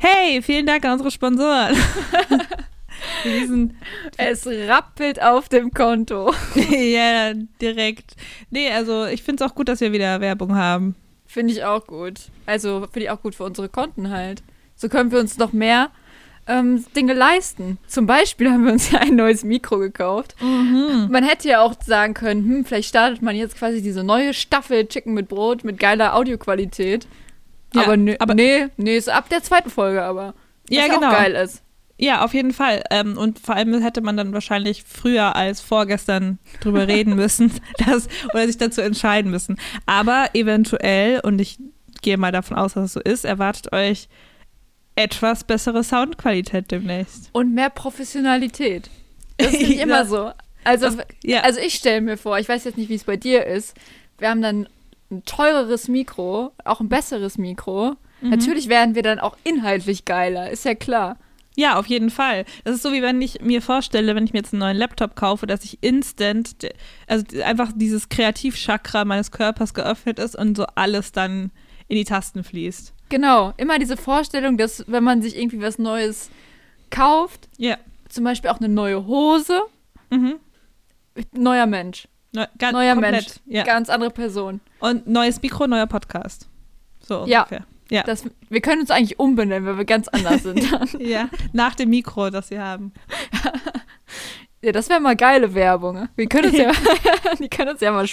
Hey, 0.00 0.42
vielen 0.42 0.66
Dank 0.66 0.84
an 0.84 0.92
unsere 0.92 1.10
Sponsoren. 1.10 1.76
diesen 3.24 3.78
es 4.16 4.46
rappelt 4.46 5.22
auf 5.22 5.48
dem 5.48 5.72
Konto. 5.72 6.32
ja, 6.70 7.32
direkt. 7.60 8.14
Nee, 8.50 8.70
also 8.70 9.06
ich 9.06 9.22
finde 9.22 9.44
es 9.44 9.50
auch 9.50 9.54
gut, 9.54 9.68
dass 9.68 9.80
wir 9.80 9.92
wieder 9.92 10.20
Werbung 10.20 10.54
haben. 10.56 10.94
Finde 11.26 11.52
ich 11.52 11.64
auch 11.64 11.86
gut. 11.86 12.20
Also 12.46 12.80
finde 12.92 13.00
ich 13.00 13.10
auch 13.10 13.22
gut 13.22 13.34
für 13.34 13.44
unsere 13.44 13.68
Konten 13.68 14.10
halt. 14.10 14.42
So 14.74 14.88
können 14.88 15.12
wir 15.12 15.20
uns 15.20 15.38
noch 15.38 15.52
mehr 15.52 15.90
ähm, 16.46 16.84
Dinge 16.96 17.12
leisten. 17.12 17.78
Zum 17.86 18.06
Beispiel 18.06 18.50
haben 18.50 18.64
wir 18.64 18.72
uns 18.72 18.90
ja 18.90 18.98
ein 18.98 19.14
neues 19.14 19.44
Mikro 19.44 19.78
gekauft. 19.78 20.34
Mhm. 20.40 21.08
Man 21.10 21.22
hätte 21.22 21.48
ja 21.48 21.60
auch 21.60 21.74
sagen 21.84 22.14
können, 22.14 22.44
hm, 22.44 22.64
vielleicht 22.64 22.88
startet 22.88 23.22
man 23.22 23.36
jetzt 23.36 23.56
quasi 23.56 23.82
diese 23.82 24.02
neue 24.02 24.34
Staffel 24.34 24.86
Chicken 24.86 25.14
mit 25.14 25.28
Brot 25.28 25.64
mit 25.64 25.78
geiler 25.78 26.16
Audioqualität. 26.16 27.06
Ja, 27.74 27.82
aber, 27.82 27.96
aber 28.18 28.34
nee, 28.34 28.66
nee, 28.76 28.96
ist 28.96 29.08
ab 29.08 29.28
der 29.28 29.42
zweiten 29.42 29.70
Folge 29.70 30.02
aber. 30.02 30.34
Was 30.68 30.76
ja, 30.76 30.88
genau. 30.88 31.12
geil 31.12 31.34
ist. 31.34 31.62
Ja, 32.02 32.24
auf 32.24 32.32
jeden 32.32 32.52
Fall. 32.52 32.82
Ähm, 32.90 33.18
und 33.18 33.38
vor 33.38 33.54
allem 33.54 33.78
hätte 33.82 34.00
man 34.00 34.16
dann 34.16 34.32
wahrscheinlich 34.32 34.84
früher 34.84 35.36
als 35.36 35.60
vorgestern 35.60 36.38
drüber 36.62 36.88
reden 36.88 37.14
müssen, 37.14 37.52
dass, 37.86 38.08
oder 38.32 38.46
sich 38.46 38.56
dazu 38.56 38.80
entscheiden 38.80 39.30
müssen. 39.30 39.58
Aber 39.84 40.30
eventuell, 40.32 41.20
und 41.20 41.38
ich 41.40 41.58
gehe 42.00 42.16
mal 42.16 42.32
davon 42.32 42.56
aus, 42.56 42.72
dass 42.72 42.84
es 42.84 42.92
so 42.94 43.00
ist, 43.00 43.26
erwartet 43.26 43.74
euch 43.74 44.08
etwas 44.96 45.44
bessere 45.44 45.84
Soundqualität 45.84 46.70
demnächst. 46.70 47.28
Und 47.32 47.52
mehr 47.52 47.68
Professionalität. 47.68 48.88
Das 49.36 49.52
ist 49.52 49.60
nicht 49.68 49.80
immer 49.80 50.06
so. 50.06 50.32
Also, 50.64 50.86
das, 50.86 51.06
ja. 51.22 51.40
also 51.40 51.60
ich 51.60 51.74
stelle 51.74 52.00
mir 52.00 52.16
vor, 52.16 52.38
ich 52.38 52.48
weiß 52.48 52.64
jetzt 52.64 52.78
nicht, 52.78 52.88
wie 52.88 52.94
es 52.94 53.04
bei 53.04 53.18
dir 53.18 53.46
ist. 53.46 53.76
Wir 54.16 54.30
haben 54.30 54.40
dann 54.40 54.68
ein 55.10 55.22
teureres 55.26 55.88
Mikro, 55.88 56.52
auch 56.64 56.80
ein 56.80 56.88
besseres 56.88 57.36
Mikro. 57.36 57.96
Mhm. 58.22 58.30
Natürlich 58.30 58.68
werden 58.70 58.94
wir 58.94 59.02
dann 59.02 59.18
auch 59.18 59.36
inhaltlich 59.44 60.06
geiler, 60.06 60.50
ist 60.50 60.64
ja 60.64 60.74
klar. 60.74 61.18
Ja, 61.56 61.78
auf 61.78 61.86
jeden 61.86 62.10
Fall. 62.10 62.44
Das 62.64 62.76
ist 62.76 62.82
so, 62.82 62.92
wie 62.92 63.02
wenn 63.02 63.20
ich 63.20 63.40
mir 63.42 63.60
vorstelle, 63.60 64.14
wenn 64.14 64.24
ich 64.24 64.32
mir 64.32 64.38
jetzt 64.38 64.52
einen 64.52 64.60
neuen 64.60 64.76
Laptop 64.76 65.16
kaufe, 65.16 65.46
dass 65.46 65.64
ich 65.64 65.78
instant, 65.82 66.54
also 67.06 67.24
einfach 67.42 67.72
dieses 67.74 68.08
Kreativchakra 68.08 69.04
meines 69.04 69.30
Körpers 69.30 69.74
geöffnet 69.74 70.18
ist 70.18 70.36
und 70.36 70.56
so 70.56 70.66
alles 70.74 71.12
dann 71.12 71.50
in 71.88 71.96
die 71.96 72.04
Tasten 72.04 72.44
fließt. 72.44 72.94
Genau, 73.08 73.52
immer 73.56 73.78
diese 73.80 73.96
Vorstellung, 73.96 74.56
dass 74.56 74.84
wenn 74.86 75.02
man 75.02 75.20
sich 75.22 75.36
irgendwie 75.36 75.60
was 75.60 75.78
Neues 75.78 76.30
kauft, 76.90 77.48
ja. 77.58 77.76
zum 78.08 78.24
Beispiel 78.24 78.50
auch 78.50 78.58
eine 78.58 78.68
neue 78.68 79.06
Hose, 79.06 79.60
mhm. 80.10 80.36
neuer 81.32 81.66
Mensch. 81.66 82.06
Neu, 82.32 82.46
ganz, 82.58 82.72
neuer 82.72 82.92
komplett, 82.92 83.12
Mensch, 83.12 83.32
ja. 83.46 83.64
ganz 83.64 83.90
andere 83.90 84.10
Person. 84.10 84.60
Und 84.78 85.08
neues 85.08 85.42
Mikro, 85.42 85.66
neuer 85.66 85.88
Podcast. 85.88 86.48
So 87.00 87.26
ja. 87.26 87.40
ungefähr. 87.40 87.60
Ja. 87.60 87.66
Das, 87.90 88.24
wir 88.48 88.60
können 88.60 88.82
uns 88.82 88.90
eigentlich 88.90 89.18
umbenennen, 89.18 89.66
weil 89.66 89.78
wir 89.78 89.84
ganz 89.84 90.08
anders 90.08 90.44
sind. 90.44 90.64
ja, 91.00 91.28
nach 91.52 91.74
dem 91.74 91.90
Mikro, 91.90 92.30
das 92.30 92.50
wir 92.50 92.62
haben. 92.62 92.92
ja, 94.62 94.72
das 94.72 94.88
wäre 94.88 95.00
mal 95.00 95.16
geile 95.16 95.54
Werbung. 95.54 96.08
Wir 96.16 96.26
können 96.28 96.50
uns 96.50 96.58
ja, 96.58 96.72
die 97.38 97.48
können 97.50 97.70
uns 97.70 97.80
ja 97.80 97.90
mal, 97.90 98.06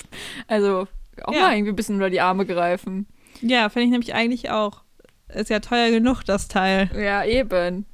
also 0.48 0.88
auch 1.24 1.34
ja. 1.34 1.42
mal 1.42 1.54
irgendwie 1.54 1.72
ein 1.72 1.76
bisschen 1.76 1.96
unter 1.96 2.10
die 2.10 2.22
Arme 2.22 2.46
greifen. 2.46 3.06
Ja, 3.42 3.70
finde 3.70 3.86
ich 3.86 3.92
nämlich 3.92 4.14
eigentlich 4.16 4.50
auch. 4.50 4.82
Ist 5.30 5.50
ja 5.50 5.60
teuer 5.60 5.92
genug, 5.92 6.24
das 6.24 6.48
Teil. 6.48 6.90
Ja, 6.96 7.24
eben. 7.24 7.86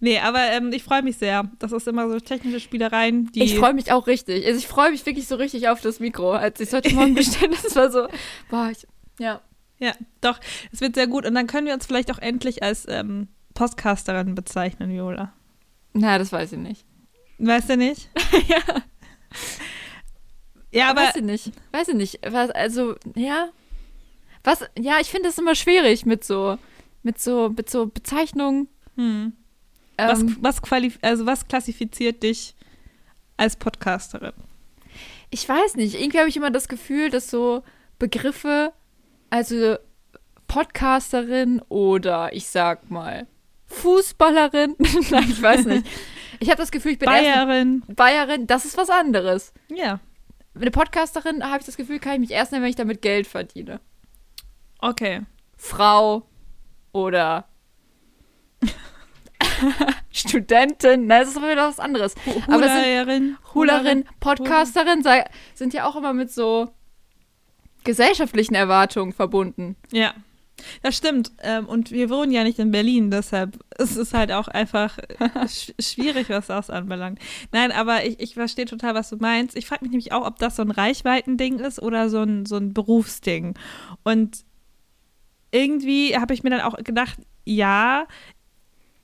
Nee, 0.00 0.18
aber 0.18 0.52
ähm, 0.52 0.70
ich 0.72 0.84
freue 0.84 1.02
mich 1.02 1.16
sehr. 1.16 1.50
Das 1.58 1.72
ist 1.72 1.88
immer 1.88 2.08
so 2.08 2.20
technische 2.20 2.60
Spielereien, 2.60 3.32
die. 3.32 3.42
Ich 3.42 3.58
freue 3.58 3.74
mich 3.74 3.90
auch 3.90 4.06
richtig. 4.06 4.46
Also 4.46 4.58
ich 4.58 4.68
freue 4.68 4.90
mich 4.90 5.04
wirklich 5.06 5.26
so 5.26 5.36
richtig 5.36 5.68
auf 5.68 5.80
das 5.80 5.98
Mikro. 5.98 6.32
Als 6.32 6.60
ich 6.60 6.68
es 6.68 6.74
heute 6.74 6.94
Morgen 6.94 7.14
bestellt 7.14 7.52
habe, 7.52 7.62
das 7.62 7.74
war 7.74 7.90
so, 7.90 8.06
boah, 8.50 8.70
ich, 8.70 8.86
ja. 9.18 9.40
Ja, 9.84 9.92
doch, 10.22 10.40
es 10.72 10.80
wird 10.80 10.94
sehr 10.94 11.06
gut. 11.06 11.26
Und 11.26 11.34
dann 11.34 11.46
können 11.46 11.66
wir 11.66 11.74
uns 11.74 11.84
vielleicht 11.84 12.10
auch 12.10 12.18
endlich 12.18 12.62
als 12.62 12.86
ähm, 12.88 13.28
Podcasterin 13.52 14.34
bezeichnen, 14.34 14.90
Viola. 14.90 15.34
Na, 15.92 16.16
das 16.16 16.32
weiß 16.32 16.52
ich 16.52 16.58
nicht. 16.58 16.86
Weißt 17.38 17.68
du 17.68 17.76
nicht? 17.76 18.08
ja. 18.48 18.82
Ja, 20.72 20.88
aber. 20.88 21.02
Weiß 21.02 21.16
ich 21.16 21.22
nicht. 21.22 21.52
Weiß 21.70 21.88
ich 21.88 21.94
nicht. 21.94 22.20
Was, 22.26 22.50
also, 22.50 22.94
ja. 23.14 23.50
Was, 24.42 24.64
ja, 24.78 25.00
ich 25.00 25.10
finde 25.10 25.28
es 25.28 25.38
immer 25.38 25.54
schwierig 25.54 26.06
mit 26.06 26.24
so, 26.24 26.58
mit 27.02 27.20
so, 27.20 27.50
mit 27.50 27.68
so 27.68 27.86
Bezeichnungen. 27.86 28.68
Hm. 28.96 29.34
Ähm, 29.98 30.36
was, 30.40 30.62
was, 30.62 30.92
also 31.02 31.26
was 31.26 31.46
klassifiziert 31.46 32.22
dich 32.22 32.54
als 33.36 33.56
Podcasterin? 33.56 34.32
Ich 35.28 35.46
weiß 35.46 35.76
nicht. 35.76 36.00
Irgendwie 36.00 36.20
habe 36.20 36.28
ich 36.30 36.38
immer 36.38 36.50
das 36.50 36.68
Gefühl, 36.68 37.10
dass 37.10 37.28
so 37.28 37.62
Begriffe 37.98 38.72
also 39.34 39.78
Podcasterin 40.46 41.60
oder 41.68 42.32
ich 42.32 42.46
sag 42.46 42.88
mal 42.88 43.26
Fußballerin. 43.66 44.76
Nein, 45.10 45.26
ich 45.28 45.42
weiß 45.42 45.64
nicht. 45.66 45.84
Ich 46.38 46.50
habe 46.50 46.58
das 46.58 46.70
Gefühl, 46.70 46.92
ich 46.92 47.00
bin 47.00 47.08
Bayerin. 47.08 47.82
Erst 47.88 47.96
Bayerin, 47.96 48.46
das 48.46 48.64
ist 48.64 48.76
was 48.76 48.90
anderes. 48.90 49.52
Ja. 49.66 49.98
Eine 50.54 50.70
Podcasterin 50.70 51.42
habe 51.42 51.58
ich 51.58 51.66
das 51.66 51.76
Gefühl, 51.76 51.98
kann 51.98 52.14
ich 52.14 52.20
mich 52.20 52.30
erst 52.30 52.52
nennen, 52.52 52.62
wenn 52.62 52.70
ich 52.70 52.76
damit 52.76 53.02
Geld 53.02 53.26
verdiene. 53.26 53.80
Okay. 54.78 55.22
Frau 55.56 56.28
oder 56.92 57.48
Studentin, 60.12 61.08
nein, 61.08 61.22
das 61.22 61.30
ist 61.30 61.42
wieder 61.42 61.66
was 61.68 61.80
anderes. 61.80 62.14
Hulerin. 62.46 63.36
Hulerin, 63.52 64.04
Podcasterin 64.20 65.02
sind 65.54 65.74
ja 65.74 65.88
auch 65.88 65.96
immer 65.96 66.12
mit 66.12 66.30
so 66.30 66.70
gesellschaftlichen 67.84 68.54
Erwartungen 68.54 69.12
verbunden. 69.12 69.76
Ja. 69.92 70.14
Das 70.82 70.96
stimmt. 70.96 71.32
Ähm, 71.42 71.66
und 71.66 71.90
wir 71.90 72.10
wohnen 72.10 72.32
ja 72.32 72.44
nicht 72.44 72.58
in 72.58 72.70
Berlin, 72.70 73.10
deshalb 73.10 73.58
ist 73.78 73.96
es 73.96 74.14
halt 74.14 74.30
auch 74.30 74.48
einfach 74.48 74.98
schwierig, 75.80 76.28
was 76.28 76.46
das 76.46 76.70
anbelangt. 76.70 77.18
Nein, 77.52 77.72
aber 77.72 78.04
ich, 78.04 78.20
ich 78.20 78.34
verstehe 78.34 78.64
total, 78.64 78.94
was 78.94 79.10
du 79.10 79.16
meinst. 79.16 79.56
Ich 79.56 79.66
frage 79.66 79.84
mich 79.84 79.90
nämlich 79.90 80.12
auch, 80.12 80.26
ob 80.26 80.38
das 80.38 80.56
so 80.56 80.62
ein 80.62 80.70
Reichweitending 80.70 81.58
ist 81.58 81.82
oder 81.82 82.08
so 82.08 82.22
ein, 82.22 82.46
so 82.46 82.56
ein 82.56 82.72
Berufsding. 82.72 83.54
Und 84.04 84.44
irgendwie 85.50 86.16
habe 86.16 86.34
ich 86.34 86.42
mir 86.42 86.50
dann 86.50 86.62
auch 86.62 86.76
gedacht, 86.82 87.18
ja, 87.44 88.06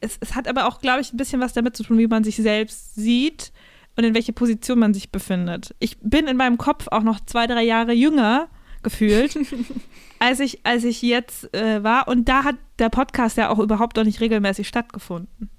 es, 0.01 0.19
es 0.21 0.35
hat 0.35 0.49
aber 0.49 0.67
auch, 0.67 0.81
glaube 0.81 1.01
ich, 1.01 1.13
ein 1.13 1.17
bisschen 1.17 1.41
was 1.41 1.53
damit 1.53 1.77
zu 1.77 1.83
tun, 1.83 1.99
wie 1.99 2.07
man 2.07 2.25
sich 2.25 2.37
selbst 2.37 2.95
sieht 2.95 3.53
und 3.97 4.05
in 4.05 4.15
welche 4.15 4.33
Position 4.33 4.79
man 4.79 4.95
sich 4.95 5.11
befindet. 5.11 5.75
Ich 5.79 5.99
bin 6.01 6.27
in 6.27 6.37
meinem 6.37 6.59
Kopf 6.59 6.89
auch 6.91 7.03
noch 7.03 7.21
zwei, 7.21 7.47
drei 7.47 7.63
Jahre 7.63 7.93
jünger 7.93 8.49
gefühlt, 8.83 9.39
als 10.19 10.41
ich, 10.41 10.65
als 10.65 10.85
ich 10.85 11.03
jetzt 11.03 11.55
äh, 11.55 11.83
war. 11.83 12.09
Und 12.09 12.29
da 12.29 12.45
hat 12.45 12.57
der 12.79 12.89
Podcast 12.89 13.37
ja 13.37 13.51
auch 13.51 13.59
überhaupt 13.59 13.97
noch 13.97 14.05
nicht 14.05 14.21
regelmäßig 14.21 14.69
stattgefunden. 14.69 15.51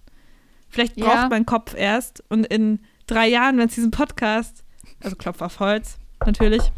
Vielleicht 0.70 0.96
braucht 0.96 1.16
ja. 1.16 1.30
mein 1.30 1.46
Kopf 1.46 1.76
erst 1.76 2.24
und 2.30 2.46
in 2.46 2.80
drei 3.06 3.28
Jahren, 3.28 3.58
wenn 3.58 3.68
es 3.68 3.76
diesen 3.76 3.92
Podcast, 3.92 4.64
also 5.04 5.16
Klopf 5.18 5.42
auf 5.42 5.60
Holz, 5.60 5.98
natürlich, 6.26 6.72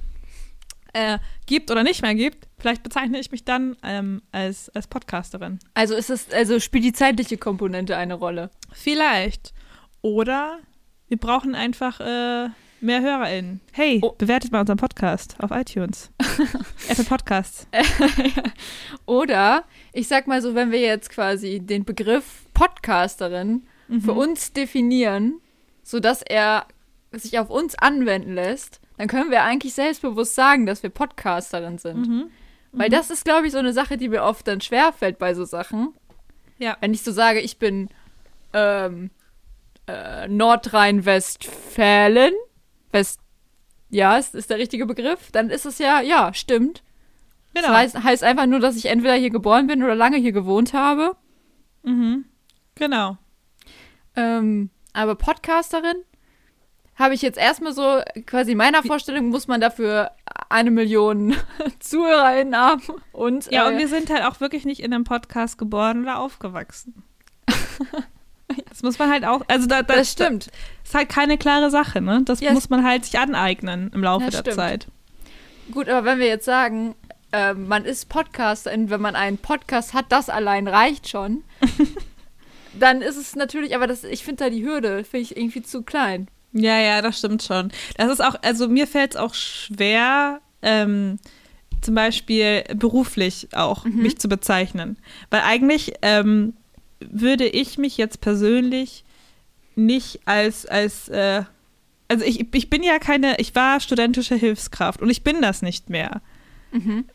äh, 0.94 1.20
gibt 1.46 1.70
oder 1.70 1.84
nicht 1.84 2.02
mehr 2.02 2.16
gibt, 2.16 2.48
vielleicht 2.58 2.84
bezeichne 2.84 3.20
ich 3.20 3.32
mich 3.32 3.46
dann 3.46 3.76
ähm, 3.84 4.22
als, 4.32 4.70
als 4.70 4.88
Podcasterin. 4.88 5.60
Also 5.74 5.96
ist 5.96 6.10
es, 6.10 6.32
also 6.32 6.60
spielt 6.60 6.84
die 6.84 6.94
zeitliche 6.94 7.38
Komponente 7.38 7.98
eine 7.98 8.16
Rolle? 8.16 8.50
Vielleicht. 8.72 9.54
Oder 10.02 10.60
wir 11.08 11.18
brauchen 11.18 11.56
einfach 11.56 12.00
äh, 12.00 12.50
mehr 12.84 13.02
HörerInnen. 13.02 13.62
Hey, 13.72 14.00
oh. 14.04 14.14
bewertet 14.18 14.52
mal 14.52 14.62
unseren 14.62 14.78
Podcast 14.78 15.36
auf 15.40 15.52
iTunes. 15.52 16.12
Apple 16.90 17.06
Podcasts. 17.06 17.68
Oder, 19.06 19.64
ich 19.94 20.08
sag 20.08 20.28
mal 20.28 20.42
so, 20.42 20.54
wenn 20.54 20.72
wir 20.72 20.82
jetzt 20.82 21.10
quasi 21.10 21.60
den 21.60 21.86
Begriff 21.86 22.46
Podcasterin 22.54 23.64
mhm. 23.88 24.02
für 24.02 24.14
uns 24.14 24.54
definieren, 24.54 25.40
sodass 25.82 26.22
er 26.22 26.68
sich 27.12 27.40
auf 27.40 27.50
uns 27.50 27.76
anwenden 27.76 28.34
lässt, 28.34 28.82
dann 28.98 29.08
können 29.08 29.32
wir 29.32 29.44
eigentlich 29.44 29.74
selbstbewusst 29.74 30.36
sagen, 30.36 30.66
dass 30.66 30.84
wir 30.84 30.90
Podcasterin 30.90 31.78
sind. 31.78 32.08
Mhm. 32.08 32.26
Weil 32.74 32.90
mhm. 32.90 32.94
das 32.94 33.10
ist, 33.10 33.26
glaube 33.26 33.48
ich, 33.48 33.54
so 33.54 33.60
eine 33.60 33.74
Sache, 33.74 33.98
die 33.98 34.10
mir 34.10 34.24
oft 34.24 34.48
dann 34.48 34.62
schwerfällt 34.62 35.20
bei 35.20 35.34
so 35.34 35.46
Sachen. 35.46 35.94
Ja. 36.58 36.78
Wenn 36.82 36.94
ich 36.94 37.02
so 37.02 37.12
sage, 37.12 37.40
ich 37.40 37.58
bin 37.58 37.90
ähm, 38.54 39.10
äh, 39.88 40.28
Nordrhein-Westfalen, 40.28 42.34
West, 42.94 43.20
ja, 43.90 44.18
ist, 44.18 44.36
ist 44.36 44.50
der 44.50 44.58
richtige 44.58 44.86
Begriff, 44.86 45.32
dann 45.32 45.50
ist 45.50 45.66
es 45.66 45.78
ja, 45.80 46.02
ja, 46.02 46.34
stimmt. 46.34 46.84
Genau. 47.54 47.68
Das 47.68 47.76
heißt, 47.76 48.04
heißt 48.04 48.24
einfach 48.24 48.46
nur, 48.46 48.60
dass 48.60 48.76
ich 48.76 48.88
entweder 48.88 49.16
hier 49.16 49.30
geboren 49.30 49.68
bin 49.68 49.84
oder 49.84 49.96
lange 49.96 50.18
hier 50.18 50.32
gewohnt 50.32 50.74
habe. 50.74 51.16
Mhm. 51.84 52.26
Genau. 52.76 53.18
Ähm, 54.16 54.70
aber 54.94 55.16
Podcasterin 55.16 55.98
habe 56.96 57.14
ich 57.14 57.22
jetzt 57.22 57.38
erstmal 57.38 57.74
so, 57.74 58.02
quasi 58.26 58.52
in 58.52 58.58
meiner 58.58 58.84
Vorstellung 58.84 59.30
muss 59.30 59.48
man 59.48 59.62
dafür 59.62 60.12
eine 60.50 60.72
Million 60.72 61.36
ZuhörerInnen 61.80 62.56
haben. 62.56 62.84
Und, 63.12 63.52
ja, 63.52 63.68
äh, 63.68 63.72
und 63.72 63.80
wir 63.80 63.88
sind 63.88 64.10
halt 64.10 64.24
auch 64.24 64.40
wirklich 64.40 64.66
nicht 64.66 64.82
in 64.82 64.94
einem 64.94 65.04
Podcast 65.04 65.58
geboren 65.58 66.04
oder 66.04 66.20
aufgewachsen. 66.20 67.04
Das 68.70 68.84
muss 68.84 69.00
man 69.00 69.10
halt 69.12 69.26
auch, 69.26 69.42
also 69.48 69.68
da, 69.68 69.84
da, 69.84 69.96
das 69.96 70.12
stimmt. 70.12 70.48
Das 70.48 70.90
ist 70.90 70.96
halt 70.96 71.10
keine 71.10 71.38
klare 71.38 71.70
Sache, 71.70 72.02
ne? 72.02 72.22
Das 72.26 72.40
ja, 72.40 72.54
muss 72.54 72.70
man 72.70 72.84
halt 72.84 73.06
sich 73.06 73.18
aneignen 73.18 73.92
im 73.94 74.04
Laufe 74.04 74.30
der 74.30 74.40
stimmt. 74.40 74.56
Zeit. 74.56 74.88
Gut, 75.72 75.88
aber 75.88 76.06
wenn 76.06 76.20
wir 76.20 76.28
jetzt 76.28 76.46
sagen, 76.46 76.96
äh, 77.32 77.54
man 77.54 77.86
ist 77.86 78.10
Podcaster, 78.10 78.72
wenn 78.72 79.02
man 79.02 79.16
einen 79.16 79.38
Podcast 79.38 79.94
hat, 79.94 80.06
das 80.10 80.30
allein 80.30 80.68
reicht 80.68 81.10
schon, 81.10 81.44
dann 82.80 83.02
ist 83.02 83.18
es 83.18 83.36
natürlich, 83.36 83.76
aber 83.76 83.88
das, 83.88 84.04
ich 84.04 84.24
finde 84.24 84.46
da 84.46 84.50
die 84.50 84.66
Hürde, 84.66 85.04
finde 85.04 85.24
ich 85.24 85.38
irgendwie 85.38 85.62
zu 85.62 85.84
klein. 85.84 86.28
Ja, 86.54 86.80
ja, 86.80 87.02
das 87.02 87.18
stimmt 87.18 87.42
schon. 87.44 87.72
Das 87.98 88.12
ist 88.12 88.24
auch, 88.24 88.36
also 88.44 88.68
mir 88.68 88.88
fällt 88.88 89.16
es 89.16 89.18
auch 89.18 89.34
schwer, 89.34 90.40
ähm, 90.62 91.20
zum 91.82 91.96
Beispiel 91.96 92.64
beruflich 92.76 93.50
auch 93.54 93.86
mhm. 93.86 94.04
mich 94.04 94.20
zu 94.20 94.30
bezeichnen. 94.30 94.98
Weil 95.30 95.42
eigentlich 95.42 95.94
ähm, 96.02 96.54
würde 97.12 97.48
ich 97.48 97.78
mich 97.78 97.98
jetzt 97.98 98.22
persönlich 98.22 99.04
nicht 99.76 100.22
als, 100.26 100.66
als 100.66 101.10
äh, 101.10 101.44
also 102.08 102.26
ich, 102.26 102.54
ich 102.54 102.70
bin 102.70 102.84
ja 102.84 103.00
keine, 103.00 103.40
ich 103.40 103.56
war 103.56 103.80
studentische 103.80 104.36
Hilfskraft 104.36 105.02
und 105.02 105.10
ich 105.10 105.24
bin 105.24 105.42
das 105.42 105.62
nicht 105.62 105.90
mehr. 105.90 106.22
Mhm. 106.72 107.06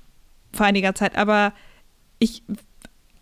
Vor 0.53 0.66
einiger 0.66 0.95
Zeit, 0.95 1.16
aber 1.16 1.53
ich 2.18 2.43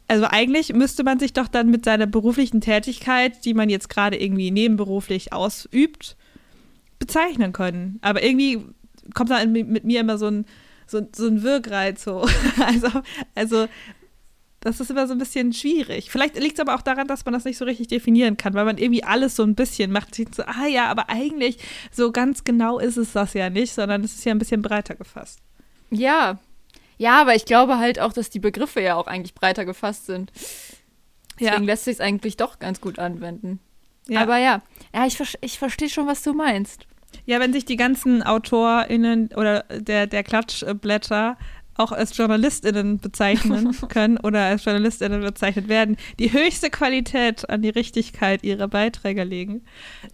also 0.08 0.26
eigentlich 0.26 0.72
müsste 0.72 1.02
man 1.02 1.18
sich 1.18 1.32
doch 1.32 1.48
dann 1.48 1.70
mit 1.70 1.84
seiner 1.84 2.06
beruflichen 2.06 2.60
Tätigkeit, 2.60 3.44
die 3.44 3.54
man 3.54 3.68
jetzt 3.68 3.88
gerade 3.88 4.20
irgendwie 4.20 4.50
nebenberuflich 4.50 5.32
ausübt, 5.32 6.16
bezeichnen 6.98 7.52
können. 7.52 7.98
Aber 8.02 8.22
irgendwie 8.22 8.64
kommt 9.14 9.30
da 9.30 9.44
mit 9.44 9.84
mir 9.84 10.00
immer 10.00 10.16
so 10.16 10.26
ein, 10.26 10.46
so, 10.86 11.06
so 11.14 11.26
ein 11.26 11.42
Wirkreiz 11.42 12.04
so. 12.04 12.26
Also, 12.64 13.02
also 13.34 13.66
das 14.60 14.80
ist 14.80 14.90
immer 14.90 15.06
so 15.06 15.12
ein 15.12 15.18
bisschen 15.18 15.52
schwierig. 15.52 16.10
Vielleicht 16.10 16.36
liegt 16.38 16.54
es 16.54 16.60
aber 16.60 16.74
auch 16.74 16.82
daran, 16.82 17.06
dass 17.06 17.24
man 17.24 17.34
das 17.34 17.44
nicht 17.44 17.58
so 17.58 17.64
richtig 17.64 17.88
definieren 17.88 18.36
kann, 18.36 18.54
weil 18.54 18.64
man 18.64 18.78
irgendwie 18.78 19.04
alles 19.04 19.36
so 19.36 19.42
ein 19.42 19.54
bisschen 19.54 19.92
macht. 19.92 20.14
So, 20.14 20.42
ah 20.44 20.66
ja, 20.66 20.86
aber 20.86 21.08
eigentlich 21.08 21.58
so 21.92 22.10
ganz 22.10 22.44
genau 22.44 22.78
ist 22.78 22.96
es 22.96 23.12
das 23.12 23.34
ja 23.34 23.50
nicht, 23.50 23.72
sondern 23.72 24.02
es 24.02 24.14
ist 24.14 24.24
ja 24.24 24.32
ein 24.32 24.38
bisschen 24.38 24.62
breiter 24.62 24.94
gefasst. 24.94 25.40
Ja, 25.90 26.38
ja, 26.98 27.20
aber 27.20 27.34
ich 27.34 27.44
glaube 27.44 27.78
halt 27.78 28.00
auch, 28.00 28.12
dass 28.12 28.30
die 28.30 28.40
Begriffe 28.40 28.80
ja 28.80 28.96
auch 28.96 29.06
eigentlich 29.06 29.34
breiter 29.34 29.64
gefasst 29.64 30.06
sind. 30.06 30.32
Deswegen 31.38 31.62
ja. 31.62 31.66
lässt 31.66 31.84
sich 31.84 31.94
es 31.94 32.00
eigentlich 32.00 32.36
doch 32.36 32.58
ganz 32.58 32.80
gut 32.80 32.98
anwenden. 32.98 33.60
Ja. 34.08 34.22
Aber 34.22 34.38
ja, 34.38 34.62
ja, 34.94 35.06
ich, 35.06 35.18
ich 35.40 35.58
verstehe 35.58 35.90
schon, 35.90 36.06
was 36.06 36.22
du 36.22 36.32
meinst. 36.32 36.86
Ja, 37.24 37.40
wenn 37.40 37.52
sich 37.52 37.64
die 37.64 37.76
ganzen 37.76 38.22
AutorInnen 38.22 39.30
oder 39.34 39.64
der, 39.70 40.06
der 40.06 40.22
Klatschblätter 40.22 41.36
auch 41.76 41.92
als 41.92 42.16
JournalistInnen 42.16 42.98
bezeichnen 42.98 43.76
können 43.88 44.18
oder 44.18 44.44
als 44.44 44.64
JournalistInnen 44.64 45.20
bezeichnet 45.20 45.68
werden, 45.68 45.96
die 46.18 46.32
höchste 46.32 46.70
Qualität 46.70 47.48
an 47.48 47.62
die 47.62 47.70
Richtigkeit 47.70 48.42
ihrer 48.44 48.68
Beiträge 48.68 49.24
legen, 49.24 49.64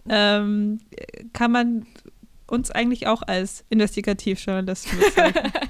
ähm, 0.09 0.79
kann 1.33 1.51
man 1.51 1.85
uns 2.47 2.71
eigentlich 2.71 3.07
auch 3.07 3.23
als 3.23 3.65
Investigativjournalisten 3.69 4.99
bezeichnen. 4.99 5.51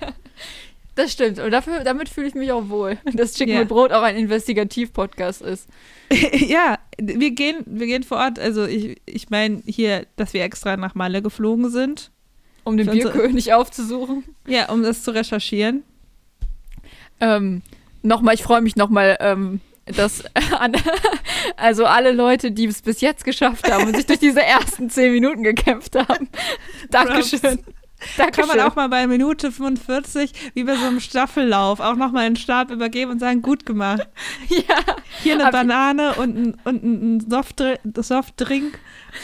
Das 0.96 1.12
stimmt. 1.12 1.40
Und 1.40 1.52
dafür, 1.52 1.84
damit 1.84 2.08
fühle 2.08 2.28
ich 2.28 2.36
mich 2.36 2.52
auch 2.52 2.70
wohl, 2.70 2.98
dass 3.14 3.34
Chicken 3.34 3.54
ja. 3.54 3.60
mit 3.62 3.70
Brot 3.70 3.92
auch 3.92 4.04
ein 4.04 4.16
Investigativ-Podcast 4.16 5.42
ist. 5.42 5.68
ja, 6.34 6.78
wir 7.00 7.32
gehen, 7.32 7.64
wir 7.66 7.88
gehen 7.88 8.04
vor 8.04 8.18
Ort. 8.18 8.38
Also 8.38 8.66
ich, 8.66 9.02
ich 9.06 9.30
meine 9.30 9.64
hier, 9.66 10.06
dass 10.18 10.34
wir 10.34 10.44
extra 10.44 10.78
nach 10.78 10.94
Malle 10.94 11.22
geflogen 11.24 11.72
sind. 11.72 12.12
Um 12.64 12.78
den 12.78 12.90
Bierkönig 12.90 13.46
so, 13.46 13.52
aufzusuchen. 13.52 14.24
Ja, 14.48 14.70
um 14.70 14.84
das 14.84 15.04
zu 15.04 15.12
recherchieren. 15.14 15.84
Ähm, 17.20 17.62
nochmal, 18.02 18.36
ich 18.36 18.44
freue 18.44 18.62
mich 18.62 18.76
nochmal, 18.76 19.18
ähm, 19.20 19.62
dass 19.86 20.24
also 21.58 21.86
alle 21.86 22.12
Leute, 22.12 22.52
die 22.52 22.66
es 22.66 22.82
bis 22.82 23.02
jetzt 23.02 23.26
geschafft 23.26 23.70
haben 23.70 23.88
und 23.88 23.96
sich 23.96 24.06
durch 24.06 24.20
diese 24.20 24.42
ersten 24.42 24.90
zehn 24.90 25.12
Minuten 25.12 25.44
gekämpft 25.44 25.96
haben. 25.96 26.30
Dankeschön. 26.90 27.60
Da 28.18 28.30
kann 28.32 28.48
man 28.48 28.60
auch 28.60 28.76
mal 28.76 28.90
bei 28.90 29.08
Minute 29.08 29.52
45, 29.52 30.52
wie 30.54 30.64
bei 30.64 30.76
so 30.76 30.86
einem 30.86 31.00
Staffellauf, 31.00 31.80
auch 31.80 31.96
nochmal 31.96 32.26
einen 32.26 32.36
Stab 32.36 32.70
übergeben 32.70 33.12
und 33.12 33.20
sagen, 33.20 33.42
gut 33.42 33.66
gemacht. 33.66 34.08
Ja. 34.50 34.78
Hier 35.22 35.40
eine 35.40 35.52
Banane 35.52 36.16
und 36.16 36.38
ein, 36.38 36.58
und 36.64 36.84
ein 36.84 37.30
Softdrink. 37.30 37.80
Softdrink 37.96 38.80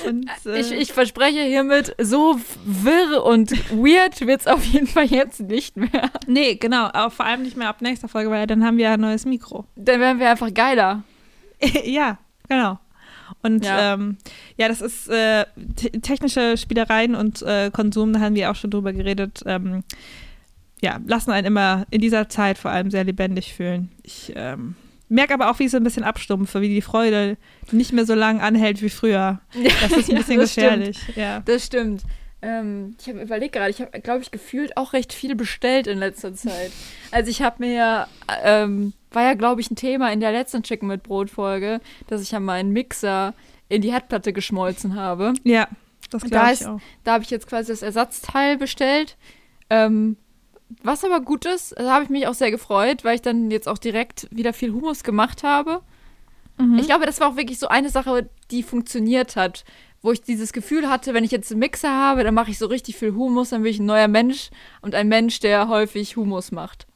und, 0.07 0.29
äh 0.45 0.59
ich, 0.59 0.71
ich 0.71 0.93
verspreche 0.93 1.41
hiermit, 1.41 1.95
so 1.99 2.39
wirr 2.65 3.23
und 3.23 3.51
weird 3.71 4.21
wird 4.21 4.41
es 4.41 4.47
auf 4.47 4.63
jeden 4.63 4.87
Fall 4.87 5.05
jetzt 5.05 5.41
nicht 5.41 5.77
mehr. 5.77 6.11
Nee, 6.27 6.55
genau. 6.55 6.89
Aber 6.93 7.11
vor 7.11 7.25
allem 7.25 7.43
nicht 7.43 7.57
mehr 7.57 7.69
ab 7.69 7.81
nächster 7.81 8.07
Folge, 8.07 8.29
weil 8.29 8.47
dann 8.47 8.63
haben 8.63 8.77
wir 8.77 8.91
ein 8.91 8.99
neues 8.99 9.25
Mikro. 9.25 9.65
Dann 9.75 9.99
werden 9.99 10.19
wir 10.19 10.29
einfach 10.29 10.53
geiler. 10.53 11.03
ja, 11.83 12.17
genau. 12.47 12.79
Und 13.41 13.65
ja, 13.65 13.93
ähm, 13.93 14.17
ja 14.57 14.67
das 14.67 14.81
ist 14.81 15.07
äh, 15.09 15.45
technische 16.01 16.57
Spielereien 16.57 17.15
und 17.15 17.41
äh, 17.41 17.71
Konsum, 17.71 18.13
da 18.13 18.19
haben 18.19 18.35
wir 18.35 18.51
auch 18.51 18.55
schon 18.55 18.71
drüber 18.71 18.93
geredet. 18.93 19.43
Ähm, 19.45 19.83
ja, 20.81 20.99
lassen 21.05 21.31
einen 21.31 21.47
immer 21.47 21.85
in 21.89 22.01
dieser 22.01 22.29
Zeit 22.29 22.57
vor 22.57 22.71
allem 22.71 22.89
sehr 22.89 23.03
lebendig 23.03 23.53
fühlen. 23.53 23.91
Ich 24.03 24.33
ähm, 24.35 24.75
merke 25.09 25.33
aber 25.33 25.49
auch, 25.49 25.59
wie 25.59 25.65
ich 25.65 25.71
so 25.71 25.77
ein 25.77 25.83
bisschen 25.83 26.03
abstumpfe, 26.03 26.61
wie 26.61 26.69
die 26.69 26.81
Freude 26.81 27.37
nicht 27.71 27.91
mehr 27.91 28.05
so 28.05 28.13
lange 28.13 28.41
anhält 28.41 28.81
wie 28.81 28.89
früher. 28.89 29.41
Das 29.53 29.91
ist 29.91 30.09
ein 30.09 30.15
bisschen 30.17 30.35
ja, 30.35 30.41
gefährlich. 30.41 30.99
Stimmt. 30.99 31.17
Ja. 31.17 31.39
Das 31.41 31.65
stimmt. 31.65 32.03
Ähm, 32.41 32.95
ich 32.99 33.09
habe 33.09 33.21
überlegt 33.21 33.53
gerade, 33.53 33.69
ich 33.69 33.81
habe, 33.81 33.99
glaube 33.99 34.21
ich, 34.21 34.31
gefühlt 34.31 34.77
auch 34.77 34.93
recht 34.93 35.11
viel 35.11 35.35
bestellt 35.35 35.87
in 35.87 35.97
letzter 35.97 36.33
Zeit. 36.33 36.71
Also 37.11 37.31
ich 37.31 37.41
habe 37.41 37.65
mir 37.65 37.73
ja, 37.73 38.07
ähm, 38.43 38.93
war 39.09 39.23
ja, 39.23 39.33
glaube 39.33 39.61
ich, 39.61 39.71
ein 39.71 39.75
Thema 39.75 40.13
in 40.13 40.19
der 40.19 40.31
letzten 40.31 40.61
Chicken 40.61 40.87
mit 40.87 41.01
Brot 41.01 41.31
Folge, 41.31 41.81
dass 42.05 42.21
ich 42.21 42.29
ja 42.29 42.39
meinen 42.39 42.71
Mixer 42.71 43.33
in 43.67 43.81
die 43.81 43.91
Herdplatte 43.91 44.31
geschmolzen 44.31 44.95
habe. 44.95 45.33
Ja, 45.43 45.67
das 46.11 46.21
glaube 46.21 46.53
ich 46.53 46.67
auch. 46.67 46.79
Da 47.03 47.13
habe 47.13 47.23
ich 47.23 47.31
jetzt 47.31 47.47
quasi 47.47 47.71
das 47.71 47.81
Ersatzteil 47.81 48.57
bestellt. 48.57 49.17
Ähm, 49.71 50.17
was 50.83 51.03
aber 51.03 51.21
gut 51.21 51.45
ist, 51.45 51.77
da 51.77 51.93
habe 51.93 52.03
ich 52.03 52.09
mich 52.09 52.27
auch 52.27 52.33
sehr 52.33 52.51
gefreut, 52.51 53.03
weil 53.03 53.15
ich 53.15 53.21
dann 53.21 53.51
jetzt 53.51 53.67
auch 53.67 53.77
direkt 53.77 54.27
wieder 54.31 54.53
viel 54.53 54.71
Humus 54.71 55.03
gemacht 55.03 55.43
habe. 55.43 55.81
Mhm. 56.57 56.77
Ich 56.77 56.87
glaube, 56.87 57.05
das 57.05 57.19
war 57.19 57.29
auch 57.29 57.37
wirklich 57.37 57.59
so 57.59 57.67
eine 57.67 57.89
Sache, 57.89 58.29
die 58.51 58.63
funktioniert 58.63 59.35
hat 59.35 59.63
wo 60.01 60.11
ich 60.11 60.21
dieses 60.21 60.53
Gefühl 60.53 60.89
hatte, 60.89 61.13
wenn 61.13 61.23
ich 61.23 61.31
jetzt 61.31 61.51
einen 61.51 61.59
Mixer 61.59 61.93
habe, 61.93 62.23
dann 62.23 62.33
mache 62.33 62.51
ich 62.51 62.57
so 62.57 62.67
richtig 62.67 62.95
viel 62.95 63.13
Humus, 63.13 63.49
dann 63.49 63.63
bin 63.63 63.71
ich 63.71 63.79
ein 63.79 63.85
neuer 63.85 64.07
Mensch 64.07 64.49
und 64.81 64.95
ein 64.95 65.07
Mensch, 65.07 65.39
der 65.39 65.67
häufig 65.67 66.15
Humus 66.15 66.51
macht. 66.51 66.87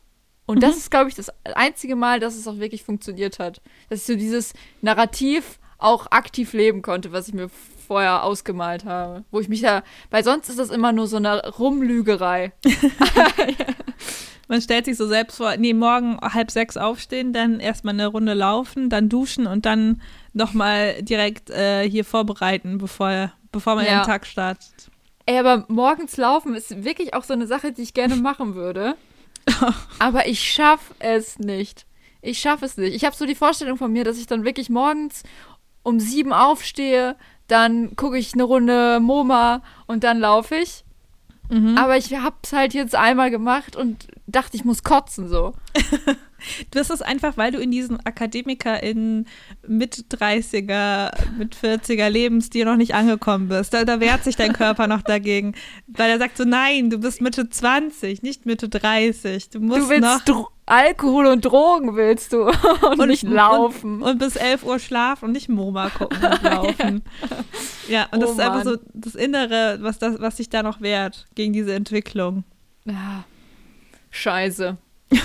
Und 0.46 0.58
mhm. 0.58 0.62
das 0.62 0.78
ist, 0.78 0.92
glaube 0.92 1.10
ich, 1.10 1.16
das 1.16 1.32
einzige 1.44 1.96
Mal, 1.96 2.20
dass 2.20 2.36
es 2.36 2.48
auch 2.48 2.60
wirklich 2.60 2.84
funktioniert 2.84 3.40
hat. 3.40 3.62
Dass 3.90 4.00
ich 4.00 4.06
so 4.06 4.16
dieses 4.16 4.54
Narrativ 4.82 5.60
auch 5.78 6.08
aktiv 6.12 6.54
leben 6.54 6.82
konnte, 6.82 7.12
was 7.12 7.28
ich 7.28 7.34
mir 7.34 7.50
vorher 7.84 8.24
ausgemalt 8.24 8.86
habe. 8.86 9.24
Wo 9.32 9.40
ich 9.40 9.50
mich 9.50 9.62
ja, 9.62 9.84
weil 10.10 10.24
sonst 10.24 10.50
ist 10.50 10.60
das 10.60 10.70
immer 10.70 10.92
nur 10.92 11.08
so 11.08 11.18
eine 11.18 11.48
Rumlügerei. 11.48 12.54
Man 14.48 14.62
stellt 14.62 14.86
sich 14.86 14.98
so 14.98 15.08
selbst 15.08 15.38
vor, 15.38 15.56
nee, 15.58 15.74
morgen 15.74 16.20
halb 16.22 16.52
sechs 16.52 16.78
aufstehen, 16.78 17.34
dann 17.34 17.60
erstmal 17.60 17.94
eine 17.94 18.08
Runde 18.08 18.34
laufen, 18.34 18.90
dann 18.90 19.10
duschen 19.10 19.48
und 19.48 19.66
dann 19.66 20.02
nochmal 20.34 21.02
direkt 21.02 21.50
äh, 21.50 21.90
hier 21.90 22.04
vorbereiten, 22.04 22.78
bevor, 22.78 23.32
bevor 23.52 23.76
man 23.76 23.86
ja. 23.86 24.02
den 24.02 24.06
Tag 24.06 24.26
startet. 24.26 24.92
Ey, 25.26 25.40
aber 25.40 25.66
morgens 25.70 26.18
laufen 26.18 26.54
ist 26.54 26.84
wirklich 26.84 27.14
auch 27.14 27.24
so 27.24 27.34
eine 27.34 27.48
Sache, 27.48 27.72
die 27.72 27.82
ich 27.82 27.94
gerne 27.94 28.16
machen 28.18 28.56
würde. 28.56 28.96
aber 30.00 30.28
ich 30.28 30.44
schaffe 30.44 30.94
es 31.00 31.40
nicht. 31.40 31.86
Ich 32.22 32.40
schaffe 32.40 32.66
es 32.66 32.78
nicht. 32.78 32.96
Ich 32.96 33.06
habe 33.06 33.16
so 33.16 33.26
die 33.26 33.36
Vorstellung 33.36 33.78
von 33.78 33.92
mir, 33.92 34.04
dass 34.04 34.18
ich 34.18 34.28
dann 34.28 34.44
wirklich 34.44 34.70
morgens 34.70 35.24
um 35.84 36.00
sieben 36.00 36.34
aufstehe, 36.34 37.16
dann 37.48 37.96
gucke 37.96 38.18
ich 38.18 38.34
eine 38.34 38.44
Runde 38.44 39.00
MoMA 39.00 39.62
und 39.88 40.04
dann 40.04 40.20
laufe 40.20 40.56
ich. 40.56 40.84
Mhm. 41.50 41.78
Aber 41.78 41.98
ich 41.98 42.16
habe 42.16 42.36
es 42.44 42.54
halt 42.54 42.74
jetzt 42.74 42.96
einmal 42.96 43.30
gemacht 43.30 43.76
und 43.76 44.08
dachte, 44.28 44.56
ich 44.56 44.66
muss 44.66 44.84
kotzen 44.84 45.28
so. 45.28 45.54
Das 46.72 46.90
ist 46.90 47.02
einfach, 47.02 47.38
weil 47.38 47.52
du 47.52 47.60
in 47.60 47.72
diesen 47.72 48.06
Akademiker 48.06 48.84
in 48.84 49.26
mit 49.66 50.06
30er, 50.12 51.12
mit 51.38 51.56
40er 51.56 52.10
Lebensstil 52.10 52.66
noch 52.66 52.76
nicht 52.76 52.96
angekommen 52.96 53.48
bist. 53.48 53.74
Da, 53.74 53.86
da 53.86 54.00
wehrt 54.00 54.24
sich 54.24 54.36
dein 54.36 54.54
Körper 54.54 54.88
noch 54.88 55.02
dagegen. 55.04 55.56
Weil 55.88 56.10
er 56.10 56.20
sagt 56.20 56.38
so, 56.38 56.44
nein, 56.44 56.90
du 56.90 56.98
bist 56.98 57.22
Mitte 57.22 57.50
20, 57.50 58.24
nicht 58.24 58.46
Mitte 58.46 58.70
30. 58.70 59.52
Du 59.52 59.60
musst 59.62 59.84
du 59.84 59.90
willst 59.90 60.28
noch 60.28 60.52
Alkohol 60.66 61.26
und 61.28 61.44
Drogen 61.44 61.96
willst 61.96 62.34
du 62.34 62.44
und, 62.90 63.00
und 63.00 63.08
nicht 63.08 63.24
laufen. 63.24 64.02
Und, 64.02 64.12
und, 64.12 64.18
bis 64.20 64.36
11 64.36 64.64
Uhr 64.64 64.80
schlafen 64.80 65.26
und 65.26 65.32
nicht 65.32 65.50
MoMA 65.50 65.90
gucken 65.90 66.24
und 66.24 66.44
laufen. 66.44 67.04
ja, 67.88 68.08
und 68.12 68.20
oh, 68.20 68.22
das 68.22 68.32
ist 68.32 68.40
einfach 68.40 68.64
so 68.64 68.78
das 68.94 69.16
Innere, 69.16 69.80
was, 69.82 70.00
das, 70.00 70.20
was 70.20 70.38
sich 70.38 70.50
da 70.50 70.64
noch 70.64 70.82
wehrt 70.82 71.28
gegen 71.36 71.54
diese 71.54 71.74
Entwicklung. 71.74 72.44
Ja. 72.86 73.26
Scheiße. 74.12 74.78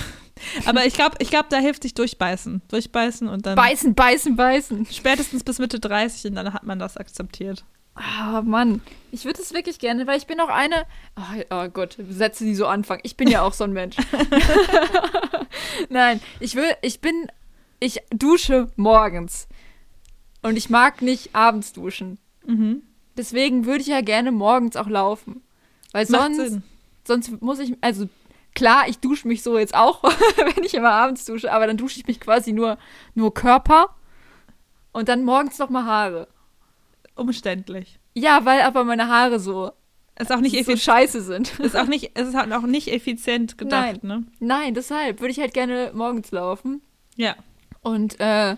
Aber 0.66 0.86
ich 0.86 0.95
glaube, 0.95 1.16
ich 1.20 1.30
glaub, 1.30 1.49
da 1.51 1.59
hilft 1.59 1.82
sich 1.82 1.95
durchbeißen. 1.95 2.62
Durchbeißen 2.68 3.28
und 3.28 3.47
dann. 3.47 3.57
Beißen, 3.57 3.95
beißen, 3.95 4.36
beißen. 4.36 4.86
Spätestens 4.86 5.45
bis 5.45 5.59
Mitte 5.59 5.78
30 5.78 6.30
und 6.30 6.36
dann 6.36 6.53
hat 6.53 6.64
man 6.64 6.78
das 6.78 6.97
akzeptiert. 6.97 7.64
Ah, 7.99 8.38
oh, 8.38 8.42
Mann. 8.42 8.80
Ich 9.11 9.24
würde 9.24 9.40
es 9.40 9.53
wirklich 9.53 9.78
gerne, 9.78 10.07
weil 10.07 10.18
ich 10.18 10.26
bin 10.26 10.40
auch 10.40 10.49
eine. 10.49 10.86
Oh, 11.16 11.42
oh 11.51 11.68
Gott, 11.68 11.96
Sätze, 12.09 12.44
die 12.44 12.55
so 12.55 12.66
anfangen. 12.66 13.01
Ich 13.05 13.16
bin 13.16 13.28
ja 13.28 13.42
auch 13.42 13.53
so 13.53 13.64
ein 13.64 13.72
Mensch. 13.72 13.96
Nein, 15.88 16.20
ich 16.40 16.55
will, 16.55 16.74
ich 16.82 17.01
bin. 17.01 17.30
Ich 17.80 18.01
dusche 18.11 18.70
morgens. 18.76 19.49
Und 20.42 20.57
ich 20.57 20.70
mag 20.70 21.03
nicht 21.03 21.34
abends 21.34 21.72
duschen. 21.72 22.18
Mhm. 22.46 22.82
Deswegen 23.16 23.66
würde 23.66 23.80
ich 23.80 23.86
ja 23.88 24.01
gerne 24.01 24.32
morgens 24.32 24.76
auch 24.76 24.88
laufen. 24.88 25.42
Weil 25.92 26.07
sonst, 26.07 26.59
sonst 27.05 27.40
muss 27.40 27.59
ich, 27.59 27.76
also 27.80 28.09
Klar, 28.59 28.88
ich 28.88 28.99
dusche 28.99 29.28
mich 29.28 29.44
so 29.44 29.57
jetzt 29.57 29.76
auch, 29.76 30.03
wenn 30.36 30.64
ich 30.64 30.74
immer 30.74 30.90
abends 30.90 31.24
dusche, 31.24 31.53
aber 31.53 31.68
dann 31.68 31.76
dusche 31.76 32.01
ich 32.01 32.09
mich 32.09 32.18
quasi 32.18 32.53
nur, 32.53 32.76
nur 33.14 33.32
Körper 33.32 33.94
und 34.90 35.09
dann 35.09 35.22
morgens 35.22 35.59
nochmal 35.59 35.84
Haare. 35.84 36.26
Umständlich. 37.18 37.98
Ja, 38.14 38.44
weil 38.44 38.62
aber 38.62 38.84
meine 38.84 39.08
Haare 39.08 39.38
so 39.40 39.72
ist 40.18 40.32
auch 40.32 40.40
nicht 40.40 40.64
so 40.64 40.76
scheiße 40.76 41.20
sind. 41.22 41.58
Ist 41.60 41.76
auch 41.76 41.86
nicht, 41.86 42.18
ist 42.18 42.34
auch 42.34 42.62
nicht 42.62 42.88
effizient 42.88 43.56
gedacht, 43.56 44.02
Nein. 44.02 44.20
ne? 44.20 44.26
Nein, 44.40 44.74
deshalb 44.74 45.20
würde 45.20 45.30
ich 45.30 45.38
halt 45.38 45.54
gerne 45.54 45.92
morgens 45.94 46.32
laufen. 46.32 46.82
Ja. 47.14 47.36
Und 47.82 48.18
äh, 48.18 48.56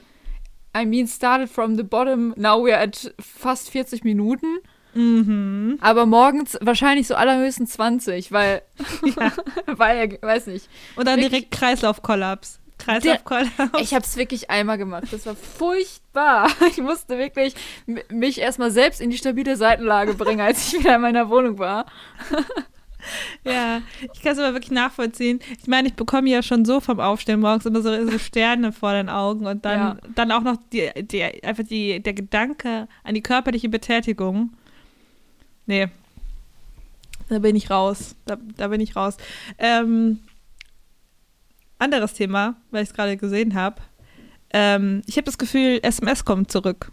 I 0.76 0.86
mean, 0.86 1.06
started 1.06 1.50
from 1.50 1.76
the 1.76 1.82
bottom, 1.82 2.32
now 2.36 2.56
we're 2.64 2.78
at 2.78 3.12
fast 3.20 3.70
40 3.70 4.04
Minuten. 4.04 4.46
Mhm. 4.94 5.78
Aber 5.80 6.06
morgens 6.06 6.58
wahrscheinlich 6.60 7.06
so 7.06 7.14
allerhöchstens 7.14 7.72
20, 7.72 8.32
weil, 8.32 8.62
ja. 9.16 9.32
weil, 9.66 10.18
weiß 10.20 10.46
nicht. 10.46 10.68
Und 10.96 11.06
dann 11.06 11.20
direkt 11.20 11.50
Kreislaufkollaps. 11.50 12.59
Kreislaufkollaps. 12.80 13.80
Ich 13.80 13.94
habe 13.94 14.04
es 14.04 14.16
wirklich 14.16 14.50
einmal 14.50 14.78
gemacht. 14.78 15.04
Das 15.10 15.26
war 15.26 15.36
furchtbar. 15.36 16.48
Ich 16.70 16.78
musste 16.78 17.18
wirklich 17.18 17.54
mich 18.08 18.38
erstmal 18.40 18.70
selbst 18.70 19.00
in 19.00 19.10
die 19.10 19.18
stabile 19.18 19.56
Seitenlage 19.56 20.14
bringen, 20.14 20.40
als 20.40 20.72
ich 20.72 20.80
wieder 20.80 20.96
in 20.96 21.00
meiner 21.00 21.28
Wohnung 21.28 21.58
war. 21.58 21.86
Ja, 23.44 23.80
ich 24.12 24.20
kann 24.20 24.32
es 24.32 24.38
aber 24.38 24.52
wirklich 24.52 24.72
nachvollziehen. 24.72 25.40
Ich 25.58 25.66
meine, 25.66 25.88
ich 25.88 25.94
bekomme 25.94 26.28
ja 26.28 26.42
schon 26.42 26.66
so 26.66 26.80
vom 26.80 27.00
Aufstehen 27.00 27.40
morgens 27.40 27.64
immer 27.64 27.80
so, 27.80 28.06
so 28.06 28.18
Sterne 28.18 28.72
vor 28.72 28.92
den 28.92 29.08
Augen 29.08 29.46
und 29.46 29.64
dann, 29.64 29.78
ja. 29.78 29.96
dann 30.14 30.30
auch 30.32 30.42
noch 30.42 30.56
die, 30.70 30.90
die, 31.02 31.22
einfach 31.22 31.64
die, 31.64 32.00
der 32.00 32.12
Gedanke 32.12 32.88
an 33.02 33.14
die 33.14 33.22
körperliche 33.22 33.70
Betätigung. 33.70 34.52
Nee. 35.64 35.88
Da 37.30 37.38
bin 37.38 37.56
ich 37.56 37.70
raus. 37.70 38.16
Da, 38.26 38.36
da 38.56 38.68
bin 38.68 38.80
ich 38.80 38.96
raus. 38.96 39.16
Ähm, 39.58 40.20
anderes 41.80 42.14
Thema, 42.14 42.56
weil 42.70 42.82
ich 42.82 42.90
es 42.90 42.94
gerade 42.94 43.16
gesehen 43.16 43.54
habe. 43.54 43.76
Ähm, 44.52 45.02
ich 45.06 45.16
habe 45.16 45.24
das 45.24 45.38
Gefühl, 45.38 45.80
SMS 45.82 46.24
kommt 46.24 46.50
zurück. 46.50 46.92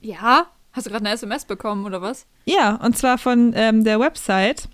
Ja? 0.00 0.46
Hast 0.72 0.86
du 0.86 0.90
gerade 0.90 1.04
eine 1.04 1.14
SMS 1.14 1.44
bekommen 1.44 1.84
oder 1.84 2.00
was? 2.02 2.26
Ja, 2.44 2.76
und 2.76 2.96
zwar 2.96 3.18
von 3.18 3.52
ähm, 3.54 3.84
der 3.84 3.98
Website 4.00 4.68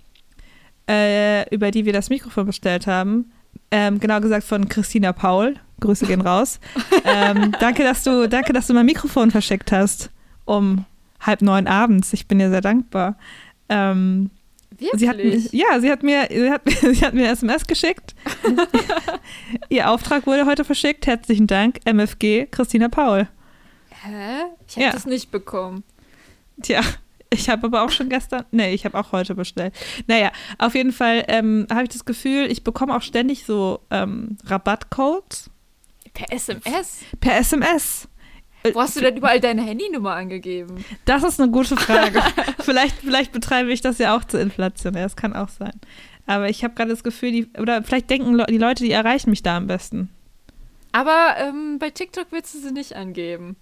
äh, 0.88 1.48
über 1.54 1.70
die 1.70 1.84
wir 1.84 1.92
das 1.92 2.10
Mikrofon 2.10 2.46
bestellt 2.46 2.86
haben. 2.86 3.32
Ähm, 3.70 3.98
genau 4.00 4.20
gesagt 4.20 4.44
von 4.44 4.68
Christina 4.68 5.12
Paul. 5.12 5.54
Grüße 5.80 6.06
gehen 6.06 6.20
raus. 6.20 6.60
ähm, 7.04 7.54
danke, 7.58 7.82
dass 7.82 8.04
du, 8.04 8.28
danke, 8.28 8.52
dass 8.52 8.66
du 8.66 8.74
mein 8.74 8.86
Mikrofon 8.86 9.30
verschickt 9.30 9.72
hast 9.72 10.10
um 10.44 10.84
halb 11.20 11.42
neun 11.42 11.66
abends. 11.66 12.12
Ich 12.12 12.28
bin 12.28 12.38
dir 12.38 12.50
sehr 12.50 12.60
dankbar. 12.60 13.16
Ähm, 13.68 14.30
Wirklich? 14.78 15.00
Sie 15.00 15.08
hat, 15.08 15.18
ja, 15.52 15.80
sie 15.80 15.90
hat 15.90 16.02
mir, 16.02 16.26
sie 16.30 16.50
hat, 16.50 16.62
sie 16.80 17.04
hat 17.04 17.14
mir 17.14 17.28
SMS 17.30 17.66
geschickt. 17.66 18.14
Ihr 19.68 19.90
Auftrag 19.90 20.26
wurde 20.26 20.46
heute 20.46 20.64
verschickt. 20.64 21.06
Herzlichen 21.06 21.46
Dank, 21.46 21.78
MFG 21.84 22.46
Christina 22.50 22.88
Paul. 22.88 23.28
Hä? 24.02 24.44
Ich 24.66 24.76
habe 24.76 24.86
ja. 24.86 24.92
das 24.92 25.06
nicht 25.06 25.30
bekommen. 25.30 25.84
Tja, 26.62 26.82
ich 27.30 27.48
habe 27.48 27.66
aber 27.66 27.82
auch 27.82 27.90
schon 27.90 28.08
gestern, 28.08 28.44
nee, 28.50 28.74
ich 28.74 28.84
habe 28.84 28.98
auch 28.98 29.12
heute 29.12 29.34
bestellt. 29.34 29.74
Naja, 30.06 30.30
auf 30.58 30.74
jeden 30.74 30.92
Fall 30.92 31.24
ähm, 31.28 31.66
habe 31.70 31.84
ich 31.84 31.90
das 31.90 32.04
Gefühl, 32.04 32.50
ich 32.50 32.64
bekomme 32.64 32.96
auch 32.96 33.02
ständig 33.02 33.44
so 33.44 33.80
ähm, 33.90 34.36
Rabattcodes. 34.44 35.50
Per 36.12 36.32
SMS? 36.32 37.00
Per 37.20 37.36
SMS. 37.36 38.08
Wo 38.72 38.80
hast 38.80 38.96
du 38.96 39.00
denn 39.00 39.16
überall 39.16 39.40
deine 39.40 39.62
Handynummer 39.62 40.14
angegeben? 40.14 40.84
Das 41.04 41.22
ist 41.22 41.38
eine 41.40 41.50
gute 41.50 41.76
Frage. 41.76 42.22
vielleicht, 42.60 42.96
vielleicht 42.96 43.32
betreibe 43.32 43.70
ich 43.70 43.82
das 43.82 43.98
ja 43.98 44.16
auch 44.16 44.24
zu 44.24 44.38
inflationär, 44.38 45.02
das 45.02 45.16
kann 45.16 45.34
auch 45.34 45.50
sein. 45.50 45.78
Aber 46.26 46.48
ich 46.48 46.64
habe 46.64 46.74
gerade 46.74 46.90
das 46.90 47.04
Gefühl, 47.04 47.32
die, 47.32 47.48
oder 47.58 47.82
vielleicht 47.82 48.08
denken 48.08 48.42
die 48.48 48.58
Leute, 48.58 48.84
die 48.84 48.92
erreichen 48.92 49.28
mich 49.30 49.42
da 49.42 49.58
am 49.58 49.66
besten. 49.66 50.08
Aber 50.92 51.34
ähm, 51.38 51.78
bei 51.78 51.90
TikTok 51.90 52.28
willst 52.30 52.54
du 52.54 52.58
sie 52.58 52.72
nicht 52.72 52.94
angeben. 52.94 53.56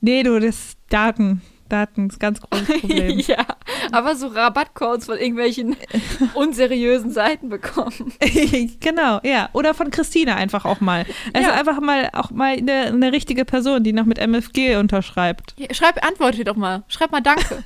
Nee, 0.00 0.22
du, 0.22 0.38
das 0.38 0.76
Daten. 0.90 1.42
Daten 1.68 2.08
ist 2.08 2.16
ein 2.16 2.18
ganz 2.18 2.40
großes 2.40 2.80
Problem. 2.80 3.18
ja, 3.26 3.44
aber 3.92 4.16
so 4.16 4.28
Rabattcodes 4.28 5.06
von 5.06 5.18
irgendwelchen 5.18 5.76
unseriösen 6.34 7.12
Seiten 7.12 7.48
bekommen. 7.48 8.12
genau, 8.80 9.20
ja. 9.22 9.48
Oder 9.52 9.74
von 9.74 9.90
Christine 9.90 10.36
einfach 10.36 10.64
auch 10.64 10.80
mal. 10.80 11.06
Also 11.32 11.48
ja. 11.48 11.54
einfach 11.54 11.80
mal 11.80 12.10
auch 12.12 12.30
mal 12.30 12.56
eine, 12.56 12.86
eine, 12.86 13.12
richtige 13.12 13.44
Person, 13.44 13.84
die 13.84 13.92
noch 13.92 14.04
mit 14.04 14.18
MFG 14.18 14.76
unterschreibt. 14.76 15.54
Schreib, 15.72 16.04
antworte 16.06 16.44
doch 16.44 16.56
mal. 16.56 16.84
Schreib 16.88 17.12
mal 17.12 17.20
Danke. 17.20 17.64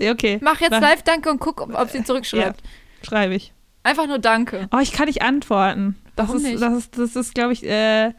okay. 0.00 0.38
Mach 0.42 0.60
jetzt 0.60 0.72
live 0.72 1.02
Danke 1.02 1.30
und 1.30 1.40
guck, 1.40 1.60
ob, 1.60 1.78
ob 1.78 1.90
sie 1.90 2.04
zurückschreibt. 2.04 2.60
Ja, 2.62 3.06
schreibe 3.06 3.34
ich. 3.34 3.52
Einfach 3.82 4.06
nur 4.06 4.18
Danke. 4.18 4.68
Oh, 4.72 4.78
ich 4.78 4.92
kann 4.92 5.06
nicht 5.06 5.22
antworten. 5.22 5.96
Das 6.16 6.28
Warum 6.28 6.42
ist, 6.42 6.48
nicht? 6.50 6.62
Das 6.62 6.74
ist, 6.74 6.98
das 6.98 7.16
ist 7.16 7.34
glaube 7.34 7.52
ich, 7.52 7.64
äh, 7.64 8.12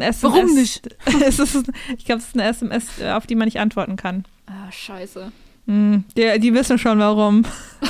SMS, 0.00 0.22
Warum 0.22 0.54
nicht? 0.54 0.96
es 1.24 1.38
ist, 1.38 1.70
ich 1.96 2.04
glaube, 2.04 2.20
es 2.20 2.28
ist 2.28 2.34
eine 2.34 2.44
SMS, 2.44 3.02
auf 3.02 3.26
die 3.26 3.34
man 3.34 3.46
nicht 3.46 3.60
antworten 3.60 3.96
kann. 3.96 4.24
Ah, 4.46 4.70
scheiße. 4.70 5.32
Mm, 5.66 5.98
die, 6.16 6.38
die 6.40 6.54
wissen 6.54 6.78
schon 6.78 6.98
warum. 6.98 7.44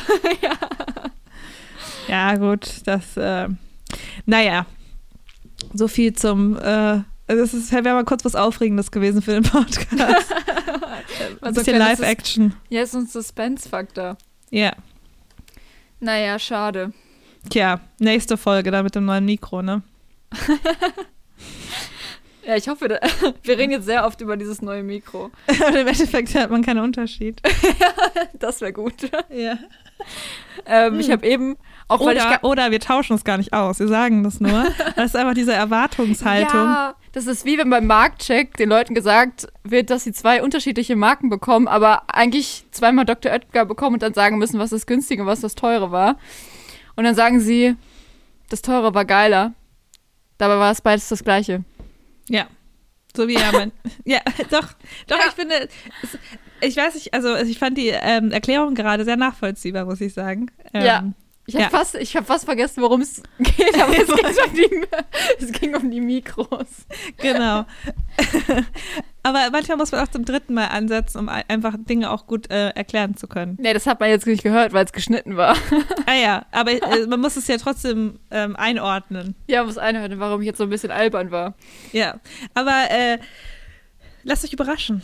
ja. 0.43 0.53
Ja, 2.09 2.37
gut, 2.37 2.83
das, 2.87 3.17
äh, 3.17 3.49
naja, 4.25 4.67
so 5.75 5.89
viel 5.89 6.15
zum, 6.15 6.57
äh, 6.57 7.03
das 7.27 7.53
ist, 7.53 7.71
wäre 7.73 7.95
mal 7.95 8.05
kurz 8.05 8.25
was 8.25 8.35
Aufregendes 8.35 8.91
gewesen 8.91 9.21
für 9.21 9.33
den 9.33 9.43
Podcast. 9.43 9.93
Ein 11.43 11.55
bisschen 11.55 11.79
Live-Action. 11.79 12.55
Ja, 12.71 12.83
ist 12.83 12.95
ein 12.95 13.07
Suspense-Faktor. 13.07 14.17
Ja. 14.51 14.73
Naja, 16.01 16.39
schade. 16.39 16.93
Tja, 17.51 17.81
nächste 17.99 18.37
Folge 18.37 18.71
dann 18.71 18.85
mit 18.85 18.95
dem 18.95 19.05
neuen 19.05 19.25
Mikro, 19.25 19.63
ne? 19.63 19.83
Ja, 22.49 22.57
ich 22.57 22.67
hoffe, 22.67 22.89
wir 23.43 23.59
reden 23.59 23.73
jetzt 23.73 23.85
sehr 23.85 24.07
oft 24.07 24.23
über 24.23 24.39
dieses 24.39 24.63
neue 24.63 24.83
Mikro. 24.83 25.31
Im 25.69 25.87
Endeffekt 25.87 26.35
hat 26.35 26.51
man 26.51 26.63
keinen 26.65 26.83
Unterschied. 26.83 27.43
das 28.33 28.63
wäre 28.63 28.73
gut. 28.73 28.95
Ja. 29.29 29.59
Ähm, 30.65 30.95
hm. 30.95 31.01
Ich 31.01 31.11
habe 31.11 31.27
eben 31.27 31.59
auch 31.89 32.01
oder, 32.01 32.39
oder 32.43 32.71
wir 32.71 32.81
tauschen 32.81 33.17
es 33.17 33.25
gar 33.25 33.37
nicht 33.37 33.53
aus. 33.53 33.81
Wir 33.81 33.89
sagen 33.89 34.25
das 34.25 34.41
nur. 34.41 34.65
Das 34.97 35.11
ist 35.11 35.17
einfach 35.17 35.35
diese 35.35 35.53
Erwartungshaltung. 35.53 36.59
Ja, 36.59 36.95
das 37.13 37.27
ist 37.27 37.45
wie 37.45 37.59
wenn 37.59 37.69
beim 37.69 37.87
Marktcheck 37.87 38.57
den 38.57 38.71
Leuten 38.71 38.95
gesagt 38.95 39.49
wird, 39.63 39.91
dass 39.91 40.05
sie 40.05 40.15
zwei 40.15 40.43
unterschiedliche 40.43 40.97
Marken 40.97 41.29
bekommen, 41.29 41.69
aber 41.69 42.05
eigentlich 42.09 42.65
zweimal 42.71 43.05
Dr. 43.05 43.31
Oetker 43.31 43.67
bekommen 43.67 43.95
und 43.95 44.03
dann 44.03 44.15
sagen 44.15 44.39
müssen, 44.39 44.59
was 44.59 44.71
das 44.71 44.87
günstige 44.87 45.21
und 45.21 45.29
was 45.29 45.43
das 45.43 45.55
teure 45.55 45.91
war. 45.93 46.17
Und 46.97 47.05
dann 47.05 47.15
sagen 47.15 47.41
sie, 47.41 47.77
das 48.49 48.63
teure 48.63 48.95
war 48.95 49.05
geiler. 49.05 49.53
Dabei 50.39 50.57
war 50.59 50.73
es 50.73 50.81
beides 50.81 51.11
das 51.11 51.23
gleiche. 51.23 51.63
Ja. 52.29 52.47
So 53.17 53.27
wie 53.27 53.35
ja, 53.35 53.53
man. 53.53 53.73
ja, 54.05 54.21
doch, 54.51 54.75
doch, 55.07 55.19
ja. 55.19 55.25
ich 55.29 55.35
finde, 55.35 55.69
ich 56.61 56.77
weiß 56.77 56.95
nicht, 56.95 57.15
also 57.15 57.37
ich 57.37 57.59
fand 57.59 57.79
die 57.79 57.89
ähm, 57.89 58.31
Erklärung 58.31 58.75
gerade 58.75 59.05
sehr 59.05 59.17
nachvollziehbar, 59.17 59.85
muss 59.85 60.01
ich 60.01 60.15
sagen. 60.15 60.51
Ähm, 60.73 60.85
ja. 60.85 61.13
Ich 61.49 61.55
habe 61.55 61.65
ja. 61.65 61.71
fast, 61.71 61.95
hab 61.95 62.27
fast 62.27 62.45
vergessen, 62.45 62.83
worum 62.83 63.01
es 63.01 63.23
geht, 63.39 63.81
aber 63.81 63.97
es, 63.97 64.07
ging 64.13 64.27
um 64.45 64.55
die, 64.55 65.45
es 65.45 65.53
ging 65.53 65.75
um 65.75 65.91
die 65.91 66.03
Mikros. 66.03 66.85
Genau. 67.17 67.65
aber 69.23 69.49
manchmal 69.51 69.79
muss 69.79 69.91
man 69.91 70.03
auch 70.03 70.11
zum 70.11 70.27
dritten 70.27 70.53
Mal 70.53 70.67
ansetzen, 70.67 71.19
um 71.21 71.31
einfach 71.31 71.75
Dinge 71.79 72.11
auch 72.11 72.27
gut 72.27 72.51
äh, 72.51 72.69
erklären 72.69 73.17
zu 73.17 73.29
können. 73.29 73.57
Nee, 73.59 73.73
das 73.73 73.87
hat 73.87 73.99
man 73.99 74.11
jetzt 74.11 74.27
nicht 74.27 74.43
gehört, 74.43 74.75
weil 74.75 74.85
es 74.85 74.93
geschnitten 74.93 75.39
war. 75.39 75.57
ah 76.05 76.15
ja, 76.15 76.45
aber 76.53 76.73
äh, 76.73 77.07
man 77.07 77.19
muss 77.19 77.37
es 77.37 77.49
ja 77.49 77.57
trotzdem 77.57 78.19
ähm, 78.31 78.55
einordnen. 78.55 79.35
Ja, 79.47 79.61
man 79.61 79.69
muss 79.69 79.79
einordnen, 79.79 80.21
warum 80.21 80.43
ich 80.43 80.47
jetzt 80.47 80.59
so 80.59 80.65
ein 80.65 80.71
bisschen 80.71 80.91
albern 80.91 81.31
war. 81.31 81.55
Ja, 81.93 82.21
aber 82.53 82.91
äh, 82.91 83.21
lasst 84.23 84.45
euch 84.45 84.53
überraschen. 84.53 85.01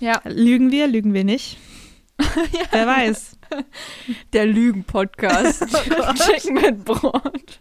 Ja. 0.00 0.20
Lügen 0.24 0.70
wir, 0.70 0.86
lügen 0.86 1.14
wir 1.14 1.24
nicht? 1.24 1.56
ja. 2.52 2.66
Wer 2.70 2.86
weiß. 2.86 3.38
Der 4.32 4.46
Lügen-Podcast. 4.46 5.64
Oh 5.72 6.12
Chicken 6.14 6.54
mit 6.54 6.84
Brot. 6.84 7.60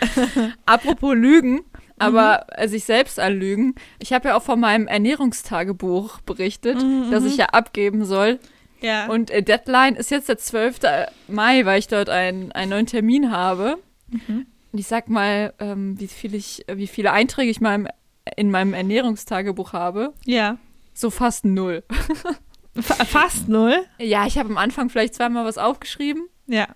Apropos 0.66 1.14
Lügen, 1.14 1.62
aber 1.98 2.46
mhm. 2.58 2.68
sich 2.68 2.84
selbst 2.84 3.18
anlügen. 3.18 3.74
Ich 3.98 4.12
habe 4.12 4.28
ja 4.28 4.36
auch 4.36 4.42
von 4.42 4.60
meinem 4.60 4.86
Ernährungstagebuch 4.86 6.20
berichtet, 6.20 6.82
mhm, 6.82 7.10
das 7.10 7.24
ich 7.24 7.32
mhm. 7.32 7.38
ja 7.38 7.46
abgeben 7.46 8.04
soll. 8.04 8.38
Ja. 8.80 9.08
Und 9.08 9.30
äh, 9.30 9.42
Deadline 9.42 9.96
ist 9.96 10.10
jetzt 10.10 10.28
der 10.28 10.38
12. 10.38 10.80
Mai, 11.26 11.64
weil 11.64 11.80
ich 11.80 11.88
dort 11.88 12.08
einen, 12.08 12.52
einen 12.52 12.70
neuen 12.70 12.86
Termin 12.86 13.32
habe. 13.32 13.78
Mhm. 14.08 14.46
Und 14.70 14.78
ich 14.78 14.86
sag 14.86 15.08
mal, 15.08 15.52
ähm, 15.58 15.98
wie, 15.98 16.06
viel 16.06 16.34
ich, 16.34 16.64
wie 16.72 16.86
viele 16.86 17.12
Einträge 17.12 17.50
ich 17.50 17.60
mal 17.60 17.88
in 18.36 18.50
meinem 18.50 18.74
Ernährungstagebuch 18.74 19.72
habe. 19.72 20.12
Ja. 20.24 20.58
So 20.94 21.10
fast 21.10 21.44
null. 21.44 21.82
Fast 22.82 23.48
null? 23.48 23.84
Ja, 23.98 24.26
ich 24.26 24.38
habe 24.38 24.48
am 24.50 24.58
Anfang 24.58 24.90
vielleicht 24.90 25.14
zweimal 25.14 25.44
was 25.44 25.58
aufgeschrieben. 25.58 26.28
Ja. 26.46 26.68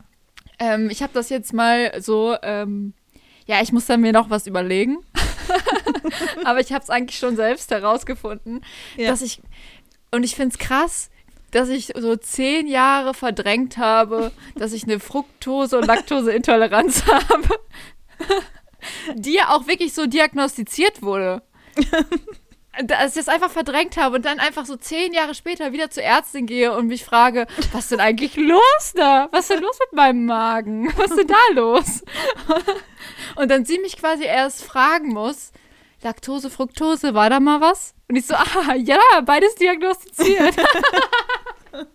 Ähm, 0.58 0.90
ich 0.90 1.02
habe 1.02 1.12
das 1.12 1.28
jetzt 1.28 1.52
mal 1.52 2.00
so, 2.00 2.36
ähm, 2.42 2.94
ja, 3.46 3.60
ich 3.62 3.72
muss 3.72 3.86
dann 3.86 4.00
mir 4.00 4.12
noch 4.12 4.30
was 4.30 4.46
überlegen. 4.46 4.98
Aber 6.44 6.60
ich 6.60 6.72
habe 6.72 6.82
es 6.82 6.90
eigentlich 6.90 7.18
schon 7.18 7.36
selbst 7.36 7.70
herausgefunden, 7.70 8.64
ja. 8.96 9.08
dass 9.08 9.22
ich, 9.22 9.40
und 10.10 10.24
ich 10.24 10.36
finde 10.36 10.54
es 10.54 10.58
krass, 10.58 11.10
dass 11.50 11.68
ich 11.68 11.92
so 11.96 12.16
zehn 12.16 12.66
Jahre 12.66 13.14
verdrängt 13.14 13.76
habe, 13.76 14.32
dass 14.54 14.72
ich 14.72 14.84
eine 14.84 15.00
Fructose- 15.00 15.78
und 15.78 15.86
Laktoseintoleranz 15.86 17.04
habe, 17.06 17.60
die 19.14 19.34
ja 19.34 19.50
auch 19.50 19.66
wirklich 19.66 19.92
so 19.92 20.06
diagnostiziert 20.06 21.02
wurde 21.02 21.42
dass 22.84 23.16
ich 23.16 23.24
das 23.24 23.28
einfach 23.28 23.50
verdrängt 23.50 23.96
habe 23.96 24.16
und 24.16 24.24
dann 24.24 24.38
einfach 24.38 24.64
so 24.64 24.76
zehn 24.76 25.12
Jahre 25.12 25.34
später 25.34 25.72
wieder 25.72 25.90
zur 25.90 26.02
Ärztin 26.02 26.46
gehe 26.46 26.74
und 26.74 26.86
mich 26.86 27.04
frage, 27.04 27.46
was 27.72 27.84
ist 27.84 27.92
denn 27.92 28.00
eigentlich 28.00 28.36
los 28.36 28.92
da? 28.94 29.28
Was 29.30 29.40
ist 29.40 29.50
denn 29.50 29.62
los 29.62 29.78
mit 29.78 29.92
meinem 29.92 30.24
Magen? 30.24 30.92
Was 30.96 31.10
ist 31.10 31.18
denn 31.18 31.26
da 31.26 31.54
los? 31.54 32.02
Und 33.36 33.50
dann 33.50 33.64
sie 33.64 33.78
mich 33.78 33.96
quasi 33.96 34.24
erst 34.24 34.64
fragen 34.64 35.08
muss, 35.08 35.52
Laktose, 36.02 36.50
Fructose, 36.50 37.14
war 37.14 37.30
da 37.30 37.40
mal 37.40 37.60
was? 37.60 37.94
Und 38.08 38.16
ich 38.16 38.26
so, 38.26 38.34
ah, 38.34 38.74
ja, 38.74 38.98
beides 39.24 39.54
diagnostiziert. 39.54 40.56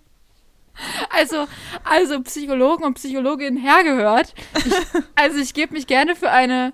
also, 1.09 1.47
also 1.83 2.21
Psychologen 2.21 2.85
und 2.85 2.93
Psychologinnen 2.93 3.61
hergehört. 3.61 4.33
Ich, 4.65 4.73
also 5.15 5.39
ich 5.39 5.53
gebe 5.53 5.73
mich 5.73 5.87
gerne 5.87 6.15
für 6.15 6.31
eine 6.31 6.73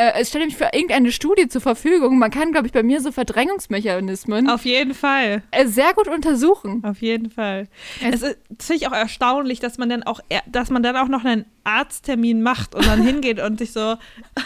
äh, 0.00 0.24
stelle 0.24 0.46
mich 0.46 0.56
für 0.56 0.70
irgendeine 0.72 1.12
Studie 1.12 1.48
zur 1.48 1.60
Verfügung. 1.60 2.18
Man 2.18 2.30
kann, 2.30 2.52
glaube 2.52 2.66
ich, 2.66 2.72
bei 2.72 2.82
mir 2.82 3.00
so 3.00 3.12
Verdrängungsmechanismen 3.12 4.48
auf 4.48 4.64
jeden 4.64 4.94
Fall 4.94 5.42
äh, 5.50 5.66
sehr 5.66 5.92
gut 5.92 6.08
untersuchen. 6.08 6.82
Auf 6.84 7.02
jeden 7.02 7.30
Fall. 7.30 7.68
Es, 8.02 8.22
es 8.22 8.36
finde 8.60 8.76
ich 8.76 8.86
auch 8.86 8.92
erstaunlich, 8.92 9.60
dass 9.60 9.76
man 9.76 9.90
dann 9.90 10.02
auch, 10.02 10.20
dass 10.46 10.70
man 10.70 10.82
dann 10.82 10.96
auch 10.96 11.08
noch 11.08 11.24
einen 11.24 11.44
Arzttermin 11.64 12.40
macht 12.40 12.74
und 12.74 12.86
dann 12.86 13.02
hingeht 13.06 13.40
und 13.40 13.58
sich 13.58 13.72
so 13.72 13.96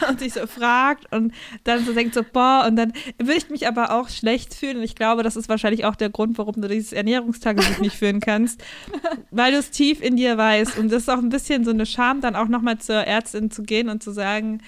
und 0.08 0.18
sich 0.18 0.32
so 0.32 0.46
fragt 0.46 1.12
und 1.12 1.32
dann 1.62 1.84
so 1.84 1.92
denkt 1.92 2.14
so 2.14 2.22
boah 2.24 2.64
und 2.66 2.74
dann 2.74 2.92
würde 3.18 3.38
ich 3.38 3.48
mich 3.50 3.68
aber 3.68 3.92
auch 3.92 4.08
schlecht 4.08 4.54
fühlen 4.54 4.78
und 4.78 4.82
ich 4.82 4.96
glaube, 4.96 5.22
das 5.22 5.36
ist 5.36 5.48
wahrscheinlich 5.48 5.84
auch 5.84 5.94
der 5.94 6.10
Grund, 6.10 6.36
warum 6.36 6.60
du 6.60 6.68
dieses 6.68 6.92
Ernährungstagebuch 6.92 7.78
nicht 7.78 7.96
führen 7.96 8.18
kannst, 8.18 8.62
weil 9.30 9.52
du 9.52 9.58
es 9.58 9.70
tief 9.70 10.02
in 10.02 10.16
dir 10.16 10.36
weißt 10.36 10.78
und 10.78 10.90
das 10.90 11.02
ist 11.02 11.08
auch 11.08 11.18
ein 11.18 11.28
bisschen 11.28 11.64
so 11.64 11.70
eine 11.70 11.86
Scham, 11.86 12.20
dann 12.20 12.34
auch 12.34 12.48
nochmal 12.48 12.78
zur 12.78 12.96
Ärztin 12.96 13.50
zu 13.50 13.62
gehen 13.62 13.88
und 13.88 14.02
zu 14.02 14.10
sagen, 14.10 14.60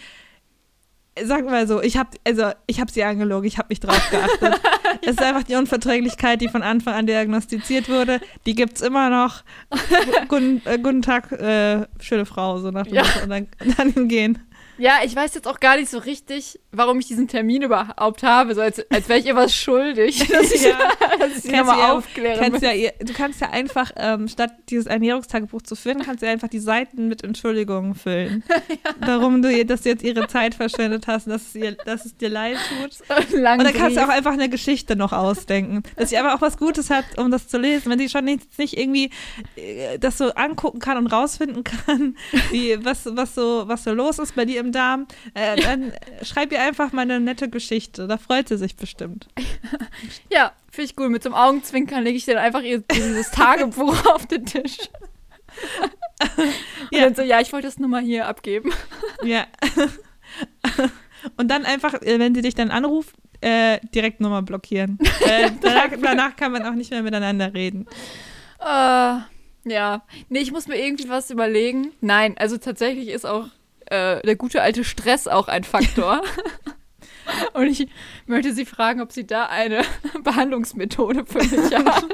sag 1.25 1.45
mal 1.47 1.67
so, 1.67 1.83
ich 1.83 1.97
habe 1.97 2.11
also 2.27 2.51
ich 2.67 2.81
habe 2.81 2.91
sie 2.91 3.03
angelogen, 3.03 3.47
ich 3.47 3.59
habe 3.59 3.69
nicht 3.69 3.81
drauf 3.81 4.11
geachtet. 4.11 4.61
es 5.03 5.13
ist 5.13 5.23
einfach 5.23 5.45
die 5.45 5.55
Unverträglichkeit, 5.55 6.41
die 6.41 6.49
von 6.49 6.63
Anfang 6.63 6.95
an 6.95 7.07
diagnostiziert 7.07 7.89
wurde. 7.89 8.21
Die 8.45 8.55
gibt 8.55 8.77
es 8.77 8.83
immer 8.83 9.09
noch. 9.11 9.43
guten, 10.29 10.63
äh, 10.65 10.79
guten 10.79 11.03
Tag, 11.03 11.33
äh, 11.33 11.87
schöne 12.01 12.27
Frau, 12.27 12.59
so 12.59 12.71
nach 12.71 12.87
dem 12.87 12.95
Ja. 12.95 13.05
Und 13.23 13.31
dann, 13.31 13.49
dann 13.77 14.09
gehen. 14.09 14.39
Ja, 14.79 14.99
ich 15.05 15.17
weiß 15.17 15.35
jetzt 15.35 15.49
auch 15.49 15.59
gar 15.61 15.77
nicht 15.77 15.91
so 15.91 15.99
richtig, 15.99 16.61
warum 16.71 16.99
ich 16.99 17.07
diesen 17.07 17.29
Termin 17.29 17.63
überhaupt 17.63 18.23
habe, 18.23 18.55
so 18.55 18.61
als, 18.61 18.85
als 18.91 19.09
wäre 19.09 19.19
ich 19.19 19.27
ihr 19.27 19.35
was 19.37 19.55
schuldig, 19.55 20.27
dass 20.29 20.53
ich, 20.53 20.63
Ja. 20.65 20.79
dass 21.19 21.45
ich 21.45 21.51
nochmal 21.51 21.77
du 21.77 21.81
ja- 21.83 21.93
aufklären 21.95 22.39
Kannst 22.41 22.63
ja, 22.63 22.71
du 23.01 23.13
kannst 23.15 23.41
ja 23.41 23.51
einfach, 23.51 23.91
ähm, 23.97 24.29
statt 24.29 24.53
dieses 24.69 24.87
Ernährungstagebuch 24.87 25.63
zu 25.63 25.77
führen, 25.77 26.03
kannst 26.03 26.23
du 26.23 26.27
ja 26.27 26.33
einfach 26.33 26.49
die 26.49 26.59
Seiten 26.59 27.09
mit 27.09 27.25
Entschuldigungen 27.25 27.95
füllen. 27.95 28.45
Warum 29.01 29.41
du, 29.43 29.51
ihr- 29.51 29.67
dass 29.67 29.83
du 29.83 29.89
jetzt 29.89 30.03
ihre 30.05 30.27
Zeit 30.29 30.55
verschwendet 30.55 31.07
hast 31.07 31.27
und 31.27 31.33
dass 31.33 31.43
es, 31.49 31.55
ihr, 31.55 31.73
dass 31.73 32.05
es 32.05 32.17
dir 32.17 32.29
leid 32.29 32.57
tut. 32.81 33.01
Und 33.33 33.43
dann 33.43 33.73
kannst 33.73 33.97
du 33.97 34.05
auch 34.05 34.09
einfach 34.11 34.33
eine 34.33 34.49
Geschichte 34.49 34.97
noch 34.97 35.13
ausdenken. 35.13 35.83
Dass 35.97 36.11
sie 36.11 36.19
aber 36.19 36.35
auch 36.35 36.41
was 36.41 36.59
Gutes 36.59 36.91
hat, 36.91 37.05
um 37.19 37.31
das 37.31 37.49
zu 37.49 37.59
lesen. 37.59 37.91
Wenn 37.91 37.99
sie 37.99 38.09
schon 38.09 38.25
nicht, 38.25 38.59
nicht 38.59 38.77
irgendwie 38.79 39.11
äh, 39.57 39.99
das 39.99 40.19
so 40.19 40.31
angucken 40.35 40.81
kann 40.81 40.99
und 40.99 41.07
rausfinden 41.07 41.65
kann, 41.65 42.17
wie, 42.51 42.77
was, 42.85 43.07
was, 43.13 43.35
so, 43.35 43.65
was 43.67 43.85
so 43.85 43.93
los 43.95 44.19
ist 44.19 44.35
bei 44.35 44.45
dir 44.45 44.61
im 44.61 44.66
Darm, 44.73 45.07
äh, 45.35 45.61
dann 45.61 45.93
schreib 46.23 46.53
ihr 46.53 46.61
einfach 46.63 46.93
mal 46.93 47.03
eine 47.03 47.21
nette 47.21 47.49
Geschichte. 47.49 48.07
Da 48.07 48.19
freut 48.19 48.49
sie 48.49 48.59
sich 48.59 48.77
bestimmt. 48.77 49.29
Ja, 50.31 50.53
finde 50.71 50.91
ich 50.91 50.97
gut. 50.97 51.11
Mit 51.11 51.23
so 51.23 51.31
einem 51.31 51.37
Augenzwinkern 51.37 52.05
lege 52.05 52.17
ich 52.19 52.27
dann 52.27 52.37
einfach 52.37 52.63
ihr, 52.63 52.81
dieses 52.93 53.31
Tagebuch 53.31 54.05
auf 54.15 54.27
den 54.27 54.45
Tisch. 54.45 54.77
Und 56.37 56.99
Ja. 56.99 57.05
dann 57.05 57.15
so, 57.15 57.23
ja, 57.23 57.41
ich 57.41 57.53
wollte 57.53 57.67
das 57.67 57.79
nur 57.79 57.89
mal 57.89 58.03
hier 58.03 58.27
abgeben. 58.27 58.73
Ja. 59.23 59.47
Und 61.37 61.49
dann 61.51 61.65
einfach, 61.65 61.95
äh, 62.03 62.19
wenn 62.19 62.35
sie 62.35 62.43
dich 62.43 62.55
dann 62.55 62.71
anruft, 62.71 63.15
äh, 63.41 63.79
direkt 63.95 64.21
Nummer 64.21 64.43
blockieren. 64.43 64.99
Äh, 65.27 65.51
danach, 65.61 65.89
danach 66.03 66.37
kann 66.37 66.53
man 66.53 66.63
auch 66.65 66.75
nicht 66.75 66.91
mehr 66.91 67.03
miteinander 67.03 67.53
reden. 67.55 67.87
Äh, 68.61 69.19
ja. 69.69 70.03
Nee, 70.29 70.39
ich 70.41 70.53
muss 70.53 70.69
mir 70.69 70.77
irgendwie 70.79 71.09
was 71.09 71.31
überlegen. 71.31 71.93
Nein, 72.01 72.37
also 72.39 72.57
tatsächlich 72.59 73.09
ist 73.09 73.25
auch 73.27 73.49
äh, 73.87 74.21
der 74.23 74.37
gute 74.37 74.63
alte 74.63 74.85
Stress 74.85 75.27
auch 75.29 75.49
ein 75.49 75.65
Faktor. 75.65 76.23
Und 77.55 77.67
ich 77.67 77.89
möchte 78.27 78.53
Sie 78.53 78.65
fragen, 78.65 79.01
ob 79.01 79.13
Sie 79.13 79.27
da 79.27 79.47
eine 79.47 79.83
Behandlungsmethode 80.23 81.25
für 81.27 81.39
mich 81.39 81.75
hat. 81.75 82.05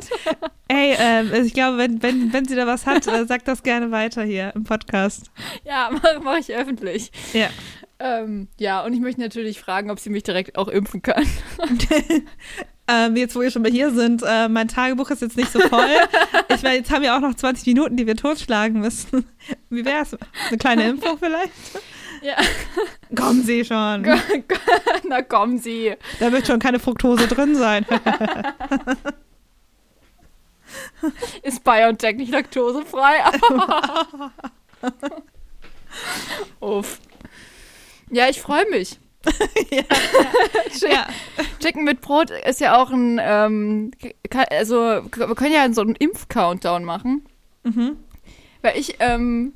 Ey, 0.69 0.97
ähm, 0.99 1.31
also 1.33 1.45
ich 1.45 1.55
glaube, 1.55 1.79
wenn, 1.79 2.03
wenn, 2.03 2.33
wenn 2.33 2.47
sie 2.47 2.57
da 2.57 2.67
was 2.67 2.87
hat, 2.87 3.07
äh, 3.07 3.27
sagt 3.27 3.47
das 3.47 3.63
gerne 3.63 3.91
weiter 3.91 4.23
hier 4.23 4.53
im 4.55 4.65
Podcast. 4.65 5.31
Ja, 5.65 5.91
mache 5.91 6.21
mach 6.23 6.39
ich 6.39 6.55
öffentlich. 6.55 7.13
Ja. 7.35 7.51
Ähm, 7.99 8.49
ja, 8.59 8.83
und 8.85 8.95
ich 8.95 9.01
möchte 9.01 9.21
natürlich 9.21 9.61
fragen, 9.61 9.91
ob 9.91 10.01
sie 10.01 10.11
mich 10.11 10.23
direkt 10.23 10.57
auch 10.57 10.69
impfen 10.69 11.03
kann. 11.03 11.27
Ähm, 12.89 13.17
jetzt, 13.17 13.37
wo 13.37 13.41
wir 13.41 13.51
schon 13.51 13.63
mal 13.63 13.71
hier 13.71 13.91
sind, 13.93 14.23
äh, 14.27 14.49
mein 14.49 14.69
Tagebuch 14.69 15.11
ist 15.11 15.23
jetzt 15.23 15.37
nicht 15.37 15.53
so 15.53 15.61
voll. 15.61 15.89
Ich 16.55 16.63
meine, 16.63 16.77
jetzt 16.77 16.91
haben 16.91 17.03
wir 17.03 17.17
auch 17.17 17.21
noch 17.21 17.35
20 17.35 17.67
Minuten, 17.67 17.97
die 17.97 18.07
wir 18.07 18.15
totschlagen 18.15 18.81
müssen. 18.81 19.25
Wie 19.71 19.85
wär's? 19.85 20.17
Eine 20.49 20.59
kleine 20.59 20.89
Impfung 20.89 21.19
vielleicht? 21.19 21.53
Ja. 22.21 22.37
Kommen 23.17 23.43
Sie 23.43 23.65
schon. 23.65 24.07
Na 25.09 25.23
kommen 25.23 25.59
Sie. 25.59 25.95
Da 26.21 26.31
wird 26.31 26.47
schon 26.47 26.61
keine 26.61 26.79
Fructose 26.79 27.27
drin 27.27 27.57
sein. 27.57 27.85
Ist 31.43 31.65
BioNTech 31.65 32.17
nicht 32.17 32.31
laktosefrei? 32.31 33.15
Uff. 36.61 37.01
Ja, 38.11 38.29
ich 38.29 38.41
freue 38.41 38.69
mich. 38.71 38.99
ja. 39.71 41.07
Chicken 41.61 41.85
mit 41.85 42.01
Brot 42.01 42.31
ist 42.31 42.61
ja 42.61 42.81
auch 42.81 42.91
ein, 42.91 43.21
ähm, 43.23 43.91
ka- 44.31 44.47
also 44.51 44.77
wir 44.77 45.35
können 45.35 45.53
ja 45.55 45.73
so 45.73 45.81
einen 45.83 45.95
Impf-Countdown 45.95 46.85
machen. 46.85 47.25
Mhm. 47.65 47.97
Weil 48.63 48.79
ich 48.79 48.97
ähm, 49.01 49.55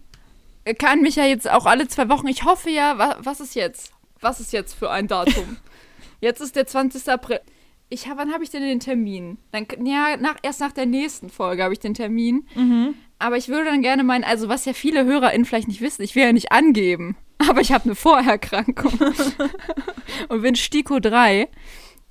kann 0.79 1.01
mich 1.03 1.17
ja 1.17 1.25
jetzt 1.25 1.51
auch 1.51 1.67
alle 1.67 1.89
zwei 1.89 2.09
Wochen, 2.09 2.29
ich 2.29 2.45
hoffe 2.45 2.71
ja, 2.71 2.99
wa 2.99 3.17
was 3.21 3.41
ist 3.41 3.55
jetzt? 3.55 3.93
Was 4.21 4.41
ist 4.41 4.53
jetzt 4.53 4.75
für 4.75 4.91
ein 4.91 5.07
Datum? 5.09 5.57
jetzt 6.21 6.41
ist 6.41 6.57
der 6.57 6.67
20. 6.67 7.09
April. 7.09 7.41
Ich 7.89 8.09
hab, 8.09 8.19
wann 8.19 8.33
habe 8.33 8.43
ich 8.43 8.51
denn 8.51 8.63
den 8.63 8.81
Termin? 8.81 9.39
Dann, 9.53 9.67
ja, 9.85 10.17
nach, 10.17 10.37
erst 10.43 10.61
nach 10.61 10.73
der 10.73 10.87
nächsten 10.87 11.31
Folge 11.31 11.63
habe 11.63 11.73
ich 11.73 11.79
den 11.79 11.95
Termin. 11.95 12.47
Mhm. 12.57 12.95
Aber 13.21 13.37
ich 13.37 13.49
würde 13.49 13.67
dann 13.67 13.81
gerne 13.83 14.03
meinen, 14.03 14.25
also 14.25 14.49
was 14.49 14.65
ja 14.65 14.73
viele 14.73 15.05
HörerInnen 15.05 15.45
vielleicht 15.45 15.69
nicht 15.69 15.81
wissen, 15.81 16.03
ich 16.03 16.15
will 16.17 16.25
ja 16.25 16.33
nicht 16.33 16.51
angeben, 16.53 17.17
aber 17.49 17.61
ich 17.61 17.73
habe 17.73 17.85
eine 17.85 17.95
Vorerkrankung 17.95 18.93
und 20.29 20.43
bin 20.43 20.57
Stiko 20.57 20.99
3. 20.99 21.49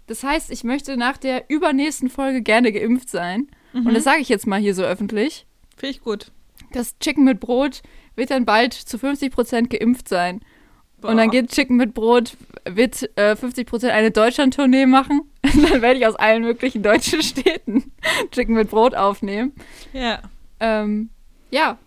Das 0.08 0.24
heißt, 0.24 0.52
ich 0.52 0.64
möchte 0.64 0.98
nach 0.98 1.18
der 1.18 1.50
übernächsten 1.50 2.10
Folge 2.10 2.42
gerne 2.42 2.72
geimpft 2.72 3.10
sein. 3.10 3.48
Und 3.74 3.94
das 3.94 4.06
sage 4.06 4.22
ich 4.22 4.30
jetzt 4.30 4.48
mal 4.48 4.60
hier 4.60 4.74
so 4.74 4.84
öffentlich. 4.84 5.46
Finde 5.76 5.92
ich 5.92 6.02
gut. 6.02 6.32
Das 6.72 6.98
Chicken 7.00 7.26
mit 7.26 7.42
Brot 7.42 7.82
wird 8.16 8.32
dann 8.32 8.46
bald 8.46 8.74
zu 8.74 8.98
50% 8.98 9.68
geimpft 9.68 10.08
sein. 10.08 10.42
Und 11.02 11.18
dann 11.18 11.28
Boah. 11.28 11.32
geht 11.32 11.52
Chicken 11.52 11.76
mit 11.76 11.94
Brot, 11.94 12.38
wird 12.64 13.10
äh, 13.18 13.34
50% 13.34 13.90
eine 13.90 14.12
Deutschland-Tournee 14.12 14.86
machen. 14.86 15.22
Und 15.44 15.70
dann 15.70 15.82
werde 15.82 16.00
ich 16.00 16.08
aus 16.08 16.16
allen 16.16 16.44
möglichen 16.44 16.82
deutschen 16.82 17.22
Städten 17.22 17.92
Chicken 18.32 18.56
mit 18.56 18.70
Brot 18.70 18.96
aufnehmen. 18.96 19.54
Ja. 19.94 20.22
Ähm, 20.60 21.10
ja. 21.52 21.78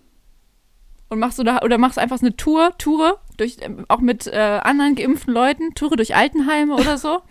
Und 1.09 1.19
machst 1.19 1.39
du 1.39 1.43
da, 1.43 1.61
oder 1.63 1.79
machst 1.79 1.99
einfach 1.99 2.21
eine 2.21 2.37
Tour, 2.37 2.77
Tour, 2.79 3.19
durch, 3.37 3.57
ähm, 3.61 3.87
auch 3.89 4.01
mit 4.01 4.27
äh, 4.27 4.61
anderen 4.63 4.95
geimpften 4.95 5.33
Leuten, 5.33 5.75
Tour 5.75 5.97
durch 5.97 6.15
Altenheime 6.15 6.75
oder 6.75 6.99
so. 6.99 7.23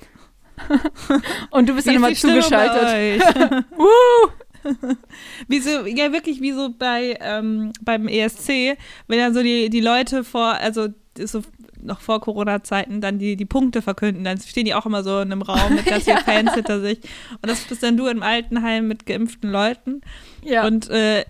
Und 1.51 1.69
du 1.69 1.75
bist 1.75 1.85
Wie 1.85 1.93
dann 1.93 2.03
immer 2.03 2.13
zugeschaltet. 2.13 3.23
Wie 5.47 5.59
so, 5.59 5.85
ja, 5.85 6.11
wirklich 6.11 6.41
wie 6.41 6.51
so 6.51 6.69
bei 6.77 7.17
ähm, 7.21 7.71
beim 7.81 8.07
ESC, 8.07 8.77
wenn 9.07 9.19
dann 9.19 9.33
so 9.33 9.41
die, 9.41 9.69
die 9.69 9.79
Leute 9.79 10.23
vor, 10.23 10.55
also 10.55 10.89
so 11.17 11.41
noch 11.81 12.01
vor 12.01 12.21
Corona-Zeiten 12.21 13.01
dann 13.01 13.19
die, 13.19 13.35
die 13.35 13.45
Punkte 13.45 13.81
verkünden, 13.81 14.23
dann 14.23 14.39
stehen 14.39 14.65
die 14.65 14.73
auch 14.73 14.85
immer 14.85 15.03
so 15.03 15.19
in 15.19 15.31
einem 15.31 15.41
Raum 15.41 15.75
mit 15.75 15.85
ganz 15.85 16.03
vielen 16.03 16.17
Fans 16.17 16.53
hinter 16.53 16.81
sich. 16.81 16.99
Und 17.41 17.49
das 17.49 17.61
bist 17.61 17.83
dann 17.83 17.97
du 17.97 18.07
im 18.07 18.23
Altenheim 18.23 18.87
mit 18.87 19.05
geimpften 19.05 19.49
Leuten. 19.49 20.01
Ja, 20.43 20.65
Und 20.65 20.89
äh, 20.89 21.23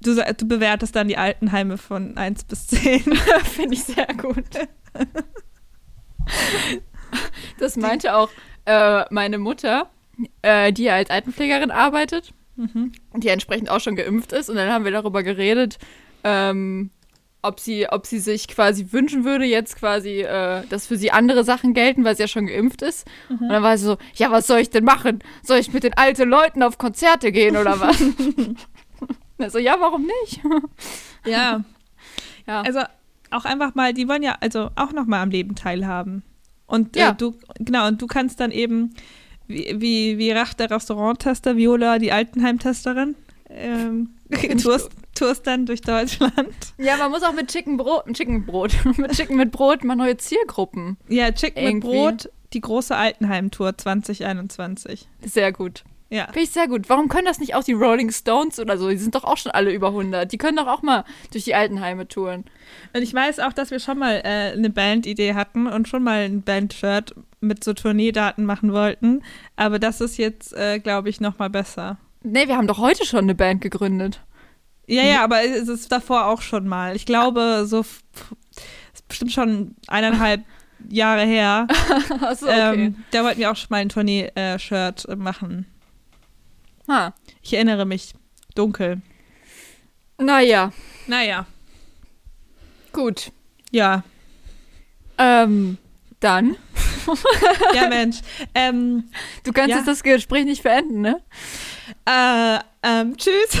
du, 0.00 0.14
du 0.14 0.48
bewertest 0.48 0.96
dann 0.96 1.08
die 1.08 1.16
Altenheime 1.16 1.78
von 1.78 2.16
1 2.16 2.44
bis 2.44 2.66
10. 2.68 3.00
finde 3.44 3.74
ich 3.74 3.84
sehr 3.84 4.08
gut. 4.16 4.44
Das 7.58 7.76
meinte 7.76 8.14
auch 8.16 8.30
äh, 8.64 9.04
meine 9.10 9.38
Mutter, 9.38 9.90
äh, 10.42 10.72
die 10.72 10.84
ja 10.84 10.94
als 10.94 11.10
Altenpflegerin 11.10 11.70
arbeitet. 11.70 12.32
Mhm. 12.58 12.92
die 13.14 13.28
entsprechend 13.28 13.68
auch 13.68 13.80
schon 13.80 13.96
geimpft 13.96 14.32
ist. 14.32 14.48
Und 14.48 14.56
dann 14.56 14.70
haben 14.70 14.86
wir 14.86 14.92
darüber 14.92 15.22
geredet, 15.22 15.78
ähm, 16.24 16.88
ob, 17.42 17.60
sie, 17.60 17.86
ob 17.88 18.06
sie 18.06 18.18
sich 18.18 18.48
quasi 18.48 18.88
wünschen 18.92 19.24
würde, 19.24 19.44
jetzt 19.44 19.76
quasi, 19.76 20.22
äh, 20.22 20.62
dass 20.70 20.86
für 20.86 20.96
sie 20.96 21.10
andere 21.10 21.44
Sachen 21.44 21.74
gelten, 21.74 22.02
weil 22.04 22.16
sie 22.16 22.22
ja 22.22 22.28
schon 22.28 22.46
geimpft 22.46 22.80
ist. 22.80 23.06
Und 23.28 23.50
dann 23.50 23.62
war 23.62 23.76
sie 23.76 23.84
so, 23.84 23.98
ja, 24.14 24.30
was 24.30 24.46
soll 24.46 24.60
ich 24.60 24.70
denn 24.70 24.84
machen? 24.84 25.20
Soll 25.42 25.58
ich 25.58 25.72
mit 25.72 25.84
den 25.84 25.94
alten 25.94 26.28
Leuten 26.28 26.62
auf 26.62 26.78
Konzerte 26.78 27.30
gehen 27.30 27.56
oder 27.56 27.78
was? 27.78 28.00
also, 29.38 29.58
ja, 29.58 29.76
warum 29.78 30.06
nicht? 30.22 30.40
Ja, 31.24 31.64
ja. 32.46 32.62
also 32.62 32.80
auch 33.30 33.44
einfach 33.44 33.74
mal, 33.74 33.92
die 33.92 34.08
wollen 34.08 34.22
ja 34.22 34.36
also 34.40 34.70
auch 34.76 34.92
noch 34.92 35.06
mal 35.06 35.20
am 35.22 35.30
Leben 35.30 35.54
teilhaben. 35.54 36.22
Und 36.66 36.96
Ja. 36.96 37.10
äh, 37.10 37.14
du, 37.14 37.34
genau, 37.58 37.86
und 37.88 38.00
du 38.00 38.06
kannst 38.06 38.40
dann 38.40 38.50
eben, 38.50 38.94
wie, 39.46 39.74
wie, 39.78 40.18
wie 40.18 40.30
Rach, 40.32 40.54
der 40.54 40.70
Restauranttester, 40.70 41.56
Viola, 41.56 41.98
die 41.98 42.12
Altenheimtesterin, 42.12 43.14
ähm, 43.50 44.10
tourst, 44.62 44.90
tourst 45.14 45.46
dann 45.46 45.66
durch 45.66 45.80
Deutschland. 45.80 46.54
ja, 46.78 46.96
man 46.96 47.10
muss 47.10 47.22
auch 47.22 47.32
mit 47.32 47.48
Chicken 47.48 47.76
Brot, 47.76 48.04
Chicken 48.12 48.44
Brot, 48.46 48.74
mit 48.96 49.12
Chicken 49.12 49.36
mit 49.36 49.52
Brot 49.52 49.84
mal 49.84 49.94
neue 49.96 50.16
Zielgruppen. 50.16 50.96
Ja, 51.08 51.30
Chicken 51.32 51.62
mit 51.64 51.72
Irgendwie. 51.74 51.88
Brot, 51.88 52.30
die 52.52 52.60
große 52.60 52.96
Altenheim-Tour 52.96 53.76
2021. 53.78 55.08
Sehr 55.24 55.52
gut. 55.52 55.84
Ja. 56.08 56.26
Finde 56.26 56.40
ich 56.40 56.50
sehr 56.50 56.68
gut. 56.68 56.88
Warum 56.88 57.08
können 57.08 57.26
das 57.26 57.40
nicht 57.40 57.54
auch 57.54 57.64
die 57.64 57.72
Rolling 57.72 58.12
Stones 58.12 58.60
oder 58.60 58.78
so? 58.78 58.88
Die 58.88 58.96
sind 58.96 59.14
doch 59.14 59.24
auch 59.24 59.36
schon 59.36 59.52
alle 59.52 59.72
über 59.72 59.88
100. 59.88 60.30
Die 60.30 60.38
können 60.38 60.56
doch 60.56 60.68
auch 60.68 60.82
mal 60.82 61.04
durch 61.32 61.44
die 61.44 61.54
Altenheime 61.54 62.06
touren. 62.06 62.44
Und 62.94 63.02
ich 63.02 63.12
weiß 63.12 63.40
auch, 63.40 63.52
dass 63.52 63.70
wir 63.70 63.80
schon 63.80 63.98
mal 63.98 64.22
äh, 64.24 64.52
eine 64.52 64.70
Bandidee 64.70 65.34
hatten 65.34 65.66
und 65.66 65.88
schon 65.88 66.04
mal 66.04 66.20
ein 66.20 66.42
Band-Shirt 66.42 67.14
mit 67.40 67.64
so 67.64 67.72
Tourneedaten 67.72 68.44
machen 68.44 68.72
wollten. 68.72 69.22
Aber 69.56 69.78
das 69.78 70.00
ist 70.00 70.16
jetzt, 70.16 70.52
äh, 70.52 70.78
glaube 70.78 71.08
ich, 71.08 71.20
noch 71.20 71.38
mal 71.38 71.50
besser. 71.50 71.98
Nee, 72.22 72.46
wir 72.46 72.56
haben 72.56 72.66
doch 72.68 72.78
heute 72.78 73.04
schon 73.04 73.24
eine 73.24 73.34
Band 73.34 73.60
gegründet. 73.60 74.20
Ja, 74.86 75.02
ja, 75.02 75.24
aber 75.24 75.42
es 75.42 75.68
ist 75.68 75.90
davor 75.90 76.26
auch 76.26 76.42
schon 76.42 76.68
mal. 76.68 76.94
Ich 76.94 77.06
glaube, 77.06 77.64
so 77.66 77.80
ist 77.80 79.08
bestimmt 79.08 79.32
schon 79.32 79.74
eineinhalb 79.88 80.44
Jahre 80.88 81.24
her. 81.24 81.66
Achso, 82.20 82.46
okay. 82.46 82.84
Ähm, 82.86 83.04
da 83.10 83.24
wollten 83.24 83.40
wir 83.40 83.50
auch 83.50 83.56
schon 83.56 83.68
mal 83.70 83.78
ein 83.78 83.88
Tournee-Shirt 83.88 85.08
äh, 85.08 85.16
machen. 85.16 85.66
Ha. 86.88 87.14
Ich 87.42 87.52
erinnere 87.54 87.84
mich. 87.84 88.14
Dunkel. 88.54 89.02
Naja. 90.18 90.72
Naja. 91.06 91.46
Gut. 92.92 93.32
Ja. 93.70 94.02
Ähm, 95.18 95.78
dann. 96.20 96.56
ja, 97.74 97.88
Mensch. 97.88 98.18
Ähm, 98.54 99.10
du 99.44 99.52
kannst 99.52 99.70
ja. 99.70 99.76
jetzt 99.76 99.88
das 99.88 100.02
Gespräch 100.02 100.44
nicht 100.44 100.62
beenden, 100.62 101.00
ne? 101.00 101.22
Äh, 102.04 102.58
ähm, 102.82 103.16
tschüss. 103.16 103.60